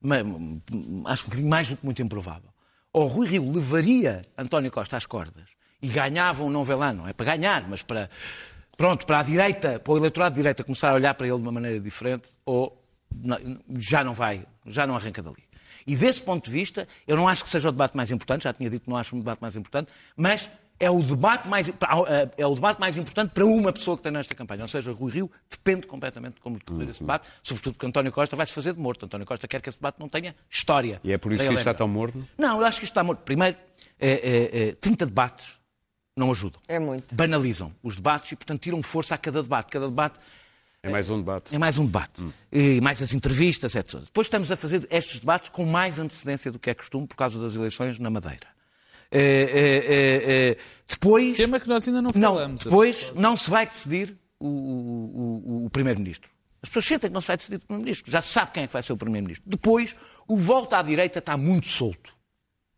Mas, 0.00 0.22
acho 1.06 1.44
mais 1.44 1.68
do 1.68 1.76
que 1.76 1.84
muito 1.84 2.02
improvável. 2.02 2.50
Ou 2.92 3.04
o 3.04 3.08
Rui 3.08 3.28
Rio 3.28 3.50
levaria 3.50 4.22
António 4.36 4.70
Costa 4.70 4.96
às 4.96 5.06
cordas 5.06 5.48
e 5.80 5.88
ganhava 5.88 6.44
um 6.44 6.50
não 6.50 6.62
vê 6.62 6.74
lá, 6.74 6.92
não 6.92 7.08
é 7.08 7.12
para 7.12 7.36
ganhar, 7.36 7.68
mas 7.68 7.82
para. 7.82 8.08
Pronto, 8.76 9.06
para 9.06 9.20
a 9.20 9.22
direita, 9.22 9.78
para 9.78 9.92
o 9.92 9.96
eleitorado 9.96 10.34
de 10.34 10.40
direita 10.40 10.64
começar 10.64 10.90
a 10.90 10.94
olhar 10.94 11.14
para 11.14 11.26
ele 11.26 11.36
de 11.36 11.42
uma 11.42 11.52
maneira 11.52 11.78
diferente, 11.78 12.30
ou 12.44 12.84
já 13.78 14.02
não 14.02 14.12
vai, 14.12 14.44
já 14.66 14.86
não 14.86 14.96
arranca 14.96 15.22
dali. 15.22 15.44
E 15.86 15.94
desse 15.94 16.22
ponto 16.22 16.46
de 16.46 16.50
vista, 16.50 16.88
eu 17.06 17.16
não 17.16 17.28
acho 17.28 17.44
que 17.44 17.50
seja 17.50 17.68
o 17.68 17.72
debate 17.72 17.96
mais 17.96 18.10
importante, 18.10 18.44
já 18.44 18.52
tinha 18.52 18.68
dito 18.68 18.84
que 18.84 18.90
não 18.90 18.96
acho 18.96 19.14
um 19.14 19.20
debate 19.20 19.40
mais 19.40 19.54
importante, 19.54 19.92
mas 20.16 20.50
é 20.78 20.90
o 20.90 21.02
debate 21.02 21.48
mais, 21.48 21.72
é 22.36 22.46
o 22.46 22.54
debate 22.54 22.80
mais 22.80 22.96
importante 22.96 23.30
para 23.30 23.44
uma 23.46 23.72
pessoa 23.72 23.96
que 23.96 24.02
tem 24.02 24.12
nesta 24.12 24.34
campanha. 24.34 24.62
Ou 24.62 24.68
seja, 24.68 24.92
Rui 24.92 25.12
Rio 25.12 25.30
depende 25.48 25.86
completamente 25.86 26.34
de 26.34 26.40
como 26.40 26.58
decorrer 26.58 26.88
esse 26.88 27.00
debate, 27.00 27.28
sobretudo 27.42 27.74
porque 27.74 27.86
António 27.86 28.12
Costa 28.12 28.36
vai 28.36 28.46
se 28.46 28.52
fazer 28.52 28.74
de 28.74 28.80
morto. 28.80 29.06
António 29.06 29.26
Costa 29.26 29.46
quer 29.46 29.60
que 29.60 29.68
esse 29.68 29.78
debate 29.78 29.98
não 30.00 30.08
tenha 30.08 30.34
história. 30.50 31.00
E 31.04 31.12
é 31.12 31.18
por 31.18 31.32
isso 31.32 31.42
que 31.44 31.48
isto 31.48 31.58
está 31.58 31.74
tão 31.74 31.88
morno? 31.88 32.26
Não, 32.36 32.60
eu 32.60 32.66
acho 32.66 32.78
que 32.78 32.84
isto 32.84 32.92
está 32.92 33.04
morto. 33.04 33.20
Primeiro, 33.20 33.56
é, 33.98 34.10
é, 34.10 34.68
é, 34.68 34.72
30 34.72 35.06
debates 35.06 35.60
não 36.16 36.30
ajudam. 36.30 36.60
É 36.68 36.78
muito. 36.78 37.14
Banalizam 37.14 37.72
os 37.82 37.96
debates 37.96 38.32
e, 38.32 38.36
portanto, 38.36 38.60
tiram 38.60 38.82
força 38.82 39.14
a 39.14 39.18
cada 39.18 39.42
debate. 39.42 39.70
Cada 39.70 39.86
debate 39.86 40.18
É 40.82 40.88
mais 40.90 41.08
um 41.08 41.18
debate. 41.18 41.54
é 41.54 41.58
mais 41.58 41.78
um 41.78 41.86
debate. 41.86 42.24
E 42.52 42.80
mais 42.80 43.00
as 43.00 43.14
entrevistas, 43.14 43.74
etc. 43.74 44.00
Depois 44.00 44.26
estamos 44.26 44.52
a 44.52 44.56
fazer 44.56 44.86
estes 44.90 45.20
debates 45.20 45.48
com 45.48 45.64
mais 45.64 45.98
antecedência 45.98 46.52
do 46.52 46.58
que 46.58 46.70
é 46.70 46.74
costume 46.74 47.06
por 47.06 47.16
causa 47.16 47.40
das 47.40 47.54
eleições 47.54 47.98
na 47.98 48.10
Madeira. 48.10 48.53
É, 49.18 50.56
é, 50.56 50.56
depois. 50.88 51.36
Tema 51.36 51.60
que 51.60 51.68
nós 51.68 51.86
ainda 51.86 52.02
não 52.02 52.10
Não, 52.14 52.34
falamos. 52.34 52.64
depois 52.64 53.12
não 53.14 53.36
se 53.36 53.50
vai 53.50 53.64
decidir 53.66 54.16
o, 54.40 54.46
o- 54.48 55.42
o- 55.62 55.66
o 55.66 55.70
Primeiro-Ministro. 55.70 56.30
As 56.62 56.68
pessoas 56.68 56.86
sentem 56.86 57.10
que 57.10 57.14
não 57.14 57.20
se 57.20 57.26
vai 57.28 57.36
decidir 57.36 57.56
o 57.56 57.60
Primeiro-Ministro. 57.60 58.10
Já 58.10 58.20
se 58.20 58.28
sabe 58.28 58.52
quem 58.52 58.62
é 58.64 58.66
que 58.66 58.72
vai 58.72 58.82
ser 58.82 58.92
o 58.92 58.96
Primeiro-Ministro. 58.96 59.48
Depois, 59.48 59.94
o 60.26 60.36
voto 60.36 60.74
à 60.74 60.82
direita 60.82 61.18
está 61.18 61.36
muito 61.36 61.66
solto. 61.66 62.13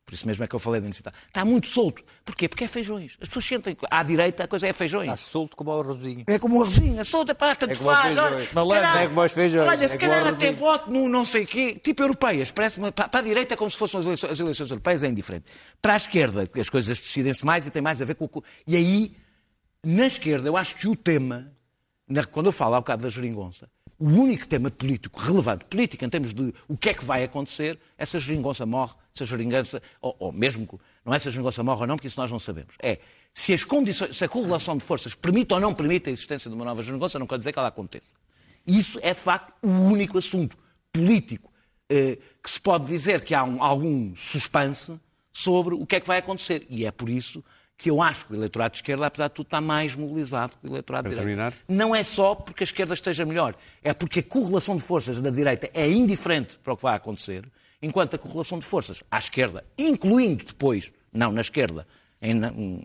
Por 0.06 0.14
isso 0.14 0.24
mesmo 0.24 0.44
é 0.44 0.46
que 0.46 0.54
eu 0.54 0.60
falei 0.60 0.80
da 0.80 0.86
necessidade. 0.86 1.16
Está 1.26 1.44
muito 1.44 1.66
solto. 1.66 2.00
Porquê? 2.24 2.48
Porque 2.48 2.62
é 2.62 2.68
feijões. 2.68 3.16
As 3.20 3.26
pessoas 3.26 3.44
sentem 3.44 3.74
que 3.74 3.84
à 3.90 4.04
direita 4.04 4.44
a 4.44 4.46
coisa 4.48 4.64
é 4.68 4.72
feijões. 4.72 5.10
Está 5.10 5.16
solto 5.16 5.56
como 5.56 5.72
o 5.72 5.80
arrozinho. 5.80 6.22
É 6.28 6.38
como 6.38 6.58
o 6.58 6.62
arrozinho, 6.62 7.00
a 7.00 7.04
solta, 7.04 7.34
pá, 7.34 7.56
tanto 7.56 7.72
É 7.72 7.74
faz. 7.74 8.16
Olha, 8.16 8.48
Malandro. 8.54 8.82
calhar- 8.86 9.02
É 9.02 9.08
como 9.08 9.20
os 9.24 9.32
feijões, 9.32 9.68
Olha, 9.68 9.84
é 9.84 9.88
se 9.88 9.98
calhar 9.98 10.24
até 10.28 10.52
voto 10.52 10.90
no 10.92 11.08
não 11.08 11.24
sei 11.24 11.44
quê, 11.44 11.74
tipo 11.82 12.02
europeias. 12.04 12.52
Parece 12.52 12.80
para, 12.92 13.18
a 13.18 13.20
direita 13.20 13.54
é 13.54 13.56
como 13.56 13.68
se 13.68 13.76
fossem 13.76 13.98
as 13.98 14.06
eleições, 14.06 14.30
as 14.30 14.38
eleições 14.38 14.70
europeias, 14.70 15.02
é 15.02 15.08
indiferente. 15.08 15.48
Para 15.82 15.94
a 15.94 15.96
esquerda, 15.96 16.48
as 16.56 16.70
coisas 16.70 17.00
decidem-se 17.00 17.44
mais 17.44 17.66
e 17.66 17.72
tem 17.72 17.82
mais 17.82 18.00
a 18.00 18.04
ver 18.04 18.14
com 18.14 18.26
o. 18.26 18.44
E 18.64 18.76
aí, 18.76 19.16
na 19.84 20.06
esquerda, 20.06 20.46
eu 20.48 20.56
acho 20.56 20.76
que 20.76 20.86
o 20.86 20.94
tema, 20.94 21.50
quando 22.30 22.46
eu 22.46 22.52
falo 22.52 22.76
há 22.76 22.80
bocado 22.80 23.02
da 23.02 23.08
geringonça, 23.08 23.68
o 23.98 24.08
único 24.08 24.46
tema 24.46 24.70
político 24.70 25.18
relevante, 25.18 25.64
político 25.64 26.04
em 26.04 26.08
termos 26.08 26.32
de 26.32 26.54
o 26.68 26.76
que 26.76 26.90
é 26.90 26.94
que 26.94 27.04
vai 27.04 27.24
acontecer, 27.24 27.76
essa 27.98 28.20
geringonça 28.20 28.64
morre, 28.64 28.94
se 29.18 29.22
a 29.22 29.26
geringonça, 29.26 29.82
ou, 30.00 30.16
ou 30.18 30.32
mesmo, 30.32 30.66
que- 30.66 30.78
não 31.04 31.14
é 31.14 31.18
se 31.18 31.28
a 31.28 31.30
geringonça 31.30 31.62
morre 31.62 31.80
ou 31.82 31.86
não, 31.86 31.96
porque 31.96 32.06
isso 32.08 32.20
nós 32.20 32.30
não 32.30 32.38
sabemos. 32.38 32.74
É 32.82 32.98
se 33.32 33.52
as 33.52 33.64
condições, 33.64 34.16
se 34.16 34.24
a 34.24 34.28
correlação 34.28 34.76
de 34.76 34.82
forças 34.84 35.14
permite 35.14 35.52
ou 35.52 35.60
não 35.60 35.74
permite 35.74 36.08
a 36.08 36.12
existência 36.12 36.48
de 36.50 36.56
uma 36.56 36.64
nova 36.64 36.82
geringonça, 36.82 37.18
não 37.18 37.26
quer 37.26 37.38
dizer 37.38 37.52
que 37.52 37.58
ela 37.58 37.68
aconteça. 37.68 38.14
Isso 38.66 38.98
é, 39.02 39.12
de 39.12 39.20
facto, 39.20 39.52
o 39.62 39.68
único 39.68 40.18
assunto 40.18 40.56
político 40.92 41.52
eh, 41.88 42.18
que 42.42 42.50
se 42.50 42.60
pode 42.60 42.84
dizer 42.86 43.20
que 43.22 43.32
há 43.34 43.44
um- 43.44 43.62
algum 43.62 44.12
suspense 44.16 44.98
sobre 45.32 45.74
o 45.74 45.86
que 45.86 45.94
é 45.96 46.00
que 46.00 46.06
vai 46.06 46.18
acontecer. 46.18 46.66
E 46.68 46.84
é 46.84 46.90
por 46.90 47.08
isso 47.08 47.44
que 47.78 47.90
eu 47.90 48.00
acho 48.02 48.26
que 48.26 48.32
o 48.32 48.36
eleitorado 48.36 48.72
de 48.72 48.78
esquerda, 48.78 49.06
apesar 49.06 49.28
de 49.28 49.34
tudo, 49.34 49.46
está 49.46 49.60
mais 49.60 49.94
mobilizado 49.94 50.54
que 50.60 50.66
o 50.66 50.70
eleitorado 50.70 51.08
de 51.10 51.14
direita. 51.14 51.36
terminar? 51.40 51.54
Não 51.68 51.94
é 51.94 52.02
só 52.02 52.34
porque 52.34 52.62
a 52.62 52.64
esquerda 52.64 52.94
esteja 52.94 53.24
melhor, 53.26 53.54
é 53.84 53.92
porque 53.92 54.20
a 54.20 54.22
correlação 54.22 54.76
de 54.76 54.82
forças 54.82 55.20
da 55.20 55.30
direita 55.30 55.70
é 55.74 55.88
indiferente 55.88 56.58
para 56.58 56.72
o 56.72 56.76
que 56.76 56.82
vai 56.82 56.96
acontecer, 56.96 57.44
enquanto 57.86 58.14
a 58.14 58.18
correlação 58.18 58.58
de 58.58 58.64
forças 58.66 59.02
à 59.10 59.18
esquerda, 59.18 59.64
incluindo 59.78 60.44
depois, 60.44 60.90
não 61.12 61.32
na 61.32 61.40
esquerda, 61.40 61.86
em, 62.20 62.40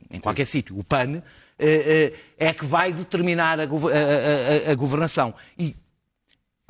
em 0.10 0.20
qualquer 0.20 0.46
sítio, 0.46 0.78
o 0.78 0.84
PAN, 0.84 1.22
eh, 1.60 2.12
eh, 2.40 2.48
é 2.50 2.54
que 2.54 2.66
vai 2.66 2.94
determinar 2.94 3.60
a, 3.60 3.64
a- 3.64 3.66
a- 3.66 4.72
a 4.72 4.76
governação. 4.76 5.34
E 5.58 5.76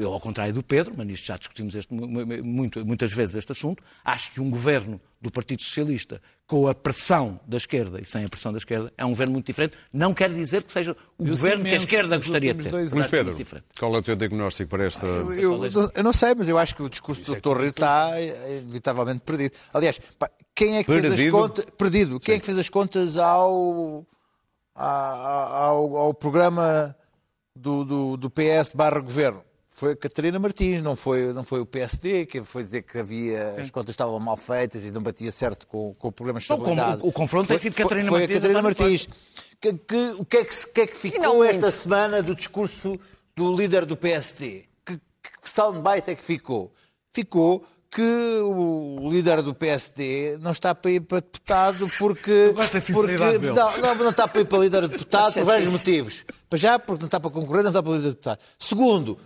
eu, 0.02 0.12
ao 0.14 0.20
contrário 0.20 0.54
do 0.54 0.64
Pedro, 0.64 0.94
mas 0.98 1.06
nisto 1.08 1.26
já 1.26 1.38
discutimos 1.38 1.76
este, 1.76 1.94
mu- 1.94 2.08
mu- 2.08 2.44
muito- 2.44 2.86
muitas 2.86 3.12
vezes 3.14 3.36
este 3.36 3.52
assunto, 3.52 3.84
acho 4.04 4.32
que 4.32 4.42
um 4.42 4.50
governo 4.50 5.00
do 5.22 5.30
Partido 5.32 5.62
Socialista 5.62 6.22
com 6.48 6.68
a 6.68 6.74
pressão 6.76 7.40
da 7.48 7.56
esquerda 7.58 8.02
e 8.02 8.06
sem 8.06 8.26
a 8.26 8.28
pressão 8.30 8.52
da 8.52 8.58
esquerda 8.58 8.92
é 8.98 9.06
um 9.06 9.10
governo 9.10 9.34
muito 9.34 9.46
diferente. 9.46 9.78
Não 9.94 10.14
quer 10.14 10.30
dizer 10.30 10.64
que 10.64 10.72
seja 10.72 10.96
o 11.18 11.24
Viu-se 11.24 11.42
governo 11.42 11.64
que 11.64 11.70
a 11.72 11.76
esquerda 11.78 12.18
gostaria 12.18 12.54
de 12.54 12.64
ter. 12.64 12.72
Luís 12.74 12.92
é 12.94 13.08
Pedro, 13.10 13.26
muito 13.28 13.38
diferente. 13.38 13.66
qual 13.80 13.96
é 13.96 13.98
o 14.00 14.02
teu 14.02 14.16
diagnóstico 14.16 14.70
para 14.70 14.84
esta. 14.86 15.06
Eu, 15.06 15.64
eu- 15.66 15.92
eu 15.96 16.04
não 16.04 16.12
sei, 16.14 16.34
mas 16.36 16.50
eu 16.50 16.58
acho 16.58 16.76
que 16.76 16.84
o 16.84 16.90
discurso 16.90 17.24
do 17.24 17.40
Dr. 17.40 17.58
Rio 17.62 17.70
está 17.70 18.20
eh, 18.20 18.60
inevitavelmente 18.64 19.22
perdido. 19.22 19.56
Aliás, 19.74 20.00
pá, 20.20 20.30
quem 20.56 20.78
é 20.78 20.84
que 20.84 20.92
fez 20.92 21.06
as 21.06 21.10
Perdido? 21.12 21.32
contas. 21.38 21.66
Perdido. 21.78 22.20
Quem 22.20 22.36
é 22.36 22.40
que 22.40 22.46
fez 22.46 22.58
as 22.58 22.68
contas 22.70 23.18
ao, 23.18 24.06
a- 24.76 25.66
ao, 25.68 25.96
ao 25.98 26.14
programa 26.14 26.96
do, 27.56 27.86
do, 27.86 28.18
do 28.18 28.30
PS 28.30 28.74
barra 28.76 29.00
governo? 29.00 29.44
Foi 29.82 29.94
a 29.94 29.96
Catarina 29.96 30.38
Martins, 30.38 30.80
não 30.80 30.96
foi, 30.96 31.34
não 31.34 31.44
foi 31.44 31.60
o 31.60 31.66
PSD, 31.66 32.28
que 32.28 32.44
foi 32.44 32.62
dizer 32.62 32.84
que 32.84 33.00
havia, 33.00 33.56
as 33.60 33.72
contas 33.72 33.94
estavam 33.94 34.20
mal 34.20 34.38
feitas 34.38 34.84
e 34.86 34.92
não 34.92 35.02
batia 35.02 35.32
certo 35.32 35.66
com, 35.66 35.96
com 35.96 36.10
o 36.10 36.12
programa 36.12 36.40
de 36.40 36.48
Não, 36.48 36.58
como 36.60 36.70
estabilidade. 36.70 37.02
o- 37.04 37.08
o 37.08 37.12
confronto 37.12 37.48
foi, 37.48 37.56
tem 37.58 37.64
sido 37.64 37.74
foi- 37.74 37.84
Catarina 37.86 38.08
foi 38.10 38.20
Martins 38.20 38.36
a 38.36 38.40
Catarina 38.42 38.62
Martins. 38.62 39.08
Que, 39.60 39.74
que- 39.74 40.16
o 40.20 40.24
que 40.26 40.38
é 40.38 40.46
que, 40.46 40.68
que 40.68 40.82
é 40.82 40.86
que 40.86 40.94
não 41.18 41.32
ficou 41.32 41.44
esta 41.44 41.72
semana 41.72 42.22
do 42.22 42.36
discurso 42.36 42.96
do 43.36 43.56
líder 43.56 43.88
do 43.88 43.98
PSD? 43.98 44.66
Que, 44.86 44.98
que 44.98 45.50
soundbite 45.50 46.12
é 46.12 46.16
que 46.16 46.24
ficou? 46.24 46.72
Ficou 47.12 47.66
que 47.90 48.02
o 48.04 49.10
líder 49.10 49.42
do 49.42 49.56
PSD 49.56 50.38
não 50.42 50.52
está 50.52 50.76
para 50.76 50.92
ir 50.92 51.00
para 51.02 51.22
deputado 51.22 51.90
porque. 51.98 52.54
da 52.56 52.94
porque 52.94 53.18
não, 53.18 53.78
não, 53.80 53.96
não 53.96 54.10
está 54.12 54.28
para 54.28 54.42
ir 54.42 54.46
para 54.46 54.60
líder 54.60 54.82
de 54.84 54.88
deputado 54.94 55.34
por 55.34 55.44
vários 55.44 55.72
motivos. 55.72 56.24
Para 56.48 56.60
já, 56.60 56.78
porque 56.78 57.02
não 57.02 57.08
está 57.08 57.20
para 57.20 57.32
concorrer, 57.32 57.64
não 57.64 57.72
está 57.72 57.82
para 57.82 57.94
líder 57.94 58.04
de 58.04 58.10
deputado. 58.10 58.40
Segundo, 58.60 59.18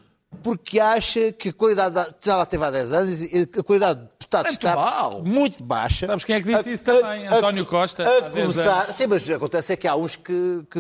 porque 0.44 0.80
acha 0.80 1.32
que 1.32 1.50
a 1.50 1.54
qualidade. 1.54 1.96
da- 1.96 2.14
Já 2.22 2.36
lá 2.38 2.46
teve 2.46 2.64
há 2.64 2.72
10 2.72 2.94
anos 2.94 3.22
e 3.22 3.50
a 3.58 3.64
qualidade 3.64 4.00
de 4.02 4.06
deputados 4.20 4.52
Muito 4.52 4.68
está 4.68 4.76
mal. 4.76 5.24
muito 5.24 5.64
baixa. 5.64 6.08
Sabes 6.08 6.24
quem 6.26 6.36
é 6.36 6.42
que 6.42 6.54
disse 6.56 6.72
isso 6.72 6.84
também? 6.84 7.28
António 7.28 7.66
Costa, 7.66 8.04
A, 8.04 8.18
há 8.18 8.30
10 8.30 8.54
começar. 8.54 8.94
Sim, 8.94 9.08
mas 9.08 9.30
acontece 9.30 9.74
é 9.74 9.76
que 9.78 9.88
há 9.88 9.96
uns 9.96 10.16
que, 10.16 10.66
que 10.70 10.80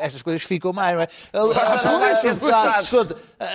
estas 0.00 0.22
coisas 0.22 0.42
ficam 0.42 0.72
mais, 0.72 0.94
não 0.96 1.02
é? 1.02 1.08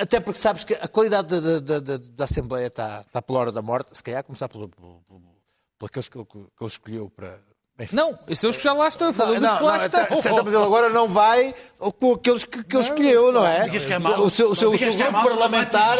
Até 0.02 0.20
porque 0.20 0.40
sabes 0.40 0.64
que 0.64 0.74
a 0.74 0.88
qualidade 0.88 1.40
da, 1.40 1.60
da, 1.60 1.80
da, 1.80 1.98
da 1.98 2.24
Assembleia 2.24 2.68
está, 2.68 3.02
está 3.06 3.22
pela 3.22 3.40
hora 3.40 3.52
da 3.52 3.62
morte. 3.62 3.90
Se 3.96 4.04
calhar 4.04 4.24
começar 4.24 4.48
pelo, 4.50 4.70
pelo, 4.70 5.02
pelo, 5.08 5.22
por 5.78 5.88
aqueles 5.88 6.08
que 6.10 6.18
ele, 6.18 6.26
que 6.26 6.38
ele 6.38 6.68
escolheu 6.68 7.10
para. 7.10 7.40
Enfim. 7.80 7.96
Não, 7.96 8.18
isso 8.28 8.46
eu 8.46 8.54
que 8.54 8.62
já 8.62 8.72
lá 8.72 8.88
estão. 8.88 9.08
Não, 9.08 9.14
Falou 9.14 9.40
não, 9.40 9.42
dos 9.50 9.58
que 9.58 9.64
lá 9.64 9.78
não, 9.78 9.86
estão. 9.86 10.02
até- 10.04 10.22
certo, 10.22 10.44
mas 10.46 10.54
ele 10.54 10.64
agora 10.64 10.90
não 10.90 11.08
vai 11.10 11.56
com 12.00 12.14
aqueles 12.14 12.44
que, 12.44 12.64
que 12.64 12.76
ele 12.76 12.84
escolheu, 12.84 13.32
não 13.32 13.46
é? 13.48 13.68
é. 13.68 14.20
O 14.20 14.30
seu, 14.30 14.52
o 14.52 14.56
seu, 14.56 14.72
o 14.72 14.78
seu 14.78 14.90
é 14.90 14.92
grupo 14.92 14.92
senão 14.92 15.12
vai 15.12 15.24
parlamentar, 15.24 15.98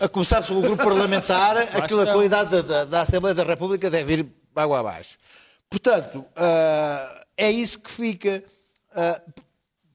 a 0.00 0.08
começar 0.08 0.42
pelo 0.42 0.60
grupo 0.62 0.76
parlamentar, 0.84 1.56
aquilo, 1.76 1.80
a 1.80 1.84
estão. 2.04 2.12
qualidade 2.14 2.50
da, 2.50 2.62
da, 2.62 2.84
da 2.84 3.00
Assembleia 3.02 3.34
da 3.34 3.42
República 3.42 3.90
deve 3.90 4.12
ir 4.14 4.26
água 4.54 4.78
abaixo. 4.80 5.18
Portanto, 5.68 6.24
ah, 6.36 7.24
é 7.36 7.50
isso 7.50 7.80
que 7.80 7.90
fica. 7.90 8.44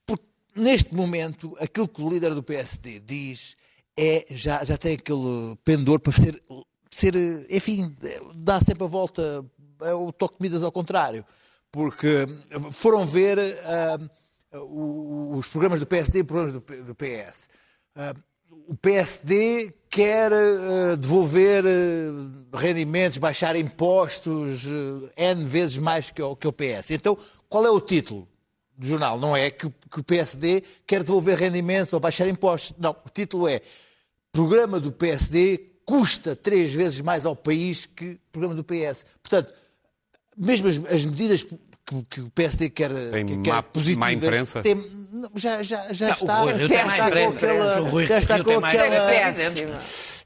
porque 0.05 0.25
neste 0.53 0.93
momento, 0.93 1.55
aquilo 1.61 1.87
que 1.87 2.01
o 2.01 2.09
líder 2.09 2.35
do 2.35 2.43
PSD 2.43 2.99
diz 2.99 3.55
é 3.97 4.25
já, 4.31 4.63
já 4.65 4.77
tem 4.77 4.95
aquele 4.95 5.55
pendor 5.63 5.99
para 6.01 6.11
ser, 6.11 6.41
ser, 6.89 7.15
enfim, 7.49 7.95
dá 8.35 8.59
sempre 8.59 8.83
a 8.83 8.87
volta, 8.87 9.21
é 9.21 9.60
o 9.93 10.11
toque 10.11 10.35
de 10.37 10.41
medidas 10.43 10.63
ao 10.63 10.71
contrário. 10.71 11.25
Porque 11.71 12.27
foram 12.71 13.05
ver 13.05 13.37
o- 14.53 15.37
os 15.37 15.47
programas 15.47 15.79
do 15.79 15.85
PSD 15.85 16.19
e 16.19 16.21
os 16.21 16.27
programas 16.27 16.53
do, 16.53 16.95
PS. 16.95 17.49
Ah, 17.95 18.13
o 18.67 18.75
PSD 18.75 19.73
quer 19.89 20.31
ah, 20.33 20.95
devolver 20.97 21.63
rendimentos, 22.53 23.17
baixar 23.17 23.55
impostos 23.55 24.63
N 25.17 25.43
vezes 25.45 25.77
mais 25.77 26.11
que 26.11 26.21
o, 26.21 26.35
que 26.35 26.47
o 26.47 26.53
PS. 26.53 26.91
Então, 26.91 27.17
qual 27.49 27.65
é 27.65 27.69
o 27.69 27.79
título 27.79 28.27
do 28.77 28.85
jornal? 28.87 29.17
Não 29.19 29.35
é 29.35 29.49
que 29.49 29.67
o 29.67 30.03
PSD 30.03 30.63
quer 30.85 31.03
devolver 31.03 31.37
rendimentos 31.37 31.93
ou 31.93 31.99
baixar 31.99 32.27
impostos. 32.27 32.73
Não, 32.77 32.91
o 32.91 33.09
título 33.09 33.47
é 33.47 33.61
Programa 34.33 34.79
do 34.79 34.91
PSD 34.93 35.57
custa 35.85 36.35
três 36.35 36.71
vezes 36.71 37.01
mais 37.01 37.25
ao 37.25 37.35
país 37.35 37.85
que 37.85 38.11
o 38.11 38.19
programa 38.31 38.55
do 38.55 38.63
PS. 38.63 39.05
Portanto, 39.21 39.53
mesmo 40.37 40.67
as, 40.67 40.77
as 40.93 41.05
medidas 41.05 41.43
que, 41.43 41.57
que 42.09 42.21
o 42.21 42.29
PSD 42.31 42.69
quer, 42.69 42.91
Tem 43.11 43.25
que 43.25 43.37
quer 43.39 43.53
má- 43.53 43.63
positivas, 43.63 43.99
má 43.99 44.13
imprensa? 44.13 44.61
tem- 44.61 44.75
não, 45.11 45.29
já, 45.35 45.61
já, 45.61 45.91
já 45.93 46.07
Não, 46.07 46.13
o 46.13 46.17
está, 46.17 46.39
Rui 46.41 46.53
Rio 46.53 46.61
já 46.61 46.67
tem 46.75 46.85
má 46.85 46.91
está 46.91 47.03
com 47.03 47.07
imprensa. 47.09 47.37
aquela, 47.37 47.81
O 47.81 47.85
Rui 47.89 48.05
já 48.05 48.17
está 48.19 48.35
Rio 48.35 48.43
com 48.45 48.49
tem 48.61 48.69
aquela, 48.69 49.11
é. 49.13 49.33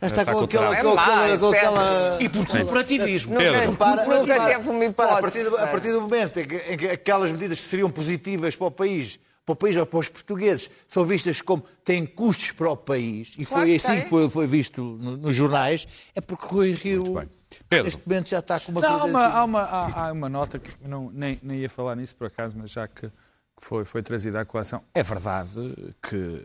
Já 0.01 0.07
está 0.07 0.21
está 0.21 0.25
com 0.25 0.39
com 0.39 0.45
aquela. 0.45 0.75
Com 0.75 0.91
É 0.91 0.95
má, 0.95 1.03
aquela, 1.03 1.37
com 1.39 1.53
é 1.53 1.57
aquela... 1.57 2.17
E 2.21 2.29
por 2.29 2.45
corporativismo. 2.45 3.33
Nunca, 3.33 3.43
Pedro. 3.45 4.19
nunca, 4.19 4.45
teve 4.45 4.69
uma 4.69 4.85
a, 4.87 5.21
partir 5.21 5.43
do, 5.43 5.57
a 5.57 5.67
partir 5.67 5.91
do 5.91 6.01
momento 6.01 6.39
em 6.39 6.45
que, 6.45 6.55
em 6.55 6.77
que 6.77 6.87
aquelas 6.87 7.31
medidas 7.31 7.59
que 7.59 7.65
seriam 7.65 7.89
positivas 7.89 8.55
para 8.55 8.67
o 8.67 8.71
país, 8.71 9.17
para 9.45 9.53
o 9.53 9.55
país 9.55 9.75
ou 9.77 9.85
para 9.85 9.99
os 9.99 10.09
portugueses, 10.09 10.69
são 10.87 11.03
vistas 11.05 11.41
como 11.41 11.63
têm 11.83 12.05
custos 12.05 12.51
para 12.51 12.69
o 12.69 12.77
país, 12.77 13.29
e 13.37 13.45
Claro 13.45 13.63
foi 13.63 13.71
que 13.71 13.75
assim 13.77 13.93
tem. 13.95 14.03
que 14.03 14.09
foi, 14.09 14.29
foi 14.29 14.45
visto 14.47 14.81
no- 14.83 15.17
nos 15.17 15.35
jornais, 15.35 15.87
é 16.13 16.21
porque 16.21 16.45
Rui 16.45 16.71
Rio, 16.73 17.03
bem. 17.15 17.27
Pedro. 17.69 17.85
neste 17.85 18.07
momento, 18.07 18.29
já 18.29 18.39
está 18.39 18.59
com 18.59 18.71
uma 18.71 18.81
Não, 18.81 18.87
há, 18.95 18.99
coisa 18.99 19.05
uma, 19.17 19.25
assim. 19.25 19.35
há, 19.37 19.43
uma, 19.43 19.61
há, 19.61 20.07
há 20.07 20.11
uma 20.11 20.29
nota 20.29 20.59
que 20.59 20.69
não, 20.87 21.09
nem, 21.11 21.39
nem 21.41 21.59
ia 21.59 21.69
falar 21.69 21.95
nisso 21.95 22.15
por 22.15 22.27
acaso, 22.27 22.55
mas 22.57 22.69
já 22.71 22.87
que, 22.87 23.07
que 23.07 23.11
foi, 23.59 23.83
foi 23.85 24.01
trazida 24.03 24.39
à 24.41 24.45
colação, 24.45 24.81
é 24.93 25.01
verdade 25.03 25.73
que 26.01 26.41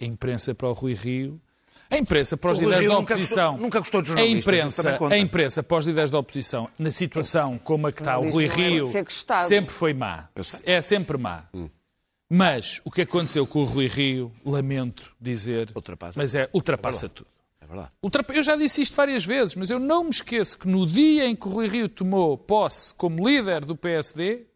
a 0.00 0.04
imprensa 0.04 0.54
para 0.54 0.68
o 0.68 0.72
Rui 0.72 0.94
Rio, 0.94 1.40
a 1.90 1.96
imprensa 1.96 2.36
para 2.36 2.50
os 2.50 2.58
líderes 2.58 2.86
da 2.86 2.94
nunca 2.94 3.14
oposição, 3.14 3.50
gostou- 3.52 3.64
nunca 3.64 3.78
gostou 3.78 4.02
de 4.02 4.06
a 4.10 4.14
jornalistas, 4.16 4.54
isso 4.54 4.80
imprensa, 4.80 5.14
a 5.14 5.18
imprensa 5.18 5.62
para 5.62 5.76
os 5.76 5.86
líderes 5.86 6.10
da 6.10 6.18
oposição, 6.18 6.68
na 6.78 6.90
situação 6.90 7.58
como 7.58 7.86
a 7.86 7.92
que 7.92 8.00
está 8.00 8.18
o 8.18 8.28
Rui 8.30 8.46
é 8.46 8.48
Rio, 8.48 8.90
sempre 9.46 9.72
foi 9.72 9.94
má. 9.94 10.28
É 10.64 10.82
sempre 10.82 11.16
má. 11.16 11.44
Mas 12.28 12.80
o 12.84 12.90
que 12.90 13.02
aconteceu 13.02 13.46
com 13.46 13.60
o 13.60 13.64
Rui 13.64 13.86
Rio, 13.86 14.32
lamento 14.44 15.14
dizer, 15.20 15.70
Ultrapassa. 15.74 16.18
mas 16.18 16.34
é 16.34 16.48
ultrapassa 16.52 17.08
tudo. 17.08 17.28
Eu 18.32 18.42
já 18.42 18.56
disse 18.56 18.82
isto 18.82 18.94
várias 18.94 19.24
vezes, 19.24 19.54
mas 19.54 19.70
eu 19.70 19.78
não 19.78 20.04
me 20.04 20.10
esqueço 20.10 20.58
que 20.58 20.68
no 20.68 20.86
dia 20.86 21.26
em 21.26 21.34
que 21.34 21.46
o 21.46 21.50
Rui 21.50 21.66
Rio 21.66 21.88
tomou 21.88 22.36
posse 22.38 22.94
como 22.94 23.26
líder 23.28 23.64
do 23.64 23.76
PSD, 23.76 24.46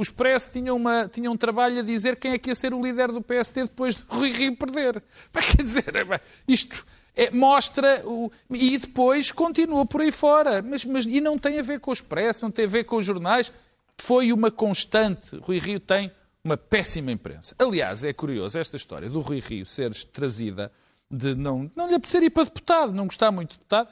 o 0.00 0.02
Expresso 0.02 0.50
tinha, 0.50 0.72
uma, 0.72 1.08
tinha 1.08 1.30
um 1.30 1.36
trabalho 1.36 1.80
a 1.80 1.82
dizer 1.82 2.16
quem 2.16 2.32
é 2.32 2.38
que 2.38 2.48
ia 2.48 2.54
ser 2.54 2.72
o 2.72 2.82
líder 2.82 3.12
do 3.12 3.20
PSD 3.20 3.64
depois 3.64 3.94
de 3.94 4.02
Rui 4.08 4.32
Rio 4.32 4.56
perder. 4.56 5.02
Pá, 5.30 5.42
Quer 5.42 5.62
dizer, 5.62 5.94
é, 5.94 6.20
isto 6.48 6.86
é- 7.14 7.30
mostra. 7.30 8.02
O, 8.06 8.32
e 8.50 8.78
depois 8.78 9.30
continua 9.30 9.84
por 9.84 10.00
aí 10.00 10.10
fora. 10.10 10.62
Mas, 10.62 10.86
mas, 10.86 11.04
e 11.04 11.20
não 11.20 11.36
tem 11.36 11.58
a 11.58 11.62
ver 11.62 11.80
com 11.80 11.90
o 11.90 11.92
Expresso, 11.92 12.42
não 12.42 12.50
tem 12.50 12.64
a 12.64 12.68
ver 12.68 12.84
com 12.84 12.96
os 12.96 13.04
jornais. 13.04 13.52
Foi 13.98 14.32
uma 14.32 14.50
constante. 14.50 15.36
Rui 15.36 15.58
Rio 15.58 15.78
tem 15.78 16.10
uma 16.42 16.56
péssima 16.56 17.12
imprensa. 17.12 17.54
Aliás, 17.58 18.02
é 18.02 18.14
curioso 18.14 18.58
esta 18.58 18.78
história 18.78 19.10
do 19.10 19.20
Rui 19.20 19.40
Rio 19.40 19.66
ser 19.66 19.94
trazida 20.06 20.72
de 21.10 21.34
não, 21.34 21.70
não 21.74 21.88
lhe 21.88 21.94
apetecer 21.94 22.22
ir 22.22 22.30
para 22.30 22.44
deputado, 22.44 22.92
não 22.92 23.06
gostar 23.06 23.30
muito 23.32 23.50
de 23.52 23.56
deputado. 23.58 23.88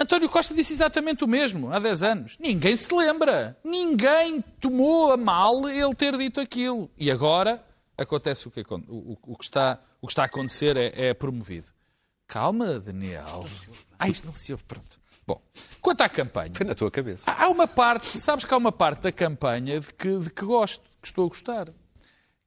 António 0.00 0.28
Costa 0.28 0.52
disse 0.54 0.72
exatamente 0.72 1.22
o 1.22 1.28
mesmo 1.28 1.72
há 1.72 1.78
10 1.78 2.02
anos. 2.02 2.36
Ninguém 2.40 2.74
se 2.76 2.92
lembra. 2.94 3.56
Ninguém 3.64 4.40
tomou 4.60 5.12
a 5.12 5.16
mal 5.16 5.68
ele 5.68 5.94
ter 5.94 6.16
dito 6.18 6.40
aquilo. 6.40 6.90
E 6.98 7.10
agora 7.10 7.62
acontece 7.96 8.48
o 8.48 8.50
que, 8.50 8.60
o- 8.88 9.16
o 9.22 9.36
que, 9.36 9.44
está, 9.44 9.78
o 10.00 10.06
que 10.06 10.12
está 10.12 10.22
a 10.22 10.26
acontecer 10.26 10.76
é, 10.76 11.08
é 11.08 11.14
promovido. 11.14 11.68
Calma, 12.26 12.80
Daniel. 12.80 13.46
Ah, 13.98 14.08
isto 14.08 14.26
não 14.26 14.34
se 14.34 14.50
ouve. 14.52 14.64
Pronto. 14.64 14.98
Bom, 15.24 15.40
quanto 15.80 16.00
à 16.00 16.08
campanha. 16.08 16.50
Foi 16.52 16.66
na 16.66 16.74
tua 16.74 16.90
cabeça. 16.90 17.30
Há 17.30 17.48
uma 17.48 17.68
parte, 17.68 18.18
sabes 18.18 18.44
que 18.44 18.52
há 18.52 18.56
uma 18.56 18.72
parte 18.72 19.02
da 19.02 19.12
campanha 19.12 19.78
de 19.78 19.92
que, 19.94 20.18
de 20.18 20.30
que 20.30 20.44
gosto, 20.44 20.82
que 21.00 21.06
estou 21.06 21.26
a 21.26 21.28
gostar. 21.28 21.68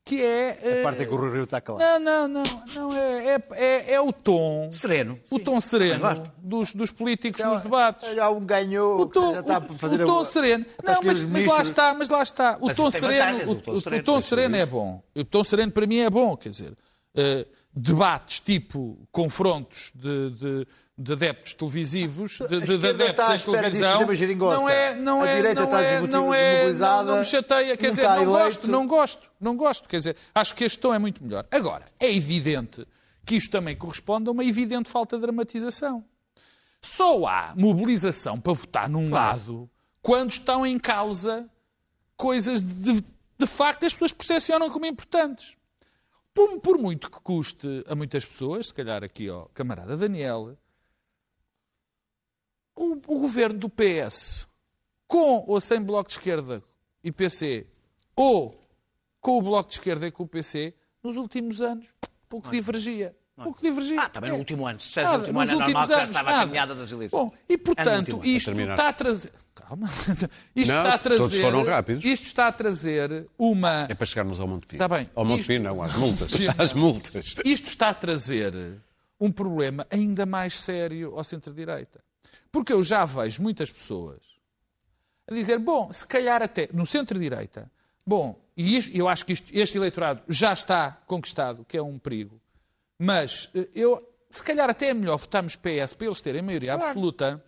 Que 0.06 0.22
é. 0.22 0.60
eh, 0.62 0.80
A 0.82 0.84
parte 0.84 1.02
é 1.02 1.06
que 1.08 1.14
o 1.14 1.18
Rui 1.18 1.32
Rio 1.34 1.44
está 1.46 1.60
calado. 1.60 1.84
Não, 1.84 2.28
não, 2.28 2.44
não. 2.44 2.44
não 2.76 2.94
é, 2.96 3.36
é, 3.36 3.42
é, 3.54 3.94
é 3.96 4.00
o 4.02 4.14
tom. 4.14 4.70
Sereno. 4.72 5.20
O 5.32 5.40
tom 5.40 5.60
sereno 5.60 6.00
Também 6.00 6.18
gosto. 6.20 6.32
dos, 6.38 6.74
dos 6.76 6.92
políticos 6.92 7.44
nos 7.44 7.62
debates. 7.62 8.14
Já 8.14 8.30
um 8.30 8.46
ganhou, 8.46 9.00
O 9.02 9.06
tom, 9.08 9.34
já 9.34 9.40
está 9.40 9.56
a 9.56 9.60
o- 9.60 9.74
fazer 9.74 10.04
o 10.04 10.06
tom 10.06 10.20
a- 10.20 10.26
sereno. 10.26 10.66
a 10.88 10.92
Não, 10.92 11.00
mas, 11.04 11.24
mas 11.24 11.46
lá 11.46 11.62
está, 11.64 11.94
mas 11.96 12.10
lá 12.10 12.22
está. 12.22 12.58
O 12.62 12.68
Mas 12.68 12.78
tom 12.78 12.92
sereno, 12.92 13.40
o, 13.48 13.52
o 13.52 13.56
tom 13.56 13.72
o- 13.72 13.76
o 13.78 13.82
sereno, 13.82 14.04
tom 14.04 14.22
sereno 14.22 14.56
é 14.58 14.66
bom. 14.68 15.04
O 15.16 15.24
tom 15.26 15.44
sereno 15.44 15.72
para 15.72 15.88
mim 15.88 15.98
é 15.98 16.10
bom, 16.10 16.38
quer 16.38 16.50
dizer, 16.50 16.74
eh, 17.16 17.48
debates 17.74 18.40
tipo 18.40 19.08
confrontos 19.12 19.92
de, 19.96 20.30
de, 20.30 20.68
de 20.98 21.12
adeptos 21.12 21.54
televisivos, 21.54 22.40
de, 22.40 22.60
de, 22.62 22.78
de 22.78 22.88
adeptos 22.88 23.26
à 23.26 23.36
em 23.36 23.40
televisão, 23.40 24.08
não 24.38 24.70
é, 24.70 24.96
não 24.96 25.22
A 25.22 25.28
é, 25.28 25.36
direita 25.36 25.60
não 25.60 25.66
está 25.66 25.82
é, 25.82 26.02
não 26.02 26.34
é, 26.34 26.72
não, 26.72 27.04
não 27.04 27.18
me 27.18 27.26
chateia, 27.26 27.76
quer 27.76 27.90
dizer, 27.90 28.04
não 28.04 28.16
eleito. 28.16 28.30
gosto, 28.30 28.72
não 28.72 28.88
gosto, 28.88 29.32
não 29.40 29.58
gosto, 29.58 29.90
quer 29.90 29.98
dizer, 29.98 30.16
acho 30.34 30.56
que 30.56 30.64
este 30.64 30.80
tom 30.80 30.94
é 30.94 31.00
muito 31.00 31.22
melhor. 31.22 31.46
Agora, 31.52 31.84
é 32.00 32.14
evidente 32.14 32.88
que 33.26 33.36
isto 33.36 33.52
também 33.52 33.76
corresponde 33.76 34.30
a 34.30 34.32
uma 34.32 34.46
evidente 34.46 34.90
falta 34.90 35.18
de 35.18 35.24
dramatização. 35.24 36.06
Só 36.80 37.26
há 37.26 37.54
mobilização 37.58 38.40
para 38.40 38.54
votar 38.54 38.88
num 38.88 39.10
lado 39.10 39.70
quando 40.02 40.32
estão 40.32 40.66
em 40.66 40.80
causa 40.80 41.50
coisas 42.16 42.62
de, 42.62 43.04
de 43.38 43.48
facto 43.48 43.86
as 43.86 43.92
pessoas 43.92 44.14
percepcionam 44.14 44.70
como 44.70 44.86
importantes. 44.86 45.56
Por, 46.34 46.60
por 46.60 46.78
muito 46.78 47.10
que 47.10 47.20
custe 47.22 47.84
a 47.88 47.96
muitas 47.96 48.24
pessoas, 48.24 48.68
se 48.68 48.74
calhar 48.74 49.04
aqui 49.04 49.28
ao 49.28 49.50
camarada 49.54 49.98
Daniel, 49.98 50.56
o, 52.76 52.94
o 53.08 53.20
governo 53.20 53.58
do 53.60 53.70
PS, 53.70 54.48
com 55.08 55.44
ou 55.48 55.60
sem 55.62 55.82
Bloco 55.82 56.10
de 56.10 56.16
Esquerda 56.16 56.64
e 57.04 57.12
PC, 57.12 57.66
ou 58.16 58.60
com 59.22 59.38
o 59.38 59.42
Bloco 59.42 59.70
de 59.70 59.76
Esquerda 59.76 60.08
e 60.08 60.12
com 60.12 60.24
o 60.24 60.28
PC, 60.28 60.74
nos 61.04 61.16
últimos 61.16 61.62
anos, 61.62 61.88
pouco 62.30 62.50
divergia. 62.52 63.16
Pouco 63.36 63.62
divergia. 63.62 64.00
Ah, 64.02 64.08
também 64.10 64.30
no 64.30 64.38
É. 64.38 64.40
último 64.40 64.66
ano. 64.66 64.80
Se 64.80 64.98
no 65.02 65.06
Nada, 65.06 65.18
último 65.20 65.40
nos 65.42 65.50
ano 65.50 65.60
é 65.62 65.64
normal 65.66 65.88
já 65.88 65.96
anos, 65.98 66.10
estava 66.10 66.30
a 66.30 66.32
nada. 66.32 66.46
caminhada 66.46 66.76
das 66.76 66.92
eleições. 66.92 67.20
Bom, 67.22 67.34
e 67.50 67.58
portanto, 67.58 68.14
ano. 68.16 68.26
isto 68.26 68.52
está 68.52 68.88
a 68.88 68.94
trazer. 68.94 69.32
Calma. 69.56 69.88
Isto 70.56 70.72
Não, 70.74 70.82
está 70.84 70.94
a 70.96 70.98
trazer. 71.00 71.20
todos 71.22 71.40
foram 71.40 71.64
rápidos. 71.64 72.04
Isto 72.06 72.26
está 72.26 72.48
a 72.48 72.52
trazer 72.52 73.28
uma. 73.38 73.88
É 73.90 73.96
para 73.96 74.06
chegarmos 74.06 74.40
ao 74.40 74.48
Montepio. 74.48 74.76
Está 74.76 74.88
bem. 74.88 75.10
Ao 75.16 75.24
Montepio 75.26 75.54
Isto- 75.56 75.64
não, 75.64 75.82
às 75.82 75.96
multas. 75.96 76.32
Às 76.58 76.74
multas. 76.74 77.36
Isto 77.44 77.66
está 77.68 77.90
a 77.90 77.94
trazer 77.94 78.54
um 79.20 79.32
problema 79.32 79.88
ainda 79.90 80.26
mais 80.26 80.60
sério 80.60 81.14
ao 81.18 81.24
centro-direita. 81.24 82.02
Porque 82.52 82.72
eu 82.74 82.82
já 82.84 83.04
vejo 83.06 83.42
muitas 83.42 83.72
pessoas 83.72 84.22
a 85.28 85.34
dizer, 85.34 85.58
bom, 85.60 85.92
se 85.92 86.06
calhar 86.06 86.42
até 86.42 86.70
no 86.72 86.86
centro-direita, 86.86 87.70
bom, 88.06 88.40
e 88.56 88.78
isto- 88.78 88.96
eu 88.96 89.08
acho 89.10 89.26
que 89.26 89.34
isto- 89.34 89.52
este 89.54 89.78
eleitorado 89.78 90.22
já 90.30 90.54
está 90.54 90.92
conquistado, 91.08 91.66
que 91.68 91.76
é 91.78 91.82
um 91.82 91.98
perigo, 92.00 92.40
mas 93.00 93.50
eh, 93.56 93.68
eu, 93.74 94.08
se 94.30 94.44
calhar 94.44 94.70
até 94.70 94.90
é 94.90 94.94
melhor 94.94 95.18
votarmos 95.18 95.56
PS 95.56 95.94
para 95.96 96.08
eles 96.08 96.22
terem 96.22 96.42
maioria 96.42 96.76
absoluta, 96.76 97.44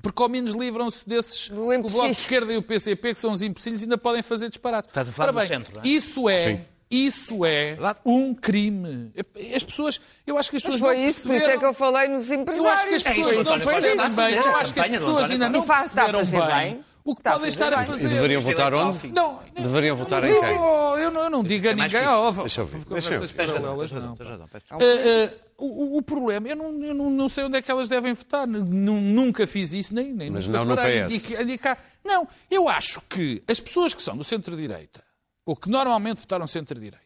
porque 0.00 0.22
ao 0.22 0.28
menos 0.28 0.52
livram-se 0.54 1.06
desses, 1.08 1.48
Do 1.48 1.66
o. 1.72 1.92
Bloco 1.92 2.06
de 2.06 2.12
Esquerda 2.12 2.52
e 2.52 2.56
o 2.56 2.62
PCP, 2.62 3.12
que 3.12 3.18
são 3.18 3.32
os 3.32 3.42
empecilhos, 3.42 3.82
ainda 3.82 3.98
podem 3.98 4.22
fazer 4.22 4.48
disparate. 4.48 4.88
Estás 4.88 5.08
a 5.08 5.12
falar 5.12 5.26
Ora 5.28 5.32
do 5.32 5.38
bem, 5.40 5.48
centro, 5.48 5.72
não 5.76 5.82
é? 5.82 5.88
Isso 5.88 6.28
é, 6.28 6.56
Sim. 6.56 6.64
Isso 6.92 7.44
é 7.44 7.76
um 8.04 8.34
crime. 8.34 9.10
As 9.56 9.62
pessoas, 9.62 10.00
eu 10.26 10.36
acho 10.38 10.50
que 10.50 10.56
as 10.56 10.62
Mas 10.64 10.72
pessoas 10.74 10.80
foi 10.92 11.00
não 11.02 11.08
isso, 11.08 11.28
por 11.28 11.36
isso 11.36 11.46
é 11.50 11.58
que 11.58 11.64
eu 11.64 11.74
falei 11.74 12.08
nos 12.08 12.30
empresários. 12.30 12.64
eu 12.64 12.68
acho 12.70 12.86
que 12.88 12.94
as 12.94 13.04
É 13.06 13.14
pessoas 13.14 13.36
o 13.38 13.42
não 13.44 13.58
percebem 13.60 13.96
bem. 13.96 14.10
fazer. 14.10 14.36
Eu 14.36 14.56
acho 14.56 14.74
que 14.74 14.80
as 14.80 14.88
pessoas 14.88 15.30
ainda 15.30 15.48
não 15.48 15.62
E 15.62 15.66
perceberam 15.66 16.24
bem 16.24 16.46
bem. 16.46 16.84
o 17.04 17.14
que 17.14 17.20
Está 17.20 17.30
a 17.30 17.32
podem 17.34 17.48
estar 17.48 17.72
a 17.72 17.76
bem. 17.78 17.86
fazer. 17.86 18.08
Deveriam 18.08 18.38
Isto 18.38 18.50
é 18.50 18.54
votar 18.54 18.74
onde? 18.74 19.08
Não, 19.08 19.40
Deveriam 19.58 19.96
votar 19.96 20.22
em 20.24 20.28
eu, 20.30 20.40
quem? 20.40 20.50
eu 20.50 21.10
não, 21.10 21.20
eu 21.22 21.30
não 21.30 21.42
digo 21.42 21.68
a 21.68 21.72
ninguém. 21.72 21.88
Deixa 21.90 21.98
eu 21.98 22.32
ver, 22.32 22.42
deixa 22.42 22.60
eu 22.60 22.66
ver. 22.66 22.84
Tens 23.32 23.50
razão, 23.50 23.76
tens 24.14 24.28
razão, 24.28 24.48
Uh, 24.72 25.64
uh, 25.64 25.64
o, 25.64 25.98
o 25.98 26.02
problema, 26.02 26.48
eu, 26.48 26.56
não, 26.56 26.82
eu 26.82 26.94
não, 26.94 27.08
não 27.10 27.28
sei 27.28 27.44
onde 27.44 27.56
é 27.56 27.62
que 27.62 27.70
elas 27.70 27.88
devem 27.88 28.12
votar. 28.14 28.46
N- 28.48 28.64
nunca 28.64 29.46
fiz 29.46 29.72
isso, 29.72 29.94
nem, 29.94 30.12
nem 30.12 30.30
Mas 30.30 30.46
nunca 30.46 30.58
não 30.58 30.64
no 30.66 30.74
farei. 30.76 31.02
PS. 31.04 31.14
Indica- 31.14 31.42
indicar. 31.42 31.78
Não, 32.04 32.26
eu 32.50 32.68
acho 32.68 33.00
que 33.08 33.42
as 33.48 33.58
pessoas 33.60 33.94
que 33.94 34.02
são 34.02 34.16
do 34.16 34.24
centro-direita, 34.24 35.02
ou 35.44 35.56
que 35.56 35.68
normalmente 35.68 36.20
votaram 36.20 36.46
centro-direita, 36.46 37.02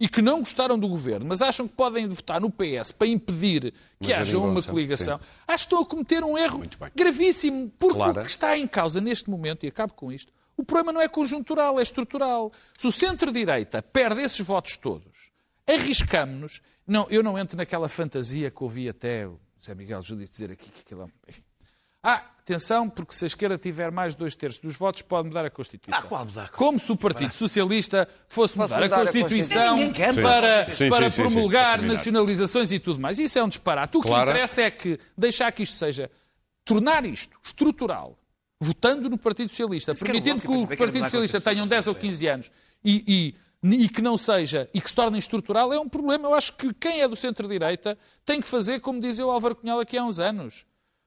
e 0.00 0.08
que 0.08 0.22
não 0.22 0.38
gostaram 0.38 0.78
do 0.78 0.86
governo, 0.86 1.26
mas 1.26 1.42
acham 1.42 1.66
que 1.66 1.74
podem 1.74 2.06
votar 2.06 2.40
no 2.40 2.50
PS 2.50 2.92
para 2.92 3.08
impedir 3.08 3.74
que 4.00 4.12
Uma 4.12 4.20
haja 4.20 4.38
uma 4.38 4.62
coligação, 4.62 5.20
acho 5.46 5.64
que 5.64 5.74
estão 5.74 5.80
a 5.80 5.84
cometer 5.86 6.22
um 6.22 6.38
erro 6.38 6.62
gravíssimo. 6.94 7.72
Porque 7.78 7.96
Clara. 7.96 8.20
o 8.20 8.24
que 8.24 8.30
está 8.30 8.56
em 8.56 8.66
causa 8.66 9.00
neste 9.00 9.28
momento, 9.28 9.64
e 9.64 9.68
acabo 9.68 9.92
com 9.94 10.12
isto, 10.12 10.32
o 10.56 10.64
problema 10.64 10.92
não 10.92 11.00
é 11.00 11.08
conjuntural, 11.08 11.78
é 11.78 11.82
estrutural. 11.82 12.52
Se 12.76 12.86
o 12.86 12.92
centro-direita 12.92 13.82
perde 13.82 14.22
esses 14.22 14.40
votos 14.40 14.76
todos, 14.76 15.30
arriscamos-nos. 15.66 16.60
Não, 16.86 17.06
eu 17.10 17.22
não 17.22 17.38
entro 17.38 17.56
naquela 17.56 17.88
fantasia 17.88 18.50
que 18.50 18.62
ouvi 18.62 18.88
até 18.88 19.26
o 19.26 19.38
Zé 19.62 19.74
Miguel 19.74 20.02
Júdice 20.02 20.32
dizer 20.32 20.50
aqui 20.52 20.70
que 20.70 20.80
aquilo 20.80 21.02
é. 21.02 21.28
Enfim. 21.28 21.42
Ah, 22.02 22.24
atenção, 22.48 22.88
porque 22.88 23.14
se 23.14 23.24
a 23.24 23.26
esquerda 23.26 23.58
tiver 23.58 23.90
mais 23.90 24.14
de 24.14 24.18
dois 24.18 24.34
terços 24.34 24.60
dos 24.60 24.76
votos, 24.76 25.02
pode 25.02 25.28
mudar 25.28 25.44
a 25.44 25.50
Constituição. 25.50 26.00
Ah, 26.02 26.06
qual 26.06 26.24
mudar 26.24 26.44
a 26.44 26.48
Como 26.48 26.80
se 26.80 26.90
o 26.90 26.96
Partido 26.96 27.32
Socialista 27.32 28.08
fosse 28.26 28.56
mudar, 28.56 28.80
mudar 28.80 28.96
a 28.96 29.00
a 29.00 29.04
Constituição 29.04 29.92
quer. 29.92 30.14
para, 30.14 30.70
Sim, 30.70 30.88
para 30.88 31.10
sim, 31.10 31.22
sim, 31.22 31.28
sim, 31.28 31.34
promulgar 31.34 31.82
nacionalizações 31.82 32.72
e 32.72 32.78
tudo 32.78 32.98
mais. 32.98 33.18
Isso 33.18 33.38
é 33.38 33.44
um 33.44 33.48
disparate. 33.48 33.96
O 33.96 34.02
que 34.02 34.08
interessa 34.08 34.62
é 34.62 34.70
que 34.70 34.98
deixar 35.16 35.52
que 35.52 35.62
isto 35.62 35.76
seja, 35.76 36.10
tornar 36.64 37.04
isto 37.04 37.36
estrutural, 37.42 38.18
votando 38.60 39.08
no 39.08 39.18
Partido 39.18 39.50
Socialista, 39.50 39.92
o 39.92 39.98
permitindo 39.98 40.40
que 40.40 40.48
o 40.48 40.66
que 40.66 40.72
era 40.72 40.76
Partido 40.76 41.02
a 41.02 41.06
Socialista 41.06 41.38
Constituição. 41.38 41.54
tenha 41.54 41.66
10 41.66 41.86
ou 41.86 41.94
15 41.94 42.26
anos 42.26 42.50
e, 42.84 43.34
e, 43.62 43.84
e 43.84 43.88
que 43.88 44.02
não 44.02 44.16
seja, 44.16 44.68
e 44.72 44.80
que 44.80 44.88
se 44.88 44.94
torne 44.94 45.18
estrutural, 45.18 45.72
é 45.72 45.78
um 45.78 45.88
problema. 45.88 46.28
Eu 46.28 46.34
acho 46.34 46.54
que 46.54 46.72
quem 46.74 47.00
é 47.00 47.08
do 47.08 47.16
centro-direita 47.16 47.98
tem 48.24 48.40
que 48.40 48.46
fazer, 48.46 48.80
como 48.80 49.00
dizia 49.00 49.26
o 49.26 49.30
Álvaro 49.30 49.54
Cunhal 49.54 49.80
aqui 49.80 49.96
há 49.96 50.04
uns 50.04 50.18
anos, 50.18 50.64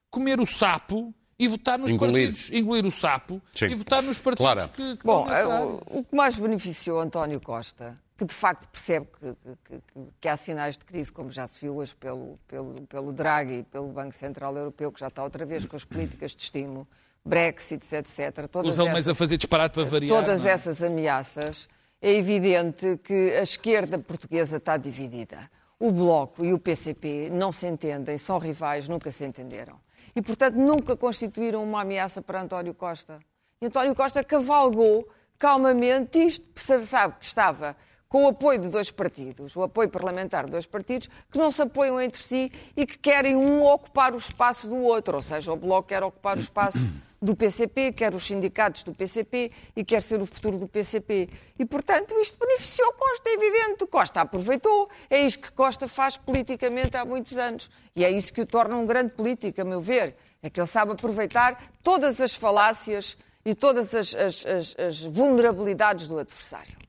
comer 0.09 0.39
o 0.39 0.45
sapo 0.45 1.13
e 1.43 1.47
votar 1.47 1.79
nos 1.79 1.91
Engolir. 1.91 2.29
partidos. 2.29 2.51
Engolir 2.51 2.85
o 2.85 2.91
sapo 2.91 3.41
Sim. 3.53 3.65
e 3.65 3.75
votar 3.75 4.01
nos 4.03 4.19
partidos 4.19 4.45
Clara. 4.45 4.67
que, 4.67 4.97
que 4.97 5.03
Bom, 5.05 5.27
é, 5.29 5.33
área. 5.33 5.61
o, 5.65 5.81
o 5.99 6.03
que 6.03 6.15
mais 6.15 6.35
beneficiou 6.35 6.99
António 6.99 7.39
Costa, 7.41 7.97
que 8.17 8.25
de 8.25 8.33
facto 8.33 8.67
percebe 8.67 9.07
que, 9.19 9.33
que- 9.35 9.75
que- 9.93 10.01
que 10.21 10.27
há 10.27 10.37
sinais 10.37 10.77
de 10.77 10.85
crise, 10.85 11.11
como 11.11 11.31
já 11.31 11.47
se 11.47 11.61
viu 11.61 11.77
hoje 11.77 11.95
pelo, 11.95 12.37
pelo, 12.47 12.81
pelo 12.87 13.11
Draghi 13.11 13.59
e 13.59 13.63
pelo 13.63 13.87
Banco 13.87 14.13
Central 14.13 14.55
Europeu, 14.55 14.91
que 14.91 14.99
já 14.99 15.07
está 15.07 15.23
outra 15.23 15.45
vez 15.45 15.65
com 15.65 15.75
as 15.75 15.83
políticas 15.83 16.35
de 16.35 16.43
estímulo, 16.43 16.87
Brexit, 17.25 17.83
etc. 17.95 18.47
Todas 18.51 18.69
Os 18.75 18.79
alemães 18.79 19.07
a 19.07 19.15
fazer 19.15 19.37
disparate 19.37 19.73
para 19.75 19.83
variar. 19.83 20.19
todas 20.21 20.41
não 20.41 20.47
é? 20.49 20.53
essas 20.53 20.81
ameaças, 20.83 21.67
é 22.01 22.13
evidente 22.13 22.99
que 23.03 23.31
a 23.37 23.43
esquerda 23.43 23.97
portuguesa 23.99 24.57
está 24.57 24.75
dividida. 24.77 25.49
O 25.79 25.91
Bloco 25.91 26.45
e 26.45 26.53
o 26.53 26.59
PCP 26.59 27.29
não 27.31 27.51
se 27.51 27.65
entendem, 27.67 28.17
são 28.17 28.37
rivais, 28.37 28.87
nunca 28.87 29.11
se 29.11 29.25
entenderam. 29.25 29.79
E, 30.15 30.21
portanto, 30.21 30.55
nunca 30.55 30.95
constituíram 30.95 31.63
uma 31.63 31.81
ameaça 31.81 32.21
para 32.21 32.41
António 32.41 32.73
Costa. 32.73 33.19
E 33.61 33.65
António 33.67 33.95
Costa 33.95 34.23
cavalgou 34.23 35.07
calmamente 35.37 36.19
isto, 36.19 36.45
sabe- 36.85 37.15
que 37.19 37.25
estava 37.25 37.75
com 38.11 38.25
o 38.25 38.27
apoio 38.27 38.59
de 38.59 38.67
dois 38.67 38.91
partidos, 38.91 39.55
o 39.55 39.63
apoio 39.63 39.87
parlamentar 39.87 40.43
de 40.43 40.51
dois 40.51 40.65
partidos, 40.65 41.07
que 41.31 41.37
não 41.37 41.49
se 41.49 41.61
apoiam 41.61 41.99
entre 42.01 42.21
si 42.21 42.51
e 42.75 42.85
que 42.85 42.97
querem 42.97 43.37
um 43.37 43.63
ocupar 43.63 44.13
o 44.13 44.17
espaço 44.17 44.67
do 44.67 44.75
outro. 44.75 45.15
Ou 45.15 45.21
seja, 45.21 45.53
o 45.53 45.55
Bloco 45.55 45.87
quer 45.87 46.03
ocupar 46.03 46.35
o 46.37 46.41
espaço 46.41 46.77
do 47.21 47.33
PCP, 47.33 47.93
quer 47.93 48.13
os 48.13 48.23
sindicatos 48.27 48.83
do 48.83 48.93
PCP 48.93 49.49
e 49.77 49.85
quer 49.85 50.01
ser 50.01 50.21
o 50.21 50.25
futuro 50.25 50.57
do 50.57 50.67
PCP. 50.67 51.29
E, 51.57 51.63
portanto, 51.65 52.13
isto 52.19 52.37
beneficiou 52.37 52.91
Costa, 52.91 53.29
é 53.29 53.33
evidente. 53.33 53.87
Costa 53.87 54.19
aproveitou. 54.19 54.89
É 55.09 55.21
isto 55.21 55.43
que 55.43 55.51
Costa 55.53 55.87
faz 55.87 56.17
politicamente 56.17 56.97
há 56.97 57.05
muitos 57.05 57.37
anos. 57.37 57.69
E 57.95 58.03
é 58.03 58.11
isso 58.11 58.33
que 58.33 58.41
o 58.41 58.45
torna 58.45 58.75
um 58.75 58.85
grande 58.85 59.13
político, 59.13 59.61
a 59.61 59.63
meu 59.63 59.79
ver. 59.79 60.17
É 60.43 60.49
que 60.49 60.59
ele 60.59 60.67
sabe 60.67 60.91
aproveitar 60.91 61.63
todas 61.81 62.19
as 62.19 62.35
falácias 62.35 63.17
e 63.45 63.55
todas 63.55 63.95
as, 63.95 64.13
as- 64.13 64.45
as- 64.45 64.75
as 64.77 65.01
vulnerabilidades 65.01 66.09
do 66.09 66.19
adversário. 66.19 66.80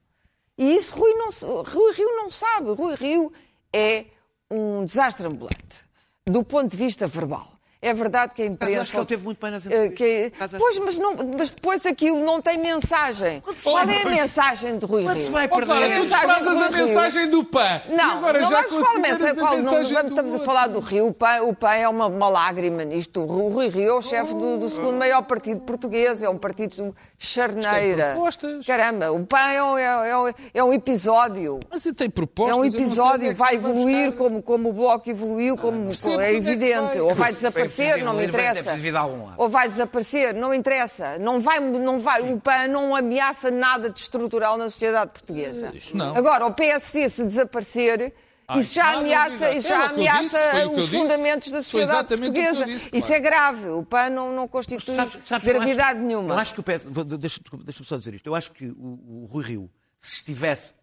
E 0.56 0.74
isso 0.76 0.94
Rui, 0.96 1.12
não, 1.14 1.28
Rui 1.62 1.92
Rio 1.92 2.16
não 2.16 2.30
sabe. 2.30 2.72
Rui 2.72 2.94
Rio 2.94 3.32
é 3.72 4.06
um 4.50 4.84
desastre 4.84 5.26
ambulante, 5.26 5.84
do 6.26 6.44
ponto 6.44 6.68
de 6.68 6.76
vista 6.76 7.06
verbal. 7.06 7.51
É 7.84 7.92
verdade 7.92 8.32
que 8.32 8.42
a 8.42 8.46
imprensa. 8.46 8.80
acho 8.82 8.92
que 8.92 8.96
ele 8.96 9.06
teve 9.06 9.24
muito 9.24 9.40
bem 9.42 9.50
nas 9.50 9.66
eh, 9.66 9.86
entrevistas. 9.86 10.52
que- 10.52 10.58
Pois, 10.58 10.78
mas, 10.78 10.98
não, 10.98 11.16
mas 11.36 11.50
depois 11.50 11.84
aquilo 11.84 12.24
não 12.24 12.40
tem 12.40 12.56
mensagem. 12.56 13.42
Qual 13.64 13.78
é 13.78 14.02
a 14.02 14.06
mensagem 14.08 14.78
de 14.78 14.86
Rui 14.86 15.02
Quando 15.02 15.16
Rio? 15.16 15.24
se 15.26 15.30
vai 15.32 15.48
Ó, 15.50 15.60
Clara, 15.60 15.80
perder. 15.88 15.96
tu 16.00 16.06
desprezas 16.06 16.56
a 16.62 16.70
mensagem 16.70 17.28
do 17.30 17.44
PAN. 17.44 17.82
Não, 17.90 18.10
agora 18.18 18.40
não 18.40 18.48
já 18.48 18.62
vamos 18.62 18.86
consideras 18.86 19.00
mensagem, 19.20 19.30
a 19.30 19.34
qual, 19.34 19.50
não, 19.56 19.56
mensagem 19.64 19.94
vamos- 19.94 20.02
do 20.12 20.20
estamos 20.20 20.34
a 20.34 20.44
falar 20.44 20.66
do 20.68 20.78
Rio. 20.78 21.06
O 21.08 21.12
PAN, 21.12 21.42
o 21.42 21.54
PAN 21.56 21.74
é 21.74 21.88
uma, 21.88 22.06
uma 22.06 22.28
lágrima 22.28 22.84
nisto. 22.84 23.20
O 23.20 23.48
Rui 23.48 23.68
Rio 23.68 23.88
é 23.88 23.94
o 23.94 24.02
chefe 24.02 24.32
do, 24.32 24.58
do 24.58 24.68
segundo 24.70 24.96
maior 24.96 25.22
partido 25.22 25.60
português, 25.62 26.22
é 26.22 26.28
um 26.28 26.38
partido 26.38 26.94
charneira. 27.18 28.12
propostas. 28.12 28.64
Caramba, 28.66 29.10
o 29.10 29.26
PAN 29.26 29.38
é 29.50 29.62
um, 29.62 29.78
é 29.78 30.16
um- 30.18 30.34
é 30.54 30.64
um 30.64 30.72
episódio. 30.72 31.58
Mas 31.70 31.84
ele 31.84 31.94
tem 31.96 32.06
É 32.06 32.10
propostas. 32.10 32.56
um 32.56 32.60
onde 32.60 32.76
episódio, 32.76 33.26
é 33.26 33.32
que 33.32 33.38
vai 33.38 33.54
evoluir 33.56 34.12
como, 34.12 34.40
como 34.40 34.68
o 34.70 34.72
Bloco 34.72 35.10
evoluiu, 35.10 35.56
como 35.56 35.86
percebo 35.86 36.20
é 36.20 36.32
é 36.32 36.36
evidente. 36.36 36.92
vai. 36.98 37.00
Ou 37.00 37.14
vai 37.14 37.32
É 37.32 37.71
desaparecer, 37.76 38.04
não 38.04 38.14
me 38.14 38.22
é 38.22 38.26
interessa. 38.26 38.90
lado. 38.92 39.34
Ou 39.36 39.48
vai 39.48 39.68
desaparecer, 39.68 40.34
não 40.34 40.52
interessa. 40.54 41.18
Não 41.18 41.40
vai, 41.40 41.60
não 41.60 41.98
vai, 41.98 42.32
o 42.32 42.40
PAN 42.40 42.68
não 42.68 42.94
ameaça 42.94 43.50
nada 43.50 43.90
de 43.90 43.98
estrutural 44.00 44.56
na 44.56 44.70
sociedade 44.70 45.10
portuguesa. 45.12 45.70
Isso 45.74 45.96
não. 45.96 46.16
Agora, 46.16 46.46
o 46.46 46.52
PSD, 46.52 47.08
se 47.08 47.24
desaparecer, 47.24 48.14
Ah, 48.48 48.58
isso 48.58 48.74
já 48.74 48.98
ameaça, 48.98 49.50
isso 49.52 49.68
É 49.68 49.70
já 49.70 49.86
disse, 49.86 49.94
ameaça 50.36 50.38
eu 50.58 50.70
os 50.72 50.84
disse. 50.88 50.98
fundamentos 50.98 51.48
da 51.50 51.62
Foi 51.62 51.80
sociedade 51.86 52.08
portuguesa. 52.08 52.64
disse, 52.66 52.90
Isso 52.92 53.12
é 53.12 53.20
grave. 53.20 53.68
O 53.70 53.82
PAN 53.84 54.10
não, 54.10 54.32
não 54.32 54.46
constitui 54.48 54.94
Sabes- 54.94 55.16
sabes 55.24 55.44
que 55.44 55.50
eu 55.50 55.54
gravidade 55.54 55.98
acho- 55.98 56.06
nenhuma. 56.06 56.34
Eu 56.34 56.38
acho 56.38 56.54
que 56.54 56.60
o 56.60 56.62
PS. 56.62 56.84
Deixa- 57.18 57.40
Deixa-me 57.64 57.86
só 57.86 57.96
dizer 57.96 58.14
isto. 58.14 58.26
Eu 58.26 58.34
acho 58.34 58.50
que 58.52 58.66
o, 58.66 59.24
o 59.24 59.28
Rui 59.30 59.44
Rio, 59.44 59.70
se 59.98 60.16
estivesse 60.16 60.74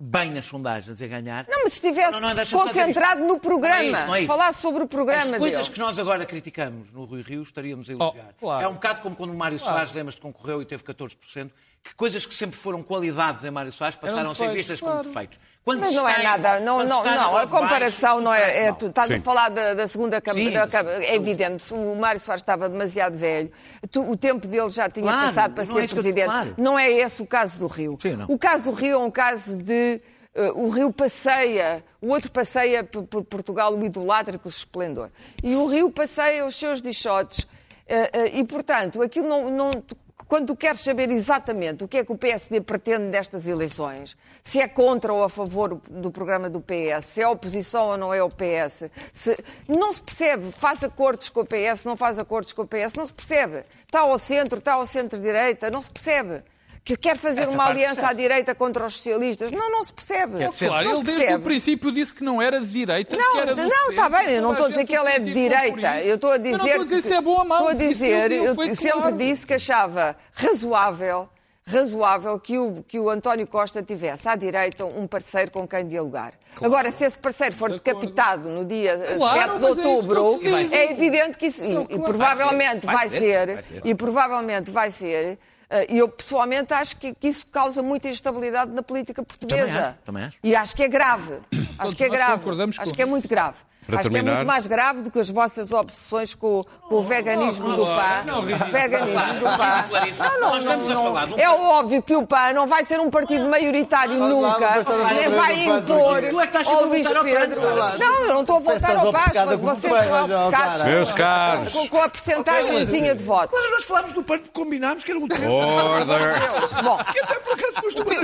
bem 0.00 0.30
nas 0.30 0.44
sondagens 0.44 1.02
a 1.02 1.06
ganhar. 1.06 1.44
Não, 1.48 1.62
mas 1.64 1.72
se 1.72 1.86
estivesse 1.86 2.12
Não, 2.12 2.20
não, 2.20 2.46
concentrado 2.46 3.24
no 3.24 3.38
programa, 3.40 3.82
Não 3.82 3.82
é 3.82 3.90
isso, 3.90 4.06
não 4.06 4.14
é 4.14 4.26
falasse 4.26 4.60
sobre 4.60 4.84
o 4.84 4.86
programa 4.86 5.32
As 5.32 5.38
coisas 5.38 5.64
dele. 5.66 5.74
que 5.74 5.80
nós 5.80 5.98
agora 5.98 6.24
criticamos 6.24 6.92
no 6.92 7.04
Rui 7.04 7.22
Rio 7.22 7.42
estaríamos 7.42 7.90
a 7.90 7.92
elogiar. 7.92 8.28
Oh, 8.30 8.40
claro. 8.40 8.64
É 8.64 8.68
um 8.68 8.74
bocado 8.74 9.00
como 9.00 9.16
quando 9.16 9.30
o 9.30 9.36
Mário 9.36 9.58
Soares, 9.58 9.92
lembras-te, 9.92 10.20
concorreu 10.20 10.62
e 10.62 10.64
teve 10.64 10.84
14%, 10.84 11.50
que 11.82 11.94
coisas 11.94 12.26
que 12.26 12.34
sempre 12.34 12.56
foram 12.56 12.82
qualidades 12.82 13.44
em 13.44 13.50
Mário 13.50 13.72
Soares 13.72 13.96
passaram 13.96 14.30
a 14.30 14.34
ser 14.34 14.50
vistas 14.50 14.80
claro. 14.80 14.98
como 14.98 15.08
defeitos. 15.08 15.38
Quando 15.64 15.80
Mas 15.80 15.94
não 15.94 16.08
é 16.08 16.22
nada, 16.22 16.60
não, 16.60 16.82
não, 16.82 17.04
não, 17.04 17.36
a 17.36 17.46
comparação 17.46 18.22
baixo, 18.22 18.24
não 18.24 18.34
é, 18.34 18.66
é 18.68 18.72
tu 18.72 18.86
estás 18.86 19.06
Sim. 19.08 19.16
a 19.16 19.20
falar 19.20 19.50
da, 19.50 19.74
da 19.74 19.86
segunda 19.86 20.18
Câmara, 20.18 20.44
Sim, 20.46 20.50
da 20.52 20.60
eu 20.64 20.68
Câmara, 20.68 20.96
sei. 20.96 21.06
é 21.08 21.14
evidente, 21.14 21.74
o 21.74 21.94
Mário 21.94 22.18
Soares 22.20 22.42
estava 22.42 22.70
demasiado 22.70 23.18
velho, 23.18 23.52
tu- 23.90 24.10
o 24.10 24.16
tempo 24.16 24.46
dele 24.46 24.70
já 24.70 24.88
tinha 24.88 25.04
Claro, 25.12 25.26
passado 25.28 25.52
para 25.54 25.64
ser 25.66 25.78
é 25.80 25.84
eu- 25.84 25.88
presidente. 25.88 26.24
claro. 26.24 26.54
Não 26.56 26.78
é 26.78 26.90
esse 26.90 27.20
o 27.20 27.26
caso 27.26 27.58
do 27.60 27.66
Rio. 27.66 27.98
Sim. 28.00 28.18
O 28.28 28.38
caso 28.38 28.64
do 28.64 28.70
Rio 28.72 28.92
é 28.94 28.98
um 28.98 29.10
caso 29.10 29.58
de 29.58 30.00
eh, 30.34 30.50
o 30.54 30.68
Rio 30.70 30.90
passeia, 30.90 31.84
o 32.00 32.08
outro 32.12 32.30
passeia 32.30 32.82
por, 32.82 33.02
por 33.04 33.22
Portugal, 33.24 33.74
o 33.74 33.84
idolatra 33.84 34.38
com 34.38 34.48
o 34.48 34.50
esplendor. 34.50 35.10
E 35.42 35.54
o 35.54 35.66
Rio 35.66 35.90
passeia 35.90 36.46
os 36.46 36.56
seus 36.56 36.80
dichotes. 36.80 37.46
eh, 37.86 38.10
eh, 38.12 38.38
e, 38.38 38.44
portanto, 38.44 39.02
aquilo 39.02 39.28
não, 39.28 39.50
não- 39.50 39.82
quando 40.28 40.48
tu 40.48 40.56
queres 40.56 40.80
saber 40.80 41.10
exatamente 41.10 41.82
o 41.82 41.88
que 41.88 41.96
é 41.98 42.04
que 42.04 42.12
o 42.12 42.16
PSD 42.18 42.60
pretende 42.60 43.06
destas 43.08 43.46
eleições, 43.48 44.14
se 44.44 44.60
é 44.60 44.68
contra 44.68 45.12
ou 45.12 45.24
a 45.24 45.28
favor 45.30 45.80
do 45.90 46.10
programa 46.10 46.50
do 46.50 46.60
PS, 46.60 47.06
se 47.06 47.22
é 47.22 47.26
oposição 47.26 47.86
ou 47.88 47.96
não 47.96 48.12
é 48.12 48.22
o 48.22 48.28
PS, 48.28 48.90
se- 49.12 49.38
não 49.66 49.90
se 49.92 50.02
percebe, 50.02 50.52
faz 50.52 50.84
acordos 50.84 51.28
com 51.30 51.40
o 51.40 51.46
PS, 51.46 51.84
não 51.84 51.96
faz 51.96 52.18
acordos 52.18 52.52
com 52.52 52.62
o 52.62 52.66
PS, 52.66 52.92
não 52.94 53.06
se 53.06 53.12
percebe. 53.14 53.64
Está 53.86 54.00
ao 54.00 54.18
centro, 54.18 54.58
está 54.58 54.74
ao 54.74 54.84
centro-direita, 54.84 55.70
não 55.70 55.80
se 55.80 55.90
percebe. 55.90 56.42
Que 56.88 56.96
quer 56.96 57.18
fazer 57.18 57.42
Essa 57.42 57.50
uma 57.50 57.66
aliança 57.66 58.06
à 58.08 58.14
direita 58.14 58.54
contra 58.54 58.86
os 58.86 58.94
socialistas. 58.96 59.52
Não, 59.52 59.70
não 59.70 59.84
se 59.84 59.92
percebe. 59.92 60.42
É 60.42 60.48
Claro, 60.48 60.88
ele 60.90 61.02
desde 61.02 61.34
o 61.34 61.40
princípio 61.40 61.92
disse 61.92 62.14
que 62.14 62.24
não 62.24 62.40
era 62.40 62.58
de 62.58 62.66
direita, 62.66 63.14
Não, 63.14 63.32
que 63.32 63.38
era 63.40 63.54
do 63.54 63.62
não, 63.66 63.90
está 63.90 64.08
bem, 64.08 64.30
eu 64.30 64.40
não 64.42 64.52
estou 64.52 64.66
a 64.66 64.68
dizer 64.70 64.86
que 64.86 64.96
ele 64.96 65.08
é 65.10 65.18
de 65.18 65.34
direita. 65.34 66.00
Eu 66.00 66.14
estou 66.14 66.30
a 66.32 66.36
Eu 66.36 66.38
não 66.38 66.42
dizer. 66.44 66.66
estou 66.66 66.80
a 66.80 66.84
dizer 66.84 67.02
se 67.02 67.12
é 67.12 67.20
bom 67.20 67.38
ou 67.40 67.44
mau. 67.44 67.58
Estou 67.58 67.68
a 67.68 67.90
Isso 67.90 68.02
dizer, 68.04 68.30
ele 68.32 68.36
eu 68.46 68.54
foi 68.54 68.74
sempre 68.74 69.00
claro. 69.00 69.16
disse 69.18 69.46
que 69.46 69.52
achava 69.52 70.16
razoável, 70.32 71.28
razoável 71.66 72.40
que 72.40 72.58
o, 72.58 72.82
que 72.88 72.98
o 72.98 73.10
António 73.10 73.46
Costa 73.46 73.82
tivesse 73.82 74.26
à 74.26 74.34
direita 74.34 74.86
um 74.86 75.06
parceiro 75.06 75.50
com 75.50 75.68
quem 75.68 75.86
dialogar. 75.86 76.32
Agora, 76.62 76.90
se 76.90 77.04
esse 77.04 77.18
parceiro 77.18 77.54
for 77.54 77.70
decapitado 77.70 78.48
no 78.48 78.64
dia 78.64 78.96
Claro, 79.18 79.38
7 79.38 79.48
de 79.50 79.54
é 79.54 79.58
que 79.58 79.86
outubro, 79.88 80.38
digo. 80.42 80.74
é 80.74 80.90
evidente 80.90 81.36
que 81.36 81.46
isso. 81.48 81.62
Isso 81.62 81.72
é 81.72 81.80
E, 81.80 81.82
e 81.82 81.86
claro. 81.86 82.02
provavelmente 82.04 82.86
Vai 82.86 82.94
vai 82.96 83.08
ser, 83.10 83.18
ser. 83.18 83.46
vai 83.54 83.62
ser. 83.62 83.80
E 83.84 83.94
provavelmente 83.94 84.70
vai 84.70 84.90
ser. 84.90 85.38
Eh, 85.70 85.86
E 85.90 85.98
eu 85.98 86.08
pessoalmente 86.08 86.72
acho 86.72 86.96
que, 86.96 87.14
que 87.14 87.28
isso 87.28 87.46
causa 87.46 87.82
muita 87.82 88.08
instabilidade 88.08 88.72
na 88.72 88.82
política 88.82 89.22
portuguesa. 89.22 89.66
Também 89.66 89.80
acho, 89.80 89.98
também 90.04 90.24
acho. 90.24 90.38
E 90.42 90.56
acho 90.56 90.76
que 90.76 90.82
é 90.82 90.88
grave. 90.88 91.38
Acho 91.78 91.94
que 91.94 92.04
é 92.04 92.08
grave. 92.08 92.38
concordamos 92.38 92.78
Acho 92.78 92.90
com 92.90 92.96
que 92.96 93.02
é 93.02 93.06
muito 93.06 93.28
grave. 93.28 93.58
Para 93.88 94.00
acho 94.00 94.10
que 94.10 94.16
é 94.16 94.18
terminar- 94.18 94.36
muito 94.36 94.46
mais 94.46 94.66
grave 94.66 95.00
do 95.00 95.10
que 95.10 95.18
as 95.18 95.30
vossas 95.30 95.72
obsessões 95.72 96.34
com, 96.34 96.62
com 96.82 96.94
o 96.96 97.02
veganismo 97.02 97.74
do 97.74 97.86
PAN. 97.86 98.22
não, 98.26 98.42
veganismo 98.44 99.34
do. 99.40 99.88
Clarice, 99.88 100.18
Não, 100.18 100.40
não, 100.40 100.50
nós 100.50 100.58
estamos 100.58 100.88
não, 100.88 101.00
a 101.00 101.04
falar 101.04 101.26
de 101.26 101.32
um 101.32 101.38
É 101.38 101.48
óbvio 101.48 102.02
que 102.02 102.14
o 102.14 102.26
PAN 102.26 102.52
não 102.52 102.66
vai 102.66 102.84
ser 102.84 103.00
um 103.00 103.08
partido 103.08 103.48
maioritário 103.48 104.14
nunca, 104.14 104.82
nem 105.14 105.30
vai 105.30 105.64
impor 105.64 106.22
é 106.22 106.28
que 106.28 106.36
estás 106.58 106.68
ao 106.68 106.84
Luís 106.84 107.08
Pedro. 107.08 107.60
Não, 107.98 108.20
eu 108.20 108.34
não 108.34 108.40
estou 108.42 108.56
a 108.56 108.60
voltar 108.60 108.94
ao 108.94 109.08
o 109.08 109.58
vocês 109.58 109.90
estão 109.90 110.24
obcecados. 110.24 110.82
Meus 110.84 111.12
caros. 111.12 111.88
com, 111.88 111.98
a 112.02 112.08
percentagemzinha 112.10 113.14
de 113.14 113.24
votos. 113.24 113.58
Claro, 113.58 113.72
nós 113.72 113.84
falámos 113.84 114.12
do 114.12 114.22
PAN, 114.22 114.38
combinámos 114.52 115.02
que 115.02 115.10
era 115.12 115.18
um 115.18 115.26
tema. 115.26 115.50
Order. 115.50 116.82
Bom, 116.84 116.98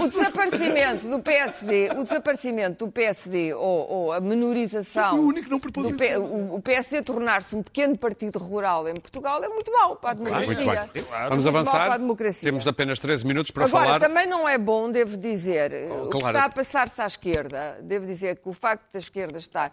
O 0.04 0.08
desaparecimento 0.08 1.08
do 1.08 1.20
PSD, 1.20 1.90
o 1.96 2.02
desaparecimento 2.02 2.84
do 2.84 2.92
PSD 2.92 3.54
ou, 3.54 3.90
ou 3.90 4.12
a 4.12 4.20
menorização 4.20 5.32
Não 5.76 5.88
isso. 5.90 5.98
P- 5.98 6.16
o, 6.16 6.60
PSD 6.62 7.02
tornar-se 7.02 7.54
um 7.54 7.62
pequeno 7.62 7.96
partido 7.96 8.38
rural 8.38 8.88
em 8.88 8.94
Portugal 9.00 9.42
é 9.42 9.48
muito 9.48 9.70
mau 9.72 9.96
para 9.96 10.10
a 10.10 10.14
democracia. 10.14 10.46
Muito 10.46 10.94
bem. 10.94 11.04
Vamos 11.28 11.46
avançar. 11.46 11.84
para 11.86 11.94
a 11.94 11.98
democracia. 11.98 12.48
Temos 12.50 12.66
apenas 12.66 12.98
13 12.98 13.26
minutos 13.26 13.50
para 13.50 13.64
Agora, 13.64 13.84
falar. 13.86 14.00
também 14.00 14.26
não 14.26 14.48
é 14.48 14.56
bom, 14.58 14.90
devo 14.90 15.16
dizer, 15.16 15.72
o 15.90 16.08
que 16.08 16.18
claro. 16.18 16.36
está 16.36 16.46
a 16.46 16.50
passar-se 16.50 17.00
à 17.00 17.06
esquerda, 17.06 17.78
devo 17.82 18.06
dizer 18.06 18.36
que 18.36 18.48
o 18.48 18.52
facto 18.52 18.84
da 18.92 18.98
esquerda 18.98 19.38
estar. 19.38 19.72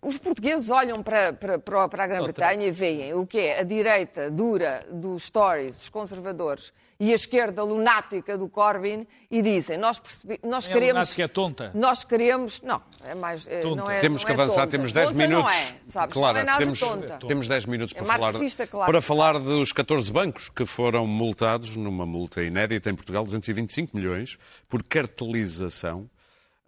Os 0.00 0.16
portugueses 0.16 0.70
olham 0.70 1.02
para, 1.02 1.34
para, 1.34 1.58
para, 1.58 1.88
para 1.88 2.04
a 2.04 2.06
Grã-Bretanha 2.06 2.66
e 2.66 2.70
veem 2.70 3.12
o 3.12 3.26
que 3.26 3.38
é 3.38 3.60
a 3.60 3.62
direita 3.62 4.30
dura 4.30 4.86
dos 4.90 5.28
Tories, 5.28 5.76
dos 5.76 5.88
conservadores, 5.90 6.72
e 7.00 7.12
a 7.12 7.14
esquerda 7.14 7.64
lunática 7.64 8.36
do 8.36 8.46
Corbyn 8.46 9.06
e 9.30 9.40
dizem: 9.40 9.78
Nós, 9.78 9.98
percebi- 9.98 10.38
nós 10.44 10.68
É 10.68 10.72
queremos. 10.72 10.92
lunática, 10.92 11.22
é 11.22 11.28
tonta. 11.28 11.70
Nós 11.74 12.04
queremos. 12.04 12.60
Não, 12.60 12.82
é 13.02 13.14
mais. 13.14 13.46
é- 13.46 13.60
Tonta. 13.60 13.76
Não 13.82 13.90
é, 13.90 14.00
Temos 14.00 14.20
não 14.20 14.26
que 14.26 14.32
é 14.32 14.34
avançar, 14.34 14.56
tonta. 14.60 14.70
temos 14.70 14.92
10 14.92 15.08
Tonta 15.08 15.18
minutos. 15.26 15.44
Não 15.44 15.50
é, 15.50 15.74
sabes? 15.88 16.12
Claro, 16.14 16.34
não 16.34 16.40
é 16.42 16.44
nada 16.44 16.58
temos, 16.58 16.78
tonta. 16.78 17.18
temos 17.26 17.48
10 17.48 17.64
minutos 17.64 17.96
É 17.96 18.02
para 18.02 18.06
falar, 18.18 18.32
claro. 18.70 18.92
para 18.92 19.00
falar 19.00 19.38
dos 19.38 19.72
14 19.72 20.12
bancos 20.12 20.50
que 20.50 20.66
foram 20.66 21.06
multados 21.06 21.74
numa 21.74 22.04
multa 22.04 22.42
inédita 22.42 22.90
em 22.90 22.94
Portugal, 22.94 23.24
225 23.24 23.96
milhões, 23.96 24.36
por 24.68 24.82
cartelização. 24.82 26.08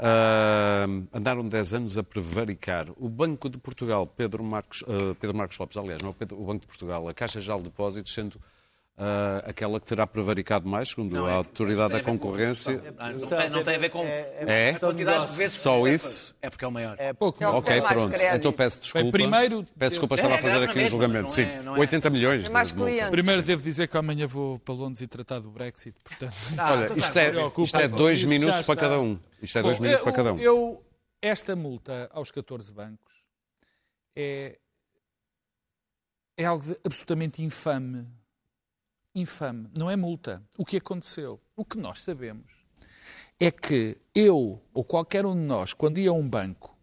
Ah, 0.04 0.86
andaram 1.12 1.46
10 1.46 1.74
anos 1.74 1.96
a 1.96 2.02
prevaricar. 2.02 2.86
O 2.96 3.08
Banco 3.08 3.48
de 3.48 3.56
Portugal, 3.58 4.04
Pedro 4.06 4.42
Marcos, 4.42 4.82
ah, 4.88 5.14
Pedro 5.20 5.36
Marcos 5.36 5.56
Lopes, 5.58 5.76
aliás, 5.76 6.02
não 6.02 6.10
é 6.18 6.24
o 6.34 6.44
Banco 6.44 6.60
de 6.62 6.66
Portugal, 6.66 7.08
a 7.08 7.14
Caixa 7.14 7.40
Geral 7.40 7.58
de 7.58 7.64
Depósitos, 7.64 8.12
sendo 8.12 8.40
ah, 8.98 9.42
aquela 9.46 9.80
que 9.80 9.86
terá 9.86 10.06
prevaricado 10.06 10.68
mais, 10.68 10.90
segundo 10.90 11.24
a 11.26 11.32
Autoridade 11.32 11.94
da 11.94 12.02
Concorrência. 12.02 12.80
Não 13.18 13.26
tem, 13.26 13.50
não 13.50 13.62
tem 13.64 13.74
a 13.74 13.78
ver 13.78 13.88
com 13.90 14.04
É? 14.04 14.70
a 14.70 14.78
quantidade 14.78 15.30
de 15.30 15.36
vezes. 15.36 15.56
Só 15.60 15.86
isso? 15.88 16.34
É 16.42 16.50
porque 16.50 16.64
é 16.64 16.68
o 16.68 16.70
maior. 16.70 16.96
Pouco. 17.18 17.42
É 17.42 17.48
o 17.48 17.50
que 17.62 17.72
Ok, 17.72 17.82
pronto. 17.82 18.10
crédito. 18.14 18.36
Então 18.36 18.52
peço 18.52 18.80
desculpa. 18.80 19.02
Bem, 19.04 19.10
primeiro- 19.12 19.64
peço 19.78 19.90
desculpa, 19.90 20.14
estava 20.14 20.34
a 20.34 20.38
É, 20.38 20.40
fazer 20.42 20.58
é 20.60 20.64
aqui 20.64 20.80
um 20.84 20.88
julgamento. 20.88 21.32
Sim, 21.32 21.44
não 21.44 21.50
é- 21.52 21.62
não 21.62 21.76
é- 21.76 21.80
80 21.80 22.10
milhões. 22.10 22.44
De. 22.44 23.10
Primeiro 23.10 23.42
devo 23.42 23.62
dizer 23.62 23.88
que 23.88 23.96
amanhã 23.96 24.26
vou 24.26 24.58
para 24.58 24.74
Londres 24.74 25.00
e 25.02 25.06
tratar 25.08 25.40
do 25.40 25.50
Brexit, 25.50 25.96
portanto... 26.04 26.34
Olha, 26.58 26.86
tu 26.88 26.98
isto 26.98 27.08
estás 27.08 27.36
é, 27.36 27.62
isto 27.62 27.76
é 27.80 27.88
dois 27.88 28.18
Isso 28.20 28.28
minutos 28.28 28.62
para 28.62 28.76
cada 28.80 29.00
um. 29.00 29.18
Isto 29.40 29.58
é 29.58 29.62
dois 29.62 29.78
Bom, 29.78 29.84
minutos 29.84 30.00
eu- 30.06 30.12
para 30.12 30.16
cada 30.24 30.32
um. 30.34 30.38
Eu, 30.38 30.84
esta 31.20 31.56
multa 31.56 32.10
aos 32.12 32.30
14 32.30 32.70
bancos 32.72 33.12
é, 34.14 34.58
é 36.36 36.44
algo 36.44 36.64
absolutamente 36.84 37.42
infame. 37.42 38.06
Infame. 39.14 39.68
Não 39.76 39.90
é 39.90 39.96
multa. 39.96 40.42
O 40.56 40.64
que 40.64 40.76
aconteceu? 40.78 41.40
O 41.56 41.64
que 41.64 41.76
nós 41.78 42.02
sabemos 42.02 42.46
é 43.38 43.50
que 43.50 43.96
eu 44.14 44.62
ou 44.72 44.84
qualquer 44.84 45.26
um 45.26 45.34
de 45.34 45.40
nós, 45.42 45.72
quando 45.74 45.98
ia 45.98 46.10
a 46.10 46.12
um 46.14 46.26
banco 46.26 46.74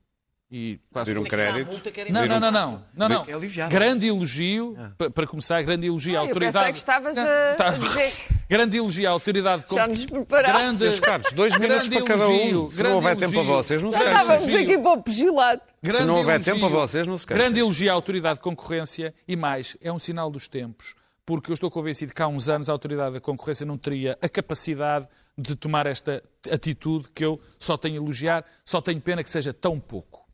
e 0.52 0.80
Pedir 0.92 1.18
um 1.18 1.24
crédito. 1.24 1.70
não, 2.12 2.26
não, 2.28 2.40
não, 2.40 2.52
não, 2.52 2.86
não, 2.96 3.10
não. 3.10 3.26
Grande 3.70 4.08
elogio, 4.08 4.76
pa- 4.98 5.10
para 5.10 5.28
começar, 5.28 5.62
grande 5.64 5.86
elogio 5.88 6.18
à 6.18 6.22
Ah, 6.22 6.24
eu 6.24 6.28
autoridade. 6.30 6.58
pensei 6.66 6.72
que 6.74 6.78
estavas 6.80 7.18
a- 7.18 7.56
Tá. 7.56 7.70
dizer- 7.78 8.40
Grande 8.50 8.78
elogio 8.78 9.08
à 9.08 9.12
autoridade. 9.12 9.64
Já 9.72 9.88
nos 9.88 10.06
preparámos. 10.08 10.60
Grande, 10.62 10.84
Meus 10.86 11.00
caros, 11.00 11.32
dois 11.34 11.54
minutos 11.60 11.88
grande 11.88 12.04
para 12.04 12.18
cada 12.18 12.24
elogio, 12.34 12.66
um. 12.66 12.72
Se 12.72 12.78
não 12.78 12.84
grande 12.84 12.96
houver 12.96 13.16
tempo 13.18 13.32
a 13.32 13.44
elogio. 13.44 13.54
vocês, 13.54 13.84
não 13.84 13.92
se 13.92 13.98
Já 14.00 14.04
queixem. 14.06 14.22
estávamos 14.22 14.48
elogio. 14.48 14.66
aqui 14.74 14.82
para 14.82 14.92
o 14.92 15.04
pugilado. 15.04 15.62
Se 15.62 15.92
Grande 15.92 16.06
não 16.06 16.16
houver 16.18 16.36
elogio. 16.36 16.54
tempo 16.56 16.66
a 16.66 16.70
vocês, 16.70 17.08
não 17.08 17.18
se 17.18 17.28
queixem. 17.28 17.44
Grande 17.44 17.60
elogio 17.60 17.92
à 17.92 17.94
autoridade 17.94 18.36
de 18.36 18.42
concorrência 18.42 19.14
e 19.28 19.36
mais, 19.36 19.78
é 19.80 19.92
um 19.94 20.00
sinal 20.00 20.32
dos 20.32 20.48
tempos, 20.48 20.96
porque 21.30 21.52
eu 21.52 21.54
estou 21.54 21.70
convencido 21.70 22.12
que 22.12 22.24
há 22.24 22.28
uns 22.28 22.50
anos 22.50 22.70
a 22.70 22.72
autoridade 22.72 23.14
da 23.14 23.22
concorrência 23.22 23.64
não 23.64 23.78
teria 23.78 24.18
a 24.20 24.28
capacidade 24.28 25.08
de 25.38 25.56
tomar 25.56 25.86
esta 25.86 26.24
atitude 26.52 27.08
que 27.12 27.24
eu 27.24 27.40
só 27.60 27.78
tenho 27.78 28.02
a 28.02 28.04
elogiar, 28.04 28.44
só 28.66 28.82
tenho 28.82 29.00
pena 29.00 29.24
que 29.24 29.30
seja 29.30 29.54
tão 29.54 29.80
pouco. 29.80 30.28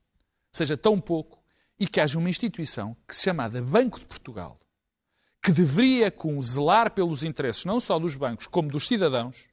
Seja 0.54 0.78
tão 0.78 0.98
pouco 1.02 1.44
e 1.78 1.86
que 1.86 2.00
haja 2.00 2.18
uma 2.18 2.30
instituição 2.30 2.96
que 3.06 3.14
se 3.14 3.24
chamada 3.24 3.62
Banco 3.62 4.00
de 4.00 4.06
Portugal, 4.06 4.58
que 5.44 5.52
deveria 5.52 6.10
com 6.10 6.42
zelar 6.42 6.90
pelos 6.92 7.26
interesses 7.26 7.66
não 7.66 7.78
só 7.78 8.00
dos 8.00 8.16
bancos, 8.16 8.48
como 8.48 8.70
dos 8.70 8.88
cidadãos, 8.88 9.48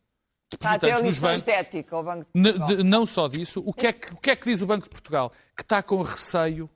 depositantes 0.49 1.03
nos 1.03 1.19
bancos, 1.19 1.43
de 1.43 1.51
ética 1.51 1.97
ao 1.97 2.05
Banco 2.05 2.27
de 2.33 2.41
Portugal. 2.41 2.85
não 2.85 3.05
só 3.05 3.27
disso, 3.27 3.61
o 3.67 3.75
que, 3.75 3.89
é 3.89 3.93
que, 3.93 4.15
o 4.15 4.17
que 4.17 4.31
é 4.31 4.37
que 4.37 4.45
diz 4.45 4.63
o 4.63 4.67
Banco 4.67 4.85
de 4.85 4.91
Portugal? 4.91 5.33
Que 5.57 5.63
está 5.63 5.83
com 5.83 6.01
receio 6.03 6.71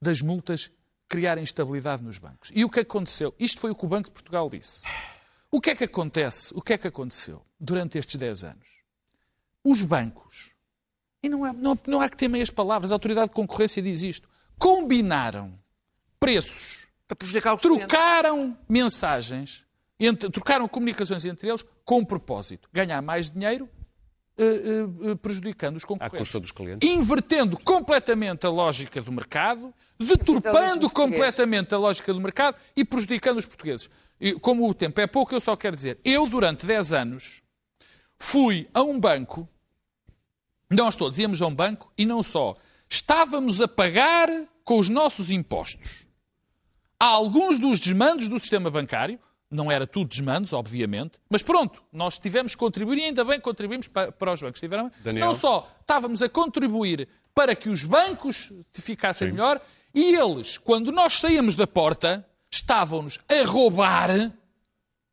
das 0.00 0.22
multas 0.22 0.70
criarem 1.12 1.42
instabilidade 1.42 2.02
nos 2.02 2.16
bancos. 2.16 2.50
E 2.54 2.64
o 2.64 2.70
que 2.70 2.80
aconteceu? 2.80 3.34
Isto 3.38 3.60
foi 3.60 3.70
o 3.70 3.74
que 3.74 3.84
o 3.84 3.88
Banco 3.88 4.08
de 4.08 4.12
Portugal 4.14 4.48
disse. 4.48 4.80
O 5.50 5.60
que 5.60 5.68
é 5.68 5.74
que 5.76 5.84
acontece? 5.84 6.50
O 6.56 6.62
que 6.62 6.72
é 6.72 6.78
que 6.78 6.88
aconteceu 6.88 7.44
durante 7.60 7.98
estes 7.98 8.16
10 8.16 8.44
anos? 8.44 8.66
Os 9.62 9.82
bancos, 9.82 10.54
e 11.22 11.28
não 11.28 11.44
há, 11.44 11.52
não, 11.52 11.78
não 11.86 12.00
há 12.00 12.08
que 12.08 12.16
ter 12.16 12.28
meias 12.28 12.48
palavras, 12.48 12.90
a 12.90 12.94
Autoridade 12.94 13.28
de 13.28 13.34
Concorrência 13.34 13.82
diz 13.82 14.02
isto, 14.02 14.26
combinaram 14.58 15.58
preços 16.18 16.86
Para 17.06 17.14
prejudicar 17.16 17.52
o 17.52 17.58
cliente. 17.58 17.80
trocaram 17.86 18.56
mensagens, 18.66 19.64
entre- 20.00 20.30
trocaram 20.30 20.66
comunicações 20.66 21.26
entre 21.26 21.48
eles 21.50 21.62
com 21.84 21.98
um 21.98 22.04
propósito: 22.06 22.70
ganhar 22.72 23.02
mais 23.02 23.30
dinheiro, 23.30 23.68
eh, 24.38 24.42
eh, 24.44 25.10
eh, 25.10 25.14
prejudicando 25.16 25.76
os 25.76 25.84
À 25.84 25.86
concorrentes. 25.86 26.18
custa 26.18 26.40
dos 26.40 26.52
clientes. 26.52 26.88
Invertendo 26.88 27.58
completamente 27.60 28.46
a 28.46 28.50
lógica 28.50 29.00
do 29.02 29.12
mercado, 29.12 29.74
deturpando 30.02 30.90
completamente 30.90 31.74
a 31.74 31.78
lógica 31.78 32.12
do 32.12 32.20
mercado 32.20 32.56
e 32.76 32.84
prejudicando 32.84 33.38
os 33.38 33.46
portugueses. 33.46 33.90
E, 34.20 34.32
como 34.34 34.68
o 34.68 34.74
tempo 34.74 35.00
é 35.00 35.06
pouco, 35.06 35.34
eu 35.34 35.40
só 35.40 35.56
quero 35.56 35.76
dizer: 35.76 35.98
eu, 36.04 36.26
durante 36.26 36.66
10 36.66 36.92
anos, 36.92 37.42
fui 38.16 38.68
a 38.72 38.82
um 38.82 38.98
banco, 38.98 39.48
nós 40.70 40.96
todos 40.96 41.18
íamos 41.18 41.42
a 41.42 41.46
um 41.46 41.54
banco 41.54 41.92
e 41.96 42.06
não 42.06 42.22
só, 42.22 42.54
estávamos 42.88 43.60
a 43.60 43.68
pagar 43.68 44.28
com 44.64 44.78
os 44.78 44.88
nossos 44.88 45.30
impostos 45.30 46.06
há 47.02 47.06
alguns 47.06 47.58
dos 47.58 47.80
desmandos 47.80 48.28
do 48.28 48.38
sistema 48.38 48.70
bancário, 48.70 49.18
não 49.50 49.72
era 49.72 49.88
tudo 49.88 50.08
desmandos, 50.08 50.52
obviamente, 50.52 51.18
mas 51.28 51.42
pronto, 51.42 51.82
nós 51.92 52.16
tivemos 52.16 52.54
que 52.54 52.60
contribuir 52.60 52.98
e 52.98 53.04
ainda 53.06 53.24
bem 53.24 53.38
que 53.38 53.42
contribuímos 53.42 53.88
para, 53.88 54.12
para 54.12 54.32
os 54.32 54.40
bancos. 54.40 54.60
Tiveram, 54.60 54.88
não 55.12 55.34
só 55.34 55.68
estávamos 55.80 56.22
a 56.22 56.28
contribuir 56.28 57.08
para 57.34 57.56
que 57.56 57.68
os 57.68 57.84
bancos 57.84 58.52
ficassem 58.72 59.32
melhor, 59.32 59.60
e 59.94 60.14
eles, 60.14 60.58
quando 60.58 60.90
nós 60.92 61.18
saímos 61.20 61.56
da 61.56 61.66
porta, 61.66 62.26
estavam-nos 62.50 63.18
a 63.28 63.44
roubar, 63.46 64.10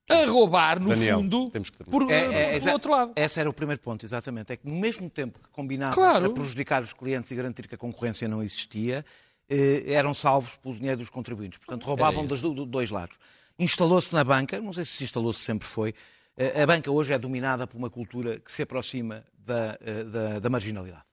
a 0.09 0.25
roubar, 0.25 0.79
no 0.79 0.89
Daniel, 0.89 1.19
fundo, 1.19 1.49
temos 1.51 1.69
que 1.69 1.77
terminar. 1.77 1.99
por, 2.05 2.11
É, 2.11 2.17
é, 2.17 2.45
por 2.49 2.55
exa- 2.55 2.73
outro 2.73 2.91
lado. 2.91 3.11
Esse 3.15 3.39
era 3.39 3.49
o 3.49 3.53
primeiro 3.53 3.81
ponto, 3.81 4.05
exatamente. 4.05 4.51
É 4.53 4.57
que 4.57 4.67
no 4.67 4.75
mesmo 4.75 5.09
tempo 5.09 5.39
que 5.39 5.49
combinava 5.49 5.93
Claro. 5.93 6.25
para 6.25 6.33
prejudicar 6.41 6.81
os 6.81 6.93
clientes 6.93 7.29
e 7.31 7.35
garantir 7.35 7.67
que 7.67 7.75
a 7.75 7.77
concorrência 7.77 8.27
não 8.27 8.41
existia, 8.41 9.05
eh, 9.47 9.83
eram 9.93 10.13
salvos 10.13 10.57
pelo 10.57 10.73
dinheiro 10.75 10.97
dos 10.97 11.09
contribuintes. 11.09 11.59
Portanto, 11.59 11.83
roubavam 11.85 12.25
dos 12.25 12.41
do- 12.41 12.65
dois 12.65 12.89
lados. 12.89 13.17
Instalou-se 13.57 14.13
na 14.15 14.23
banca, 14.23 14.59
não 14.59 14.71
sei 14.73 14.85
se 14.85 15.03
instalou-se 15.03 15.39
sempre 15.41 15.67
foi, 15.67 15.93
eh, 16.37 16.61
a 16.61 16.65
banca 16.65 16.89
hoje 16.89 17.13
é 17.13 17.19
dominada 17.19 17.67
por 17.67 17.77
uma 17.77 17.89
cultura 17.89 18.39
que 18.39 18.51
se 18.51 18.61
aproxima 18.63 19.23
da, 19.37 19.77
eh, 19.81 20.03
da, 20.05 20.39
da 20.39 20.49
marginalidade. 20.49 21.03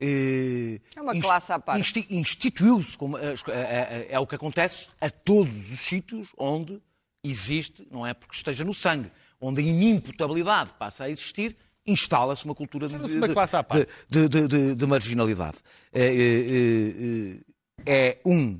Eh, 0.00 0.80
É 0.96 1.00
uma 1.02 1.14
inst- 1.14 1.22
classe 1.26 1.52
à 1.52 1.58
parte. 1.58 1.80
insti- 1.80 2.06
Instituiu-se, 2.10 2.96
como, 2.96 3.18
eh, 3.18 3.34
é, 4.10 4.18
o 4.18 4.26
que 4.26 4.34
acontece 4.34 4.88
a 5.00 5.10
todos 5.10 5.70
os 5.70 5.80
sítios 5.80 6.28
onde 6.38 6.80
existe, 7.22 7.86
não 7.90 8.06
é 8.06 8.14
porque 8.14 8.34
esteja 8.34 8.64
no 8.64 8.72
sangue, 8.72 9.10
onde 9.40 9.60
a 9.60 9.64
inimputabilidade 9.64 10.72
passa 10.78 11.04
a 11.04 11.10
existir, 11.10 11.54
instala-se 11.86 12.44
uma 12.46 12.54
cultura 12.54 12.88
de, 12.88 12.96
de- 12.98 13.28
classe 13.34 13.56
à 13.56 13.62
parte. 13.62 13.86
de, 14.08 14.28
de- 14.28 14.48
de- 14.48 14.74
de 14.74 14.86
marginalidade. 14.86 15.58
É, 15.92 16.04
é, 16.06 17.40
é, 17.86 18.08
é 18.08 18.20
um. 18.24 18.58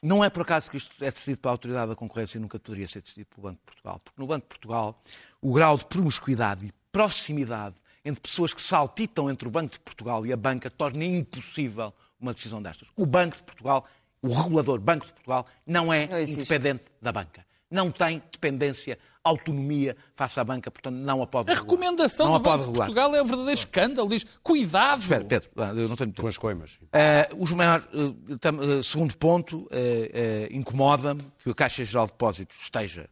Não 0.00 0.22
é 0.24 0.30
por 0.30 0.42
acaso 0.42 0.70
que 0.70 0.76
isto 0.76 0.92
é 1.04 1.10
decidido 1.10 1.40
pela 1.40 1.52
Autoridade 1.54 1.88
da 1.90 1.96
Concorrência 1.96 2.38
e 2.38 2.40
nunca 2.40 2.58
poderia 2.60 2.86
ser 2.86 3.02
decidido 3.02 3.26
pelo 3.34 3.48
Banco 3.48 3.58
de 3.58 3.64
Portugal. 3.66 4.00
Porque 4.04 4.20
no 4.20 4.28
Banco 4.28 4.44
de 4.44 4.48
Portugal, 4.48 5.02
o 5.42 5.52
grau 5.52 5.76
de 5.76 5.86
promiscuidade 5.86 6.66
e 6.66 6.72
proximidade 6.92 7.74
entre 8.08 8.20
pessoas 8.22 8.54
que 8.54 8.60
saltitam 8.60 9.30
entre 9.30 9.46
o 9.46 9.50
Banco 9.50 9.72
de 9.72 9.80
Portugal 9.80 10.24
e 10.26 10.32
a 10.32 10.36
banca 10.36 10.70
torna 10.70 11.04
impossível 11.04 11.92
uma 12.20 12.32
decisão 12.32 12.60
destas. 12.62 12.88
O 12.96 13.04
Banco 13.06 13.36
de 13.36 13.42
Portugal, 13.42 13.84
o 14.22 14.32
regulador 14.32 14.80
Banco 14.80 15.06
de 15.06 15.12
Portugal, 15.12 15.46
não 15.66 15.92
é 15.92 16.06
Não 16.06 16.20
independente 16.20 16.86
da 17.02 17.12
banca. 17.12 17.46
Não 17.70 17.90
tem 17.90 18.22
dependência, 18.32 18.98
autonomia 19.22 19.94
face 20.14 20.40
à 20.40 20.44
banca, 20.44 20.70
portanto 20.70 20.94
não 20.94 21.20
a 21.22 21.26
pode 21.26 21.50
A 21.50 21.54
regular. 21.54 21.76
recomendação 21.78 22.26
não 22.28 22.34
a 22.36 22.38
do 22.38 22.42
pode 22.44 22.58
Banco 22.62 22.72
de. 22.72 22.78
Portugal 22.78 23.14
é 23.14 23.22
um 23.22 23.26
verdadeiro 23.26 23.58
escândalo. 23.60 24.08
Diz, 24.08 24.24
cuidado! 24.42 25.00
Espera, 25.00 25.24
Pedro, 25.24 25.50
ah, 25.58 25.62
eu 25.66 25.74
não 25.74 25.74
tenho 25.74 25.86
muito 25.86 25.98
tempo. 26.06 26.22
Com 26.22 26.28
as 26.28 26.38
coimas. 26.38 26.78
Eh, 26.94 27.28
os 27.36 27.52
maiores, 27.52 27.86
eh, 27.92 28.36
tam- 28.40 28.62
eh, 28.62 28.82
segundo 28.82 29.14
ponto, 29.18 29.68
incomoda-me 30.50 31.22
que 31.44 31.50
a 31.50 31.54
Caixa 31.54 31.84
Geral 31.84 32.06
de 32.06 32.12
Depósitos 32.12 32.56
esteja, 32.62 33.08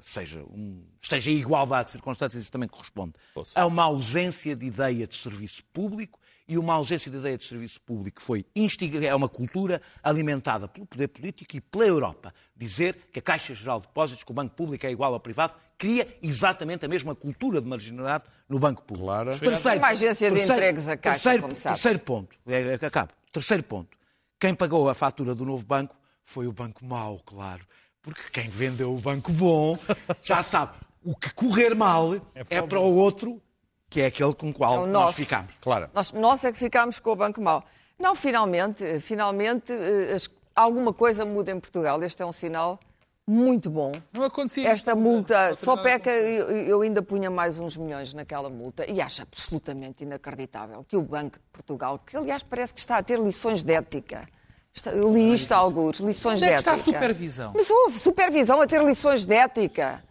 seja 0.00 0.42
um, 0.42 0.82
esteja 1.00 1.30
em 1.30 1.36
igualdade 1.36 1.86
de 1.86 1.92
circunstâncias, 1.92 2.42
isso 2.42 2.52
também 2.52 2.68
corresponde 2.68 3.12
a 3.54 3.66
uma 3.66 3.84
ausência 3.84 4.56
de 4.56 4.66
ideia 4.66 5.06
de 5.06 5.14
serviço 5.14 5.62
público 5.72 6.18
e 6.48 6.56
uma 6.56 6.74
ausência 6.74 7.10
de 7.10 7.16
ideia 7.16 7.36
de 7.36 7.44
serviço 7.44 7.80
público 7.80 8.20
que 8.20 8.22
foi 8.22 8.46
instiga, 8.54 9.04
é 9.04 9.14
uma 9.14 9.28
cultura 9.28 9.82
alimentada 10.02 10.68
pelo 10.68 10.86
poder 10.86 11.08
político 11.08 11.56
e 11.56 11.60
pela 11.60 11.84
Europa. 11.84 12.32
Dizer 12.56 12.96
que 13.12 13.18
a 13.18 13.22
Caixa 13.22 13.52
Geral 13.52 13.80
de 13.80 13.86
Depósitos, 13.88 14.22
que 14.22 14.30
o 14.30 14.34
Banco 14.34 14.54
Público 14.54 14.86
é 14.86 14.90
igual 14.90 15.12
ao 15.12 15.20
privado, 15.20 15.54
cria 15.76 16.16
exatamente 16.22 16.84
a 16.84 16.88
mesma 16.88 17.14
cultura 17.14 17.60
de 17.60 17.68
marginalidade 17.68 18.24
no 18.48 18.58
Banco 18.58 18.82
Público. 18.82 19.06
Claro. 19.06 19.38
Terceiro, 19.38 19.78
Uma 19.78 19.88
agência 19.88 20.30
de 20.30 20.40
entregues 20.40 20.88
à 20.88 20.96
Caixa, 20.96 21.22
terceiro, 21.24 21.42
como 21.42 21.56
sabe. 21.56 21.74
terceiro 21.74 21.98
ponto, 21.98 22.36
é, 22.46 22.74
é 22.74 22.78
que 22.78 22.86
acabo. 22.86 23.12
Terceiro 23.32 23.62
ponto. 23.64 23.96
Quem 24.38 24.54
pagou 24.54 24.88
a 24.88 24.94
fatura 24.94 25.34
do 25.34 25.44
novo 25.44 25.64
banco 25.64 25.96
foi 26.24 26.46
o 26.46 26.52
banco 26.52 26.84
mau, 26.84 27.20
claro. 27.24 27.66
Porque 28.06 28.22
quem 28.32 28.48
vendeu 28.48 28.94
o 28.94 28.98
banco 29.00 29.32
bom 29.32 29.76
já 30.22 30.40
sabe 30.42 30.72
o 31.04 31.14
que 31.16 31.34
correr 31.34 31.74
mal 31.74 32.14
é, 32.34 32.62
para 32.62 32.78
o 32.80 32.94
outro, 32.96 33.42
que 33.90 34.00
é 34.00 34.06
aquele 34.06 34.32
com 34.32 34.50
o 34.50 34.54
qual 34.54 34.76
É 34.76 34.78
o 34.78 34.86
nós 34.86 34.92
nosso. 35.06 35.16
ficamos. 35.16 35.58
Claro. 35.60 35.90
Nós, 35.92 36.12
nós 36.12 36.44
é 36.44 36.52
que 36.52 36.58
ficámos 36.58 37.00
com 37.00 37.10
o 37.10 37.16
Banco 37.16 37.40
Mau. 37.42 37.64
Não, 37.98 38.14
finalmente, 38.14 39.00
finalmente, 39.00 39.72
eh, 39.72 40.14
as- 40.14 40.30
alguma 40.54 40.92
coisa 40.92 41.24
muda 41.24 41.50
em 41.50 41.58
Portugal. 41.58 42.00
Este 42.04 42.22
é 42.22 42.26
um 42.26 42.30
sinal 42.32 42.78
muito 43.26 43.68
bom. 43.68 43.90
Não 44.12 44.22
acontecia. 44.22 44.68
Esta 44.68 44.94
multa, 44.94 45.48
A 45.48 45.56
só 45.56 45.76
peca, 45.76 46.10
eu, 46.10 46.48
eu 46.58 46.80
ainda 46.82 47.02
punha 47.02 47.28
mais 47.28 47.58
uns 47.58 47.76
milhões 47.76 48.14
naquela 48.14 48.48
multa 48.48 48.88
e 48.88 49.00
acho 49.00 49.22
absolutamente 49.22 50.04
inacreditável 50.04 50.84
que 50.88 50.96
o 50.96 51.02
Banco 51.02 51.38
de 51.38 51.44
Portugal, 51.52 51.98
que 51.98 52.16
aliás 52.16 52.44
parece 52.44 52.72
que 52.72 52.78
está 52.78 52.98
a 52.98 53.02
ter 53.02 53.18
lições 53.18 53.64
de 53.64 53.72
ética. 53.72 54.28
Está- 54.76 54.90
Eu 54.90 55.12
li 55.12 55.32
isto 55.32 55.50
a 55.52 55.56
alguns, 55.56 55.98
lições 55.98 56.34
Onde 56.34 56.44
é 56.44 56.48
de 56.48 56.52
que 56.54 56.58
está 56.60 56.72
a 56.72 56.74
ética. 56.74 56.92
supervisão? 56.92 57.52
Mas 57.56 57.70
houve 57.70 57.98
supervisão 57.98 58.60
a 58.60 58.66
ter 58.66 58.82
lições 58.84 59.24
de 59.24 59.34
ética. 59.34 60.04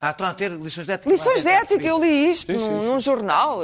Ah, 0.00 0.10
estão 0.10 0.26
a 0.26 0.32
ter 0.34 0.50
lições 0.50 0.86
de 0.86 0.92
ética. 0.92 1.12
Lições 1.12 1.42
de 1.42 1.48
Ah, 1.50 1.60
ética, 1.60 1.86
eu 1.86 1.98
li 2.00 2.30
isto 2.30 2.50
num, 2.52 2.84
num 2.92 2.98
jornal. 2.98 3.62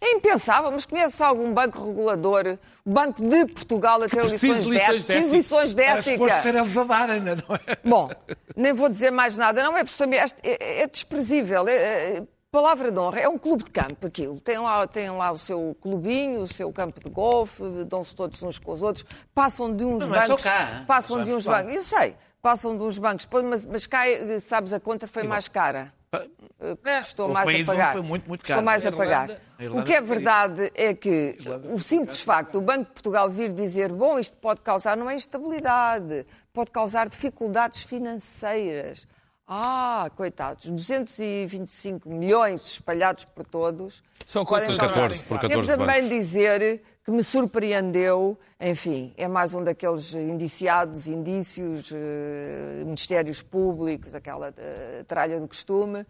É 0.00 0.12
impensável, 0.12 0.70
mas 0.70 0.84
conhece 0.86 1.22
algum 1.22 1.52
banco 1.52 1.82
regulador, 1.86 2.58
o 2.84 2.90
Banco 2.90 3.22
de 3.26 3.46
Portugal 3.46 4.02
a 4.02 4.08
ter 4.08 4.20
precise 4.20 4.46
lições 4.48 4.64
de 4.64 4.64
de 4.64 4.70
lições 4.70 4.88
ética? 4.88 4.98
de 4.98 5.06
Preciso 5.30 5.30
de 5.30 5.36
ética. 5.36 5.36
lições 5.36 5.74
de 5.74 5.82
ética. 5.82 6.42
ser 6.42 6.54
eles 6.54 6.76
a 6.76 6.84
darem, 6.84 7.20
não 7.20 7.32
é? 7.32 7.76
Bom, 7.84 8.10
nem 8.56 8.72
vou 8.72 8.88
dizer 8.88 9.10
mais 9.10 9.36
nada, 9.36 9.62
não 9.62 9.76
é 9.76 9.84
porque 9.84 10.02
é, 10.04 10.26
é, 10.42 10.82
é 10.82 10.86
desprezível. 10.86 11.66
É, 11.68 11.72
é- 12.16 12.22
palavra 12.54 12.92
de 12.92 12.98
honra, 13.00 13.18
é 13.18 13.28
um 13.28 13.36
clube 13.36 13.64
de 13.64 13.70
campo 13.72 14.06
aquilo. 14.06 14.40
Tem 14.40 14.56
lá, 14.58 14.86
tem 14.86 15.10
lá 15.10 15.32
o 15.32 15.38
seu 15.38 15.76
clubinho, 15.80 16.42
o 16.42 16.46
seu 16.46 16.72
campo 16.72 17.02
de 17.02 17.10
golfe, 17.10 17.60
dão-se 17.84 18.14
todos 18.14 18.40
uns 18.44 18.60
com 18.60 18.70
os 18.70 18.80
outros, 18.80 19.04
passam 19.34 19.74
de 19.74 19.84
uns 19.84 20.06
Mas 20.06 20.08
não 20.08 20.16
é 20.16 20.20
só 20.20 20.28
bancos. 20.28 20.44
cá, 20.44 20.84
passam 20.86 21.24
de 21.24 21.32
uns 21.32 21.44
bancos. 21.44 21.74
Eu 21.74 21.82
sei, 21.82 22.14
passam 22.40 22.78
de 22.78 22.84
uns 22.84 22.96
bancos, 22.96 23.26
mas, 23.42 23.66
mas 23.66 23.86
cá, 23.88 24.08
eh, 24.08 24.38
sabes, 24.38 24.72
a 24.72 24.78
conta 24.78 25.08
foi 25.08 25.24
mais 25.24 25.48
cara. 25.48 25.92
Eh, 26.12 27.00
Custou 27.00 27.26
Houve 27.26 27.44
mais 27.44 27.68
a 27.68 27.72
pagar. 27.72 27.92
foi 27.92 28.02
muito, 28.02 28.28
muito 28.28 28.44
caro. 28.44 28.62
mais 28.62 28.86
a 28.86 28.92
pagar. 28.92 29.30
O 29.72 29.82
que 29.82 29.92
é 29.92 30.00
verdade 30.00 30.70
é 30.76 30.94
que 30.94 31.36
o 31.72 31.80
simples 31.80 32.20
facto 32.20 32.52
do 32.52 32.60
Banco 32.60 32.84
de 32.84 32.90
Portugal 32.92 33.28
vir 33.28 33.52
dizer 33.52 33.90
bom, 33.90 34.16
isto 34.16 34.36
pode 34.36 34.60
causar 34.60 34.96
não 34.96 35.10
é 35.10 35.16
instabilidade, 35.16 36.24
pode 36.52 36.70
causar 36.70 37.08
dificuldades 37.08 37.82
financeiras. 37.82 39.08
Ah, 39.46 40.10
coitados, 40.16 40.70
225 40.70 42.08
milhões 42.08 42.62
espalhados 42.66 43.26
por 43.26 43.44
todos. 43.44 44.02
São 44.24 44.42
coisas- 44.44 44.68
causar- 44.78 44.94
14, 44.94 45.24
por 45.24 45.38
14 45.38 45.66
Devo 45.66 45.78
também 45.78 46.08
dizer 46.08 46.82
que 47.04 47.10
me 47.10 47.22
surpreendeu, 47.22 48.38
enfim, 48.58 49.12
é 49.18 49.28
mais 49.28 49.52
um 49.52 49.62
daqueles 49.62 50.14
indiciados, 50.14 51.06
indícios, 51.08 51.92
eh, 51.94 52.82
ministérios 52.86 53.42
públicos, 53.42 54.14
aquela 54.14 54.54
eh, 54.56 55.04
tralha 55.06 55.38
do 55.38 55.46
costume, 55.46 56.06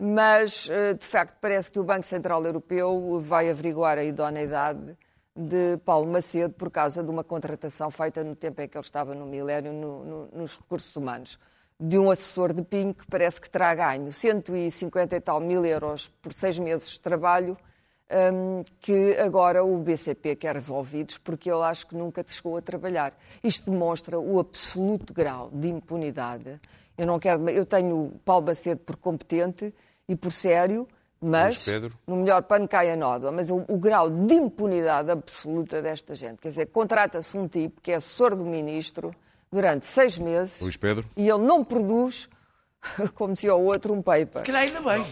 mas 0.00 0.66
eh, 0.70 0.94
de 0.94 1.04
facto 1.06 1.36
parece 1.42 1.70
que 1.70 1.78
o 1.78 1.84
Banco 1.84 2.06
Central 2.06 2.42
Europeu 2.46 3.20
vai 3.22 3.50
averiguar 3.50 3.98
a 3.98 4.04
idoneidade 4.04 4.96
de 5.36 5.76
Paulo 5.84 6.10
Macedo 6.10 6.54
por 6.54 6.70
causa 6.70 7.02
de 7.02 7.10
uma 7.10 7.22
contratação 7.22 7.90
feita 7.90 8.24
no 8.24 8.34
tempo 8.34 8.62
em 8.62 8.66
que 8.68 8.78
ele 8.78 8.82
estava 8.84 9.14
no 9.14 9.26
milénio 9.26 9.74
no- 9.74 10.04
no- 10.04 10.28
nos 10.32 10.56
recursos 10.56 10.96
humanos. 10.96 11.38
De 11.80 11.96
um 11.98 12.10
assessor 12.10 12.52
de 12.52 12.62
PIN 12.62 12.92
que 12.92 13.06
parece 13.06 13.40
que 13.40 13.48
terá 13.48 13.74
ganho 13.74 14.10
150 14.10 15.14
e 15.14 15.20
tal 15.20 15.40
mil 15.40 15.64
euros 15.64 16.08
por 16.20 16.32
seis 16.32 16.58
meses 16.58 16.90
de 16.90 17.00
trabalho, 17.00 17.56
hum, 18.10 18.64
que 18.80 19.16
agora 19.18 19.62
o 19.62 19.78
BCP 19.78 20.36
quer 20.36 20.56
revolvidos, 20.56 21.18
porque 21.18 21.50
ele 21.50 21.62
acho 21.62 21.86
que 21.86 21.94
nunca 21.94 22.24
chegou 22.26 22.56
a 22.56 22.62
trabalhar. 22.62 23.16
Isto 23.44 23.70
demonstra 23.70 24.18
o 24.18 24.40
absoluto 24.40 25.14
grau 25.14 25.50
de 25.52 25.68
impunidade. 25.68 26.60
Eu 26.96 27.06
não 27.06 27.18
quero, 27.18 27.48
eu 27.48 27.64
tenho 27.64 28.12
Paulo 28.24 28.46
Macedo 28.46 28.80
por 28.80 28.96
competente 28.96 29.72
e 30.08 30.16
por 30.16 30.32
sério, 30.32 30.88
mas 31.20 31.64
Pedro. 31.64 31.92
no 32.06 32.16
melhor 32.16 32.42
pano 32.42 32.66
cai 32.66 32.90
a 32.90 32.96
nódoa, 32.96 33.30
mas 33.30 33.50
o, 33.50 33.64
o 33.68 33.78
grau 33.78 34.10
de 34.10 34.34
impunidade 34.34 35.10
absoluta 35.10 35.80
desta 35.80 36.14
gente. 36.14 36.40
Quer 36.40 36.48
dizer, 36.48 36.66
contrata-se 36.66 37.36
um 37.36 37.46
tipo 37.46 37.80
que 37.80 37.92
é 37.92 37.96
assessor 37.96 38.34
do 38.34 38.44
ministro 38.44 39.12
durante 39.52 39.86
seis 39.86 40.18
meses 40.18 40.60
Luís 40.60 40.76
Pedro. 40.76 41.06
e 41.16 41.28
ele 41.28 41.44
não 41.44 41.64
produz, 41.64 42.28
como 43.14 43.34
dizia 43.34 43.54
o 43.54 43.64
outro, 43.64 43.92
um 43.92 44.00
paper. 44.02 44.38
Se 44.38 44.44
calhar 44.44 44.62
ainda 44.62 44.80
bem. 44.80 45.06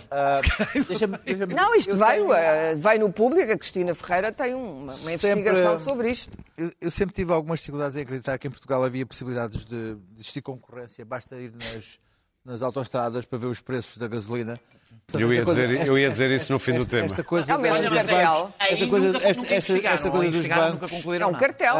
Deixa-me- 0.88 1.18
deixa-me- 1.18 1.54
Não, 1.54 1.74
isto 1.74 1.90
eu 1.90 1.96
veio, 1.96 2.22
tenho- 2.22 2.32
eh, 2.34 2.74
veio 2.76 3.00
no 3.00 3.12
público, 3.12 3.50
a 3.52 3.56
Cristina 3.58 3.94
Ferreira 3.94 4.30
tem 4.32 4.54
uma, 4.54 4.92
uma 4.94 4.94
Sempre- 4.94 5.40
investigação 5.40 5.78
sobre 5.78 6.10
isto. 6.10 6.36
Eu, 6.56 6.70
eu 6.80 6.90
sempre 6.90 7.14
tive 7.14 7.32
algumas 7.32 7.60
dificuldades 7.60 7.96
em 7.96 8.02
acreditar 8.02 8.38
que 8.38 8.46
em 8.46 8.50
Portugal 8.50 8.82
havia 8.84 9.04
possibilidades 9.04 9.64
de, 9.64 9.94
de 9.96 10.00
existir 10.20 10.42
concorrência. 10.42 11.04
Basta 11.04 11.36
ir 11.36 11.52
nas, 11.52 11.98
nas 12.46 12.62
autoestradas 12.62 13.24
para 13.24 13.38
ver 13.38 13.46
os 13.46 13.60
preços 13.60 13.98
da 13.98 14.06
gasolina. 14.08 14.58
Portanto, 15.06 15.20
Eu 15.22 15.28
ia 15.32 15.34
esta 15.40 15.44
coisa- 15.44 15.68
dizer- 15.68 15.86
eu 15.88 15.98
ia 15.98 16.10
dizer 16.10 16.30
isso 16.30 16.52
no 16.52 16.58
fim 16.58 16.72
do 16.72 16.80
esta- 16.80 16.90
tema. 16.90 17.06
Esta 17.06 17.24
coisa 17.24 17.52
É 17.52 17.56
o 17.56 17.60
mesmo 17.60 17.82
bancos- 17.90 18.52
Aí 18.58 18.72
esta 18.72 18.86
coisa, 18.88 19.06
nunca, 19.12 19.18
esta, 19.28 19.42
nunca 19.42 19.54
esta, 19.54 19.72
investigaram, 19.72 19.94
esta 19.96 20.10
coisa 20.10 20.26
ou 20.26 20.30
dos 20.42 20.48
bancos. 20.48 20.92
É 21.20 21.26
um 21.26 21.32
cartel. 21.34 21.74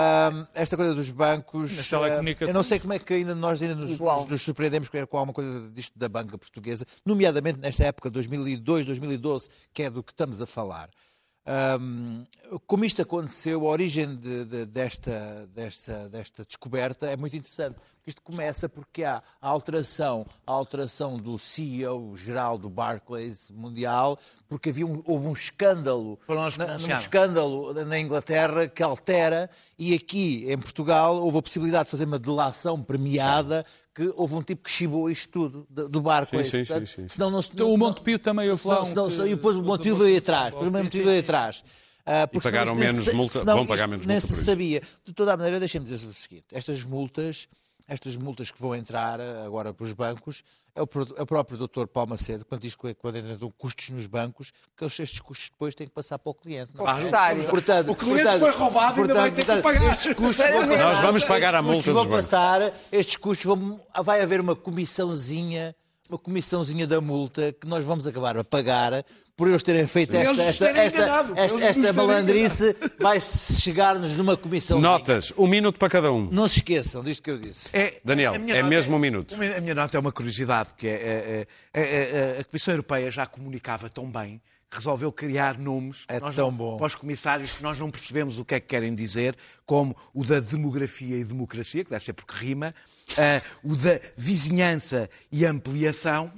Esta 0.55 0.77
coisa 0.77 0.95
dos 0.95 1.11
bancos, 1.11 1.77
Nas 1.77 1.89
telecomunicações. 1.89 2.51
eu 2.51 2.55
não 2.55 2.62
sei 2.62 2.79
como 2.79 2.93
é 2.93 2.99
que 2.99 3.14
ainda 3.14 3.35
nós 3.35 3.62
ainda 3.62 3.75
nos, 3.75 3.99
nos- 3.99 4.27
nos 4.29 4.43
surpreendemos 4.43 4.89
com 4.89 5.07
com 5.07 5.17
alguma 5.19 5.33
coisa 5.33 5.71
disto 5.71 5.97
da 5.99 6.09
banca 6.09 6.37
portuguesa, 6.39 6.85
nomeadamente 7.05 7.59
nesta 7.61 7.85
época, 7.85 8.11
2002, 8.11 8.85
2012, 8.85 9.49
que 9.73 9.85
é 9.85 9.91
do 9.91 10.03
que 10.03 10.12
estamos 10.12 10.41
a 10.43 10.47
falar. 10.47 10.89
Ahm, 11.47 12.24
como 12.66 12.84
isto 12.84 13.01
aconteceu, 13.03 13.66
a 13.66 13.70
origem 13.70 14.16
de- 14.16 14.44
de- 14.44 14.66
desta, 14.66 15.49
desta, 15.55 16.09
desta 16.09 16.44
descoberta 16.44 17.07
é 17.07 17.16
muito 17.16 17.36
interessante. 17.36 17.76
Isto 18.05 18.20
começa 18.22 18.68
porque 18.68 19.05
há 19.05 19.22
a 19.40 19.49
alteração, 19.49 20.26
a 20.47 20.51
alteração 20.53 21.16
do 21.18 21.38
CEO 21.38 22.16
geral 22.16 22.59
do 22.59 22.68
Barclays 22.68 23.49
Mundial, 23.51 24.18
porque 24.49 24.70
havia 24.70 24.86
um- 24.86 25.03
houve 25.05 25.26
um 25.28 25.32
escândalo, 25.32 26.18
na, 26.59 26.64
um 26.74 26.99
escândalo 26.99 27.72
na 27.84 27.99
Inglaterra 27.99 28.66
que 28.66 28.82
altera, 28.82 29.49
e 29.78 29.94
aqui 29.94 30.44
em 30.51 30.59
Portugal 30.59 31.16
houve 31.22 31.38
a 31.38 31.42
possibilidade 31.42 31.84
de 31.84 31.90
fazer 31.92 32.05
uma 32.07 32.18
delação 32.18 32.82
premiada, 32.82 33.64
que 33.97 34.12
houve 34.14 34.34
um 34.34 34.42
tipo 34.42 34.62
que 34.62 34.70
chibou 34.70 35.11
isto 35.11 35.28
tudo 35.30 35.66
do 35.88 36.03
Barclays. 36.03 36.49
Sim, 36.49 36.59
sim, 36.59 36.64
Portanto, 36.66 36.86
sim, 36.88 37.03
sim. 37.03 37.09
senão 37.09 37.30
não 37.30 37.40
se- 37.40 37.51
Então, 37.55 37.66
o 37.68 37.70
não- 37.78 37.86
Montepio 37.88 38.18
também 38.18 38.51
houve 38.51 38.61
senão- 38.62 38.76
lá 38.76 38.82
um 38.82 38.86
senão- 38.86 39.09
que- 39.09 39.14
E 39.22 39.34
depois 39.34 39.57
o 39.57 39.62
Montepio 39.62 39.97
veio 39.97 40.18
atrás. 40.18 40.53
Depois 40.53 40.68
o 40.74 40.76
Montepio 40.78 41.05
veio 41.07 41.20
atrás. 41.20 41.64
Ah, 42.05 42.28
porque 42.28 42.44
pagaram 42.47 42.76
senão 42.76 42.76
isto 42.76 42.84
nem 42.84 42.92
menos 42.92 43.05
se- 43.09 43.16
multa- 43.16 43.38
senão 43.40 43.55
vão 43.57 43.66
pagar 43.66 43.88
menos 43.88 44.07
nem 44.07 44.14
multa 44.16 44.26
se 44.28 44.32
por 44.34 44.38
isso. 44.38 44.44
sabia. 44.51 44.82
De 45.05 45.12
toda 45.12 45.32
a 45.32 45.36
maneira, 45.36 45.59
deixem-me 45.59 45.86
dizer 45.88 46.07
o 46.07 46.12
seguinte: 46.12 46.44
estas 46.53 46.84
multas, 46.84 47.49
estas 47.89 48.16
multas 48.16 48.51
que 48.51 48.61
vão 48.61 48.74
entrar 48.74 49.20
ah, 49.20 49.45
agora 49.45 49.72
para 49.72 49.84
os 49.84 49.93
bancos, 49.93 50.43
é 50.74 50.82
o, 50.82 50.89
é 51.16 51.22
o 51.22 51.26
próprio 51.26 51.57
doutor 51.57 51.89
Paulo 51.89 52.11
Macedo, 52.11 52.45
quando 52.45 52.61
diz 52.61 52.74
que 52.74 52.93
quando 52.95 53.16
entram 53.16 53.51
custos 53.57 53.89
nos 53.91 54.07
bancos, 54.07 54.53
que 54.76 54.84
estes 54.84 55.20
custos 55.20 55.49
depois 55.49 55.74
têm 55.74 55.87
que 55.87 55.93
passar 55.95 56.18
para 56.18 56.30
o 56.30 56.34
cliente. 56.34 56.70
não 56.74 56.82
é? 56.82 56.84
Para 56.87 56.95
o 56.95 56.99
empresário. 56.99 57.49
Portanto, 57.49 57.91
O 57.93 57.97
cliente 57.97 58.22
portanto- 58.22 58.41
foi 58.41 58.51
roubado 58.51 58.99
e 58.99 59.01
ainda 59.03 59.14
vai 59.14 59.30
ter 59.30 59.45
que 59.47 59.62
pagar. 59.62 59.93
Estes 59.93 60.14
custos 60.14 60.37
vão 60.51 60.68
passar, 60.68 60.84
Nós 60.84 61.01
vamos 61.01 61.24
pagar 61.24 61.55
a 61.55 61.59
estes 61.61 61.64
multa 61.72 61.76
custos 61.76 61.95
vão 61.95 62.03
dos 62.05 62.11
bancos. 62.12 62.26
passar, 62.26 62.72
estes 62.93 63.16
custos 63.16 63.47
vão, 63.47 63.80
vai 64.05 64.20
haver 64.20 64.41
uma 64.41 64.55
comissãozinha, 64.55 65.74
uma 66.09 66.18
comissãozinha 66.18 66.86
da 66.86 67.00
multa 67.00 67.52
que 67.52 67.66
nós 67.66 67.84
vamos 67.84 68.07
acabar 68.07 68.36
a 68.36 68.44
pagar 68.44 69.04
por 69.36 69.48
eles 69.48 69.62
terem 69.62 69.86
feito 69.86 70.14
Eles 70.14 70.30
esta, 70.30 70.42
esta, 70.42 70.68
esta, 70.68 70.96
enganado, 70.96 71.34
esta, 71.36 71.61
esta 71.64 71.92
malandrice, 71.92 72.76
vai 72.98 73.20
chegar-nos 73.20 74.16
numa 74.16 74.36
comissão. 74.36 74.80
Notas, 74.80 75.32
um 75.36 75.46
minuto 75.46 75.78
para 75.78 75.90
cada 75.90 76.11
um. 76.11 76.28
Não 76.30 76.48
se 76.48 76.59
esqueçam 76.59 77.02
disto 77.02 77.22
que 77.22 77.30
eu 77.30 77.38
disse. 77.38 77.68
É- 77.72 78.00
Daniel, 78.04 78.34
é 78.34 78.62
mesmo 78.62 78.96
um 78.96 78.98
minuto. 78.98 79.34
A 79.34 79.61
minha, 79.61 79.74
nota 79.74 79.96
é 79.96 80.00
uma 80.00 80.12
curiosidade, 80.12 80.70
que 80.76 80.88
é, 80.88 80.90
é- 80.92 81.46
é- 81.74 81.82
é- 81.82 82.36
é- 82.38 82.40
a 82.40 82.44
Comissão 82.44 82.72
Europeia 82.72 83.11
já 83.11 83.26
comunicava 83.26 83.90
tão 83.90 84.11
bem 84.11 84.40
resolveu 84.77 85.12
criar 85.12 85.59
nomes 85.59 86.05
É 86.09 86.20
nós 86.20 86.35
tão 86.35 86.53
bom. 86.53 86.77
para 86.77 86.87
os 86.87 86.95
comissários 86.95 87.53
que 87.53 87.62
nós 87.62 87.79
não 87.79 87.91
percebemos 87.91 88.39
o 88.39 88.45
que 88.45 88.55
é 88.55 88.61
que 88.61 88.66
querem 88.66 88.95
dizer, 88.95 89.37
como 89.64 89.97
o 90.14 90.24
da 90.24 90.41
demografia 90.41 91.16
e 91.16 91.24
democracia, 91.24 91.85
que 91.85 91.91
deve 91.91 92.05
ser 92.05 92.12
porque 92.12 92.35
rima, 92.35 92.74
ah, 93.16 93.43
o 93.62 93.74
da 93.74 94.01
vizinhança 94.16 95.09
e 95.31 95.45
ampliação, 95.45 96.33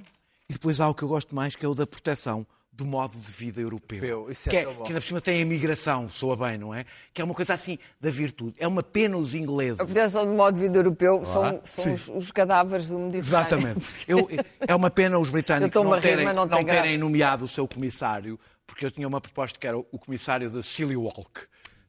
e 0.49 0.53
depois 0.55 0.80
há 0.80 0.89
o 0.89 0.95
que 0.95 1.03
eu 1.03 1.09
gosto 1.09 1.34
mais, 1.34 1.55
que 1.55 1.64
é 1.64 1.68
o 1.68 1.74
da 1.74 1.86
proteção 1.86 2.47
do 2.79 2.85
modo 2.87 3.12
de 3.12 3.33
vida 3.33 3.61
europeu. 3.61 3.99
Europeu, 3.99 4.31
isso 4.31 4.49
é 4.49 4.51
que, 4.51 4.57
é, 4.57 4.64
que 4.64 4.70
ainda 4.70 5.01
por 5.01 5.03
cima 5.03 5.20
tem 5.20 5.43
a 5.43 5.45
migração, 5.45 6.09
soa 6.09 6.37
bem, 6.37 6.57
não 6.57 6.72
é? 6.72 6.85
Que 7.12 7.20
é 7.20 7.24
uma 7.24 7.35
coisa 7.35 7.53
assim 7.53 7.76
da 8.01 8.09
virtude. 8.09 8.55
É 8.61 8.68
uma 8.68 8.85
pena 8.85 9.16
os 9.16 9.35
ingleses. 9.35 9.81
A 9.81 9.85
proteção 9.85 10.24
do 10.24 10.33
modo 10.33 10.55
de 10.55 10.61
vida 10.61 10.79
europeu 10.79 11.24
são, 11.24 11.61
são 11.64 11.93
os, 11.93 12.09
os 12.09 12.31
cadáveres 12.31 12.87
do 12.89 12.97
Mediterrâneo. 13.01 13.18
Exatamente. 13.49 13.87
Eu- 14.07 14.29
é 14.61 14.74
uma 14.76 14.91
pena 14.91 15.18
os 15.18 15.29
britânicos 15.29 15.83
não 15.83 15.91
rir, 15.97 16.01
terem, 16.03 16.26
não 16.26 16.35
não 16.35 16.47
terem 16.49 16.64
graça. 16.64 16.99
nomeado 16.99 17.45
o 17.47 17.49
seu 17.49 17.66
comissário, 17.66 18.39
porque 18.64 18.87
eu 18.87 18.93
tinha 18.93 19.09
uma 19.09 19.20
proposta 19.20 19.59
que 19.59 19.66
era 19.66 19.76
o 19.76 19.99
comissário 19.99 20.49
da 20.49 20.62
Silly 20.62 20.97
Walk. 20.97 21.41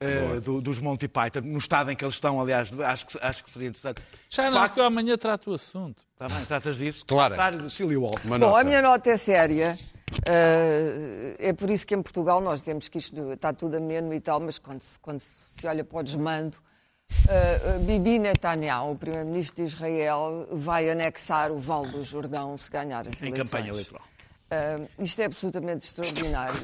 eh, 0.02 0.40
do- 0.40 0.60
dos 0.62 0.80
Monty 0.80 1.08
Python, 1.10 1.42
no 1.42 1.60
estado 1.60 1.92
em 1.92 1.96
que 1.96 2.04
eles 2.04 2.16
estão, 2.16 2.40
aliás, 2.42 2.72
acho 2.80 3.06
que, 3.06 3.20
acho 3.22 3.44
que 3.44 3.50
seria 3.52 3.68
interessante. 3.68 4.02
Já 4.30 4.46
não, 4.46 4.54
facto, 4.54 4.74
que 4.76 4.80
eu 4.80 4.86
amanhã 4.86 5.18
trato 5.18 5.52
o 5.52 5.54
assunto. 5.54 6.02
Tá 6.18 6.28
bem, 6.30 6.46
tratas 6.46 6.78
disso? 6.78 7.06
Clara. 7.06 7.36
Comissário 7.36 7.60
da 7.60 7.70
Silly 7.70 7.98
Walk. 7.98 8.26
Bom, 8.26 8.38
nota. 8.38 8.60
a 8.62 8.64
minha 8.64 8.82
nota 8.82 9.10
é 9.12 9.18
séria. 9.18 9.78
Uh, 10.18 11.36
é 11.40 11.54
por 11.54 11.70
isso 11.70 11.86
que 11.86 11.96
em 11.96 12.02
Portugal 12.02 12.42
nós 12.42 12.62
temos 12.62 12.88
que 12.88 12.98
isto 12.98 13.32
está 13.32 13.54
tudo 13.54 13.78
ameno 13.78 14.14
e 14.14 14.20
tal, 14.20 14.40
mas 14.40 14.58
quando 14.58 14.82
se, 14.82 14.98
quando 15.00 15.22
se 15.22 15.68
olha 15.68 15.84
para 15.84 16.00
o 16.00 16.04
desmando, 16.04 16.58
uh, 16.58 17.80
Bibi 17.86 18.20
Netanyahu, 18.20 18.92
o 18.92 18.96
primeiro-ministro 18.98 19.56
de 19.58 19.64
Israel, 19.64 20.48
vai 20.52 20.90
anexar 20.90 21.52
o 21.52 21.58
Vale 21.60 21.90
do 21.92 22.04
Jordão 22.04 22.58
se 22.58 22.70
ganhar 22.70 23.08
as 23.08 23.22
Em 23.22 23.28
eleições. 23.28 23.50
campanha 23.50 23.70
eleitoral. 23.72 24.04
Uh, 24.52 25.04
isto 25.04 25.22
é 25.22 25.26
absolutamente 25.26 25.86
extraordinário. 25.86 26.60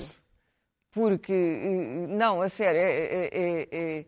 Porque, 0.91 2.05
não, 2.09 2.41
a 2.41 2.47
sério, 2.49 2.79
é- 2.79 2.85
é- 2.85 3.29
é- 3.33 3.67
é- 3.99 4.05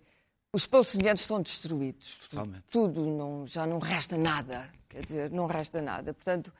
os 0.53 0.65
palestinianos 0.65 1.21
estão 1.21 1.41
destruídos. 1.41 2.29
Totalmente. 2.29 2.63
Tudo, 2.71 3.05
não, 3.05 3.45
já 3.45 3.67
não 3.67 3.77
resta 3.79 4.17
nada. 4.17 4.69
Quer 4.87 5.03
dizer, 5.03 5.29
não 5.31 5.45
resta 5.47 5.81
nada. 5.81 6.13
Portanto, 6.13 6.51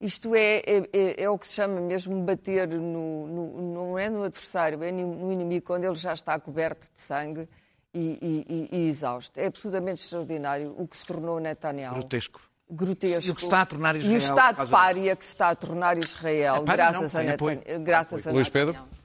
isto 0.00 0.34
é, 0.34 0.56
é, 0.66 0.88
é- 0.92 1.22
é 1.24 1.30
o 1.30 1.38
que 1.38 1.46
se 1.46 1.54
chama 1.54 1.80
mesmo 1.80 2.20
bater 2.22 2.68
no, 2.68 3.26
no- 3.26 3.72
não 3.74 3.98
é 3.98 4.08
no 4.10 4.22
adversário, 4.24 4.82
é 4.82 4.92
no 4.92 5.32
inimigo, 5.32 5.64
quando 5.66 5.84
ele 5.84 5.94
já 5.94 6.12
está 6.12 6.38
coberto 6.38 6.86
de 6.94 7.00
sangue 7.00 7.48
e, 7.94 8.18
e- 8.20 8.68
e- 8.72 8.78
e 8.78 8.88
exausto. 8.88 9.38
É 9.40 9.46
absolutamente 9.46 10.02
extraordinário 10.02 10.74
o 10.76 10.86
que 10.86 10.96
se 10.96 11.06
tornou 11.06 11.40
Netanyahu 11.40 11.94
Grotesco. 11.94 12.40
grotesco. 12.70 13.26
E 13.28 13.30
o 13.30 13.34
que 13.34 13.40
se 13.40 13.46
está 13.46 13.62
a 13.62 13.66
tornar 13.66 13.94
E 13.96 13.98
o 13.98 14.00
Israel 14.02 14.18
estado 14.18 14.68
pária 14.70 15.16
que 15.16 15.24
se 15.24 15.32
está 15.32 15.48
a 15.50 15.54
tornar 15.54 15.96
Israel, 15.96 16.56
É, 16.56 16.60
pária 16.60 16.90
graças, 16.90 17.12
não, 17.14 17.20
a. 17.20 17.24
Netanyahu, 17.24 17.80
graças 17.82 18.26
a 18.26 18.30
Luís 18.32 18.48
Pedro? 18.48 18.72
Netanyahu. 18.74 18.96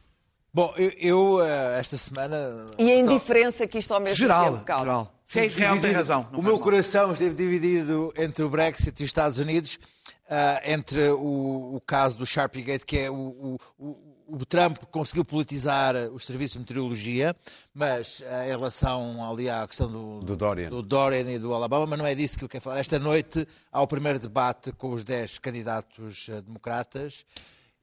Bom, 0.54 0.74
eu, 0.76 0.92
eu, 1.00 1.46
eh, 1.46 1.80
esta 1.80 1.98
semana. 1.98 2.36
E 2.78 2.92
a 2.92 2.96
indiferença 3.00 3.66
que 3.66 3.78
isto 3.80 3.94
ao 3.94 4.02
mesmo 4.02 4.18
Geral, 4.18 4.52
tempo 4.52 4.66
causa. 4.66 4.84
geral. 4.84 5.14
Se 5.24 5.40
é 5.40 5.46
Israel 5.46 5.80
tem 5.80 5.94
razão. 5.94 6.28
O 6.34 6.42
meu 6.42 6.56
mal. 6.56 6.60
coração 6.60 7.14
esteve 7.14 7.34
dividido 7.36 8.12
entre 8.18 8.44
o 8.44 8.50
Brexit 8.50 9.00
e 9.00 9.06
os 9.06 9.10
Estados 9.10 9.40
Unidos, 9.40 9.80
entre 10.64 11.10
o, 11.10 11.76
o 11.76 11.82
caso 11.82 12.18
do 12.18 12.26
Sharpiegate, 12.26 12.86
que 12.86 12.98
é 12.98 13.10
o, 13.10 13.14
o, 13.16 13.58
o- 13.80 14.12
o 14.34 14.46
Trump 14.46 14.78
conseguiu 14.90 15.26
politizar 15.26 15.94
os 16.14 16.26
serviços 16.26 16.54
de 16.54 16.60
meteorologia, 16.60 17.36
mas 17.74 18.24
ah, 18.26 18.46
em 18.46 18.50
relação 18.52 19.30
ali 19.30 19.50
à 19.50 19.68
questão 19.68 19.92
do, 19.92 20.22
Do 20.22 20.38
Dorian. 20.38 20.70
do 20.70 20.82
Dorian 20.82 21.30
e 21.30 21.38
do 21.38 21.54
Alabama, 21.54 21.86
mas 21.86 22.00
não 22.00 22.06
é 22.06 22.16
disso 22.16 22.38
que 22.38 22.46
eu 22.46 22.48
quero 22.48 22.64
falar. 22.64 22.80
Esta 22.80 22.98
noite 22.98 23.46
há 23.70 23.82
o 23.82 23.88
primeiro 23.88 24.20
debate 24.20 24.72
com 24.72 24.94
os 24.94 25.04
10 25.04 25.40
candidatos 25.40 26.30
ah, 26.32 26.40
democratas 26.40 27.26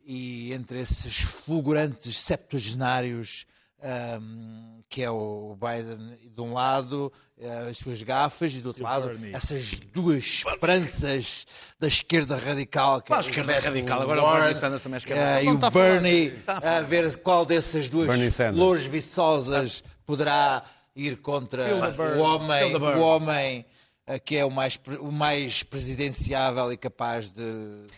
e 0.06 0.50
entre 0.54 0.80
esses 0.80 1.18
fulgurantes 1.18 2.16
septuagenários 2.16 3.44
ahm, 3.82 4.80
que 4.88 5.02
é 5.02 5.10
o 5.10 5.56
Biden 5.60 6.18
de 6.34 6.40
um 6.40 6.52
lado, 6.54 7.12
eh, 7.38 7.68
as 7.70 7.78
suas 7.78 8.02
gafas, 8.02 8.54
e 8.54 8.60
do 8.60 8.68
outro 8.68 8.82
lado, 8.82 9.10
essas 9.32 9.80
duas 9.92 10.24
esperanças 10.24 11.46
da 11.78 11.86
esquerda 11.88 12.36
radical. 12.36 13.02
Que 13.02 13.12
é 13.12 13.16
o 13.16 13.20
esquerda 13.20 13.52
Elizabeth 13.52 13.68
radical? 13.74 14.02
Agora 14.02 14.20
o 14.20 14.24
Warren, 14.24 14.40
Bernie 14.44 14.60
Sanders 14.60 14.82
também 14.82 14.96
é 14.96 14.98
esquerda 14.98 15.22
eh, 15.22 15.34
radical. 15.34 15.52
E 15.52 15.56
o 15.56 15.66
a 15.66 15.70
falar 15.70 15.84
Bernie, 15.84 16.30
disso. 16.30 16.50
a 16.50 16.80
ver 16.80 17.16
qual 17.18 17.44
dessas 17.44 17.88
duas 17.88 18.08
flores 18.54 18.84
viçosas 18.86 19.84
poderá 20.06 20.62
ir 20.96 21.18
contra 21.18 21.64
o 22.16 22.20
homem, 22.20 22.74
o 22.74 23.00
homem 23.00 23.58
eh, 23.60 23.77
que 24.24 24.36
é 24.36 24.44
o 24.44 24.50
mais, 24.50 24.78
o 25.00 25.10
mais 25.10 25.62
presidenciável 25.62 26.72
e 26.72 26.76
capaz 26.76 27.32
de 27.32 27.42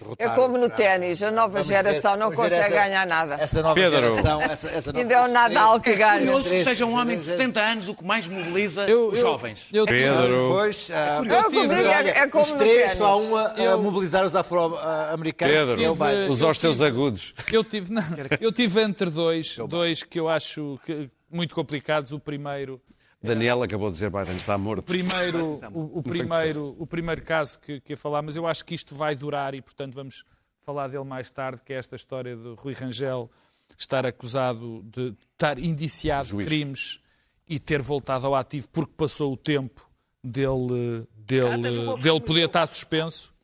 derrotar. 0.01 0.33
É 0.33 0.35
como 0.35 0.57
no 0.59 0.69
ténis, 0.71 1.23
a 1.23 1.31
nova 1.31 1.53
Vamos 1.53 1.67
geração 1.69 2.17
não 2.17 2.31
ver 2.31 2.37
consegue 2.37 2.75
ganhar 2.75 3.07
nada. 3.07 3.35
Essa 3.35 3.63
nova 3.63 3.75
Pedro. 3.75 4.11
geração, 4.11 4.41
essa, 4.43 4.69
essa 4.71 4.93
nova 4.93 5.03
Ainda 5.03 5.15
é 5.15 5.21
o 5.21 5.29
Nadal 5.29 5.79
que 5.81 5.95
ganha. 5.95 6.19
Curioso 6.21 6.49
que 6.51 6.65
seja 6.65 6.87
um 6.87 6.95
homem 6.99 7.17
de 7.19 7.23
três- 7.25 7.37
70 7.39 7.61
anos 7.61 7.89
o 7.89 7.95
que 7.95 8.05
mais 8.05 8.27
mobiliza 8.27 8.89
Eu- 8.89 9.09
os 9.09 9.19
eu- 9.19 9.21
jovens. 9.21 9.69
eu- 9.73 9.87
Pedro. 9.87 10.49
Depois, 10.49 10.91
ah, 10.93 10.97
É 10.97 11.17
como 11.17 11.51
tive- 11.51 11.75
digo, 11.77 11.89
é- 11.89 12.09
é 12.23 12.27
como 12.27 12.45
os 12.45 12.53
três 12.53 12.93
só 12.93 13.05
há 13.07 13.17
um 13.17 13.37
a, 13.37 13.53
a 13.53 13.61
Eu- 13.61 13.83
mobilizar 13.83 14.25
os 14.27 14.35
afro-americanos. 14.35 15.55
Pedro, 15.55 15.81
é 15.81 16.27
eu 16.27 16.31
usa 16.33 16.49
os 16.49 16.59
teus 16.59 16.81
agudos. 16.81 17.35
Eu 17.53 17.63
tive, 17.63 17.93
não, 17.93 18.03
eu 18.41 18.51
tive 18.53 18.81
entre 18.81 19.11
dois, 19.11 19.57
dois 19.69 20.03
que 20.03 20.19
eu 20.19 20.29
acho 20.29 20.79
que- 20.85 21.09
muito 21.31 21.55
complicados. 21.55 22.11
O 22.13 22.19
primeiro, 22.19 22.81
Daniel 23.23 23.63
acabou 23.63 23.89
de 23.89 23.95
dizer 23.95 24.11
Biden 24.11 24.37
está 24.37 24.57
morto. 24.57 24.85
primeiro, 24.85 25.61
o, 25.73 25.99
o 25.99 26.03
primeiro, 26.03 26.75
o 26.79 26.87
primeiro 26.87 27.23
caso 27.23 27.59
que, 27.59 27.81
que 27.81 27.93
ia 27.93 27.97
falar, 27.97 28.23
mas 28.23 28.37
eu 28.37 28.47
acho 28.47 28.65
que 28.65 28.75
isto 28.75 28.95
vai 28.95 29.15
durar 29.15 29.55
e, 29.55 29.61
portanto, 29.61 29.95
vamos 29.95 30.25
falar 30.63 30.89
dele 30.89 31.05
mais 31.05 31.31
tarde, 31.31 31.61
que 31.65 31.73
é 31.73 31.77
esta 31.77 31.97
história 31.97 32.35
de 32.35 32.55
Rui 32.57 32.73
Rangel 32.73 33.31
estar 33.79 34.07
acusado 34.07 34.83
de 34.85 35.15
estar 35.33 35.59
indiciado 35.59 36.37
de 36.37 36.45
crimes 36.45 37.01
e 37.47 37.59
ter 37.59 37.83
voltado 37.83 38.27
ao 38.27 38.35
ativo 38.35 38.69
porque 38.71 38.93
passou 38.97 39.33
o 39.33 39.37
tempo 39.37 39.89
dele, 40.23 41.07
dele, 41.15 41.59
dele 42.01 42.21
poder 42.21 42.47
estar 42.47 42.67
suspenso. 42.67 43.35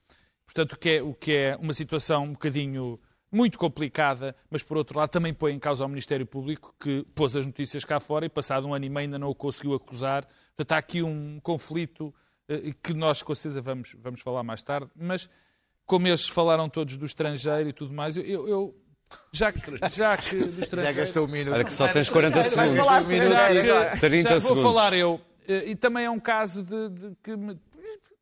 Portanto, 0.45 0.73
o 0.73 0.79
que, 0.79 0.91
é, 0.91 1.03
o 1.03 1.13
que 1.13 1.33
é 1.33 1.57
uma 1.57 1.73
situação 1.75 2.25
um 2.25 2.33
bocadinho 2.33 2.99
muito 3.31 3.59
complicada, 3.59 4.35
mas 4.51 4.63
por 4.63 4.77
outro 4.77 4.99
lado 4.99 5.11
também 5.11 5.35
põe 5.35 5.53
em 5.53 5.59
causa 5.59 5.85
ao 5.85 5.89
Ministério 5.89 6.25
Público 6.27 6.75
que 6.81 7.05
pôs 7.15 7.37
as 7.37 7.45
notícias 7.45 7.85
cá 7.85 7.99
fora 8.01 8.25
e 8.27 8.29
passado 8.29 8.67
um 8.67 8.73
ano 8.75 8.85
e 8.85 8.89
meio 8.89 9.07
ainda 9.07 9.19
não 9.19 9.29
o 9.29 9.35
conseguiu 9.35 9.75
acusar. 9.75 10.25
Portanto, 10.57 10.73
há 10.73 10.79
aqui 10.79 11.03
um 11.03 11.39
conflito 11.43 12.15
eh, 12.49 12.73
que 12.83 12.95
nós 12.95 13.23
com 13.23 13.35
certeza 13.35 13.61
vamos, 13.61 13.97
vamos 14.01 14.21
falar 14.21 14.43
mais 14.43 14.63
tarde, 14.63 14.89
mas 14.97 15.29
como 15.85 16.07
eles 16.09 16.27
falaram 16.29 16.69
todos 16.69 16.97
do 16.97 17.05
estrangeiro 17.05 17.69
e 17.69 17.73
tudo 17.73 17.93
mais, 17.93 18.17
eu, 18.17 18.49
eu- 18.49 18.75
já 19.33 19.53
que, 19.53 19.61
já 19.93 20.17
que 20.17 20.37
do 20.37 20.53
Já 20.57 20.61
estrangeiro... 20.63 20.97
gastou 20.99 21.25
um 21.27 21.29
minuto. 21.29 21.55
Olha 21.55 21.65
que 21.65 21.73
só 21.73 21.87
tens 21.89 22.09
40 22.09 22.35
Vais 22.35 22.47
segundos. 22.53 22.77
falar 22.85 23.03
um 23.03 23.07
minuto 23.07 23.29
estrangeiro 23.29 23.67
e- 23.67 23.71
agora. 23.71 24.01
30 24.01 24.23
já 24.29 24.35
vou 24.35 24.41
segundos. 24.41 24.63
falar 24.65 24.93
eu. 24.99 25.21
Eh, 25.47 25.71
E 25.71 25.77
também 25.77 26.05
é 26.05 26.11
um 26.11 26.19
caso 26.19 26.63
de, 26.65 26.89
de 26.89 27.17
que 27.23 27.37
me... 27.37 27.57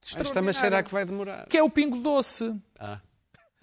Esta 0.02 0.42
mas 0.42 0.58
será 0.58 0.82
que 0.82 0.92
vai 0.92 1.06
demorar? 1.06 1.46
que 1.46 1.56
é 1.56 1.62
o 1.62 1.70
pingo 1.70 1.96
doce. 1.98 2.54
Ah, 2.78 3.00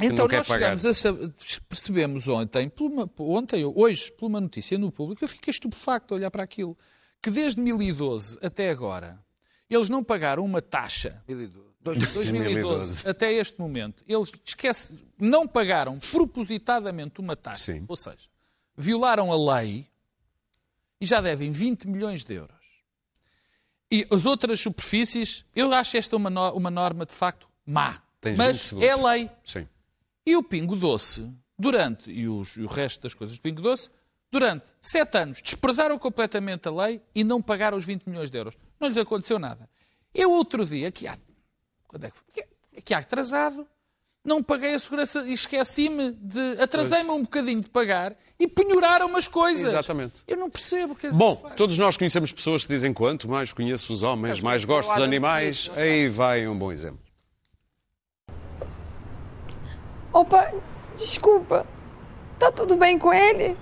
Então 0.05 0.27
nós 0.27 0.47
pagar. 0.47 0.77
chegamos 0.77 0.85
a 0.85 0.93
saber- 0.93 1.33
percebemos 1.69 2.27
ontem, 2.27 2.71
uma- 2.79 3.09
ontem, 3.19 3.63
hoje, 3.65 4.11
por 4.13 4.27
uma 4.27 4.41
notícia 4.41 4.77
no 4.77 4.91
público, 4.91 5.23
eu 5.23 5.27
fiquei 5.27 5.51
estupefacto 5.51 6.13
a 6.13 6.17
olhar 6.17 6.31
para 6.31 6.43
aquilo, 6.43 6.77
que 7.21 7.29
desde 7.29 7.61
2012 7.61 8.37
até 8.41 8.69
agora, 8.69 9.19
eles 9.69 9.89
não 9.89 10.03
pagaram 10.03 10.43
uma 10.43 10.61
taxa, 10.61 11.21
2012 11.27 12.11
2012. 12.13 13.09
até 13.09 13.33
este 13.33 13.59
momento, 13.59 14.03
eles 14.07 14.31
esquece, 14.45 14.93
não 15.19 15.47
pagaram 15.47 15.97
propositadamente 15.99 17.19
uma 17.19 17.35
taxa, 17.35 17.73
Sim. 17.73 17.85
ou 17.87 17.95
seja, 17.95 18.29
violaram 18.77 19.31
a 19.31 19.55
lei 19.59 19.87
e 20.99 21.05
já 21.05 21.21
devem 21.21 21.51
20 21.51 21.87
milhões 21.87 22.23
de 22.23 22.33
euros. 22.33 22.55
E 23.93 24.07
as 24.09 24.25
outras 24.25 24.59
superfícies, 24.61 25.43
eu 25.55 25.73
acho 25.73 25.97
esta 25.97 26.15
uma, 26.15 26.29
no- 26.29 26.53
uma 26.53 26.71
norma 26.71 27.05
de 27.05 27.11
facto 27.11 27.47
má. 27.65 28.01
Tens 28.21 28.37
20 28.37 28.37
mas 28.37 28.73
é 28.81 28.95
lei. 28.95 29.29
Sim. 29.43 29.67
E 30.25 30.35
o 30.35 30.43
Pingo 30.43 30.75
Doce, 30.75 31.27
durante, 31.57 32.11
e, 32.11 32.27
os- 32.27 32.55
e 32.57 32.61
o 32.61 32.67
resto 32.67 33.01
das 33.01 33.13
coisas 33.13 33.37
do 33.37 33.41
Pingo 33.41 33.61
Doce, 33.61 33.89
durante 34.31 34.65
sete 34.81 35.17
anos 35.17 35.41
desprezaram 35.41 35.97
completamente 35.97 36.67
a 36.67 36.71
lei 36.71 37.01
e 37.13 37.23
não 37.23 37.41
pagaram 37.41 37.77
os 37.77 37.83
20 37.85 38.05
milhões 38.07 38.29
de 38.31 38.37
euros. 38.37 38.57
Não 38.79 38.87
lhes 38.87 38.97
aconteceu 38.97 39.37
nada. 39.39 39.69
Eu 40.13 40.31
outro 40.31 40.65
dia, 40.65 40.87
aqui 40.89 41.07
há, 41.07 41.17
quando 41.87 42.05
é 42.05 42.11
que 42.11 42.17
foi? 42.17 42.43
Aqui 42.77 42.93
há 42.93 42.99
atrasado, 42.99 43.67
não 44.23 44.41
paguei 44.43 44.73
a 44.75 44.79
segurança 44.79 45.25
e 45.27 45.33
esqueci-me 45.33 46.11
de. 46.11 46.61
Atrasei-me 46.61 47.09
um 47.09 47.21
bocadinho 47.23 47.59
de 47.61 47.69
pagar 47.69 48.15
e 48.39 48.47
penhoraram 48.47 49.07
umas 49.07 49.27
coisas. 49.27 49.65
Exatamente. 49.71 50.21
Eu 50.27 50.37
não 50.37 50.49
percebo. 50.49 50.95
Quer 50.95 51.07
dizer, 51.07 51.17
Bom, 51.19 51.35
faz. 51.37 51.55
todos 51.55 51.77
nós 51.77 51.97
conhecemos 51.97 52.31
pessoas 52.31 52.63
que 52.65 52.69
dizem 52.73 52.93
quanto 52.93 53.27
mais 53.27 53.51
conheço 53.51 53.91
os 53.91 54.03
homens, 54.03 54.39
mais 54.39 54.63
gosto 54.63 54.89
dos 54.93 55.01
animais. 55.01 55.69
Aí 55.75 56.07
vai 56.07 56.47
um 56.47 56.57
bom 56.57 56.71
exemplo. 56.71 56.99
Opa, 60.13 60.51
desculpa. 60.97 61.65
Tá 62.39 62.51
tudo 62.51 62.75
bem 62.75 62.97
com 62.97 63.13
ele? 63.13 63.57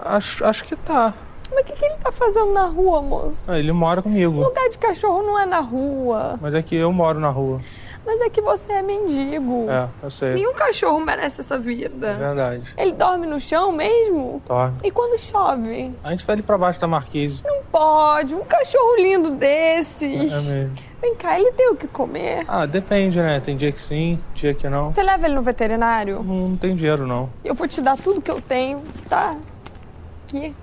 Acho, 0.00 0.44
acho 0.44 0.64
que 0.64 0.76
tá. 0.76 1.14
Mas 1.50 1.60
o 1.60 1.64
que, 1.64 1.72
que 1.74 1.84
ele 1.84 1.94
tá 1.96 2.10
fazendo 2.12 2.52
na 2.52 2.64
rua, 2.66 3.00
moço? 3.00 3.52
Ah, 3.52 3.58
Ele 3.58 3.70
mora 3.72 4.02
comigo. 4.02 4.42
Lugar 4.42 4.68
de 4.68 4.76
cachorro 4.78 5.22
não 5.22 5.38
é 5.38 5.46
na 5.46 5.60
rua. 5.60 6.38
Mas 6.42 6.52
é 6.54 6.60
que 6.62 6.74
eu 6.74 6.92
moro 6.92 7.20
na 7.20 7.30
rua. 7.30 7.60
Mas 8.04 8.20
é 8.20 8.28
que 8.28 8.40
você 8.40 8.72
é 8.72 8.82
mendigo. 8.82 9.66
É, 9.70 9.88
eu 10.02 10.10
sei. 10.10 10.34
Nenhum 10.34 10.52
cachorro 10.54 10.98
merece 11.00 11.40
essa 11.40 11.54
É 11.54 11.58
vida. 11.58 12.14
verdade. 12.14 12.74
Ele 12.76 12.92
dorme 12.92 13.26
no 13.26 13.38
chão 13.40 13.70
mesmo? 13.72 14.42
Dorme. 14.46 14.76
E 14.84 14.90
quando 14.90 15.18
chove? 15.18 15.92
A 16.04 16.10
gente 16.10 16.24
vai 16.24 16.34
ali 16.34 16.42
pra 16.42 16.58
baixo 16.58 16.80
da 16.80 16.86
marquise. 16.88 17.42
Não 17.44 17.55
pode. 17.76 18.34
Um 18.34 18.44
cachorro 18.44 18.96
lindo 18.96 19.30
desse. 19.30 20.06
É 20.06 20.40
mesmo. 20.40 20.72
Vem 21.00 21.14
cá, 21.14 21.38
ele 21.38 21.52
tem 21.52 21.68
o 21.68 21.76
que 21.76 21.86
comer? 21.86 22.46
Ah, 22.48 22.64
depende, 22.64 23.20
né? 23.20 23.38
Tem 23.38 23.54
dia 23.54 23.70
que 23.70 23.78
sim, 23.78 24.18
dia 24.34 24.54
que 24.54 24.66
não. 24.66 24.90
Você 24.90 25.02
leva 25.02 25.26
ele 25.26 25.34
no 25.34 25.42
veterinário? 25.42 26.22
Não, 26.22 26.48
não 26.48 26.56
tem 26.56 26.74
dinheiro, 26.74 27.06
não. 27.06 27.28
Eu 27.44 27.54
vou 27.54 27.68
te 27.68 27.82
dar 27.82 27.98
tudo 27.98 28.22
que 28.22 28.30
eu 28.30 28.40
tenho, 28.40 28.82
tá? 29.10 29.36
Aqui. 30.24 30.54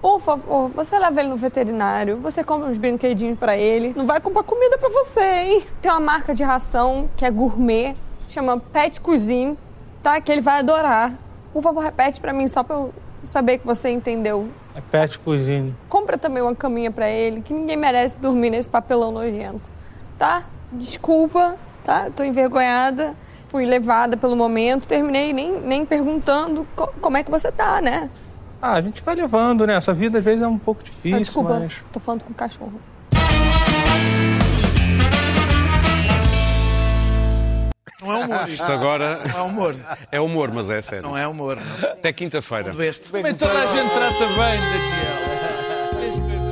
Por 0.00 0.20
favor, 0.20 0.70
você 0.70 0.98
leva 0.98 1.20
ele 1.20 1.28
no 1.28 1.36
veterinário, 1.36 2.18
você 2.18 2.42
compra 2.42 2.68
uns 2.68 2.78
brinquedinhos 2.78 3.38
pra 3.38 3.56
ele. 3.56 3.92
Não 3.96 4.06
vai 4.06 4.20
comprar 4.20 4.42
comida 4.42 4.78
pra 4.78 4.88
você, 4.88 5.20
hein? 5.20 5.62
Tem 5.80 5.90
uma 5.90 6.00
marca 6.00 6.34
de 6.34 6.42
ração 6.42 7.08
que 7.16 7.24
é 7.24 7.30
gourmet, 7.30 7.94
chama 8.28 8.58
Pet 8.58 9.00
Cuisine, 9.00 9.56
tá? 10.02 10.20
Que 10.20 10.32
ele 10.32 10.40
vai 10.40 10.60
adorar. 10.60 11.12
Por 11.52 11.62
favor, 11.62 11.82
repete 11.82 12.20
pra 12.20 12.32
mim 12.32 12.48
só 12.48 12.62
pra 12.62 12.76
eu 12.76 12.92
saber 13.24 13.58
que 13.58 13.66
você 13.66 13.90
entendeu. 13.90 14.48
É 14.74 14.80
pet 14.80 15.18
cuisine. 15.20 15.74
Compra 15.88 16.18
também 16.18 16.42
uma 16.42 16.54
caminha 16.54 16.90
pra 16.90 17.08
ele, 17.08 17.40
que 17.40 17.52
ninguém 17.54 17.76
merece 17.76 18.18
dormir 18.18 18.50
nesse 18.50 18.68
papelão 18.68 19.12
nojento, 19.12 19.72
tá? 20.18 20.44
Desculpa, 20.72 21.56
tá? 21.84 22.10
Tô 22.14 22.24
envergonhada. 22.24 23.14
Fui 23.48 23.64
levada 23.64 24.16
pelo 24.16 24.34
momento, 24.34 24.88
terminei 24.88 25.32
nem, 25.32 25.60
nem 25.60 25.86
perguntando 25.86 26.66
co- 26.74 26.92
como 27.00 27.16
é 27.16 27.22
que 27.22 27.30
você 27.30 27.52
tá, 27.52 27.80
né? 27.80 28.10
Ah, 28.60 28.72
a 28.72 28.80
gente 28.80 29.00
vai 29.02 29.14
levando, 29.14 29.64
né? 29.64 29.76
Essa 29.76 29.94
vida 29.94 30.18
às 30.18 30.24
vezes 30.24 30.40
é 30.42 30.46
um 30.48 30.58
pouco 30.58 30.80
Ah, 30.82 30.84
difícil, 30.86 31.18
desculpa, 31.20 31.60
mas. 31.60 31.72
tô 31.92 32.00
falando 32.00 32.24
com 32.24 32.32
o 32.32 32.34
cachorro. 32.34 32.72
Não 38.04 38.12
é 38.12 38.24
humor. 38.24 38.48
Isto 38.48 38.64
agora 38.64 39.20
Não 39.32 39.38
é 39.38 39.42
humor. 39.42 39.76
é 40.12 40.20
humor, 40.20 40.52
mas 40.52 40.68
é 40.70 40.82
sério. 40.82 41.08
Não 41.08 41.16
é 41.16 41.26
humor. 41.26 41.56
Não. 41.56 41.88
Até 41.90 42.12
quinta-feira. 42.12 42.72
Este. 42.84 43.10
Também 43.10 43.34
toda 43.34 43.58
a 43.62 43.66
gente 43.66 43.90
trata 43.92 44.18
bem, 44.26 44.60
Daniel. 44.60 46.43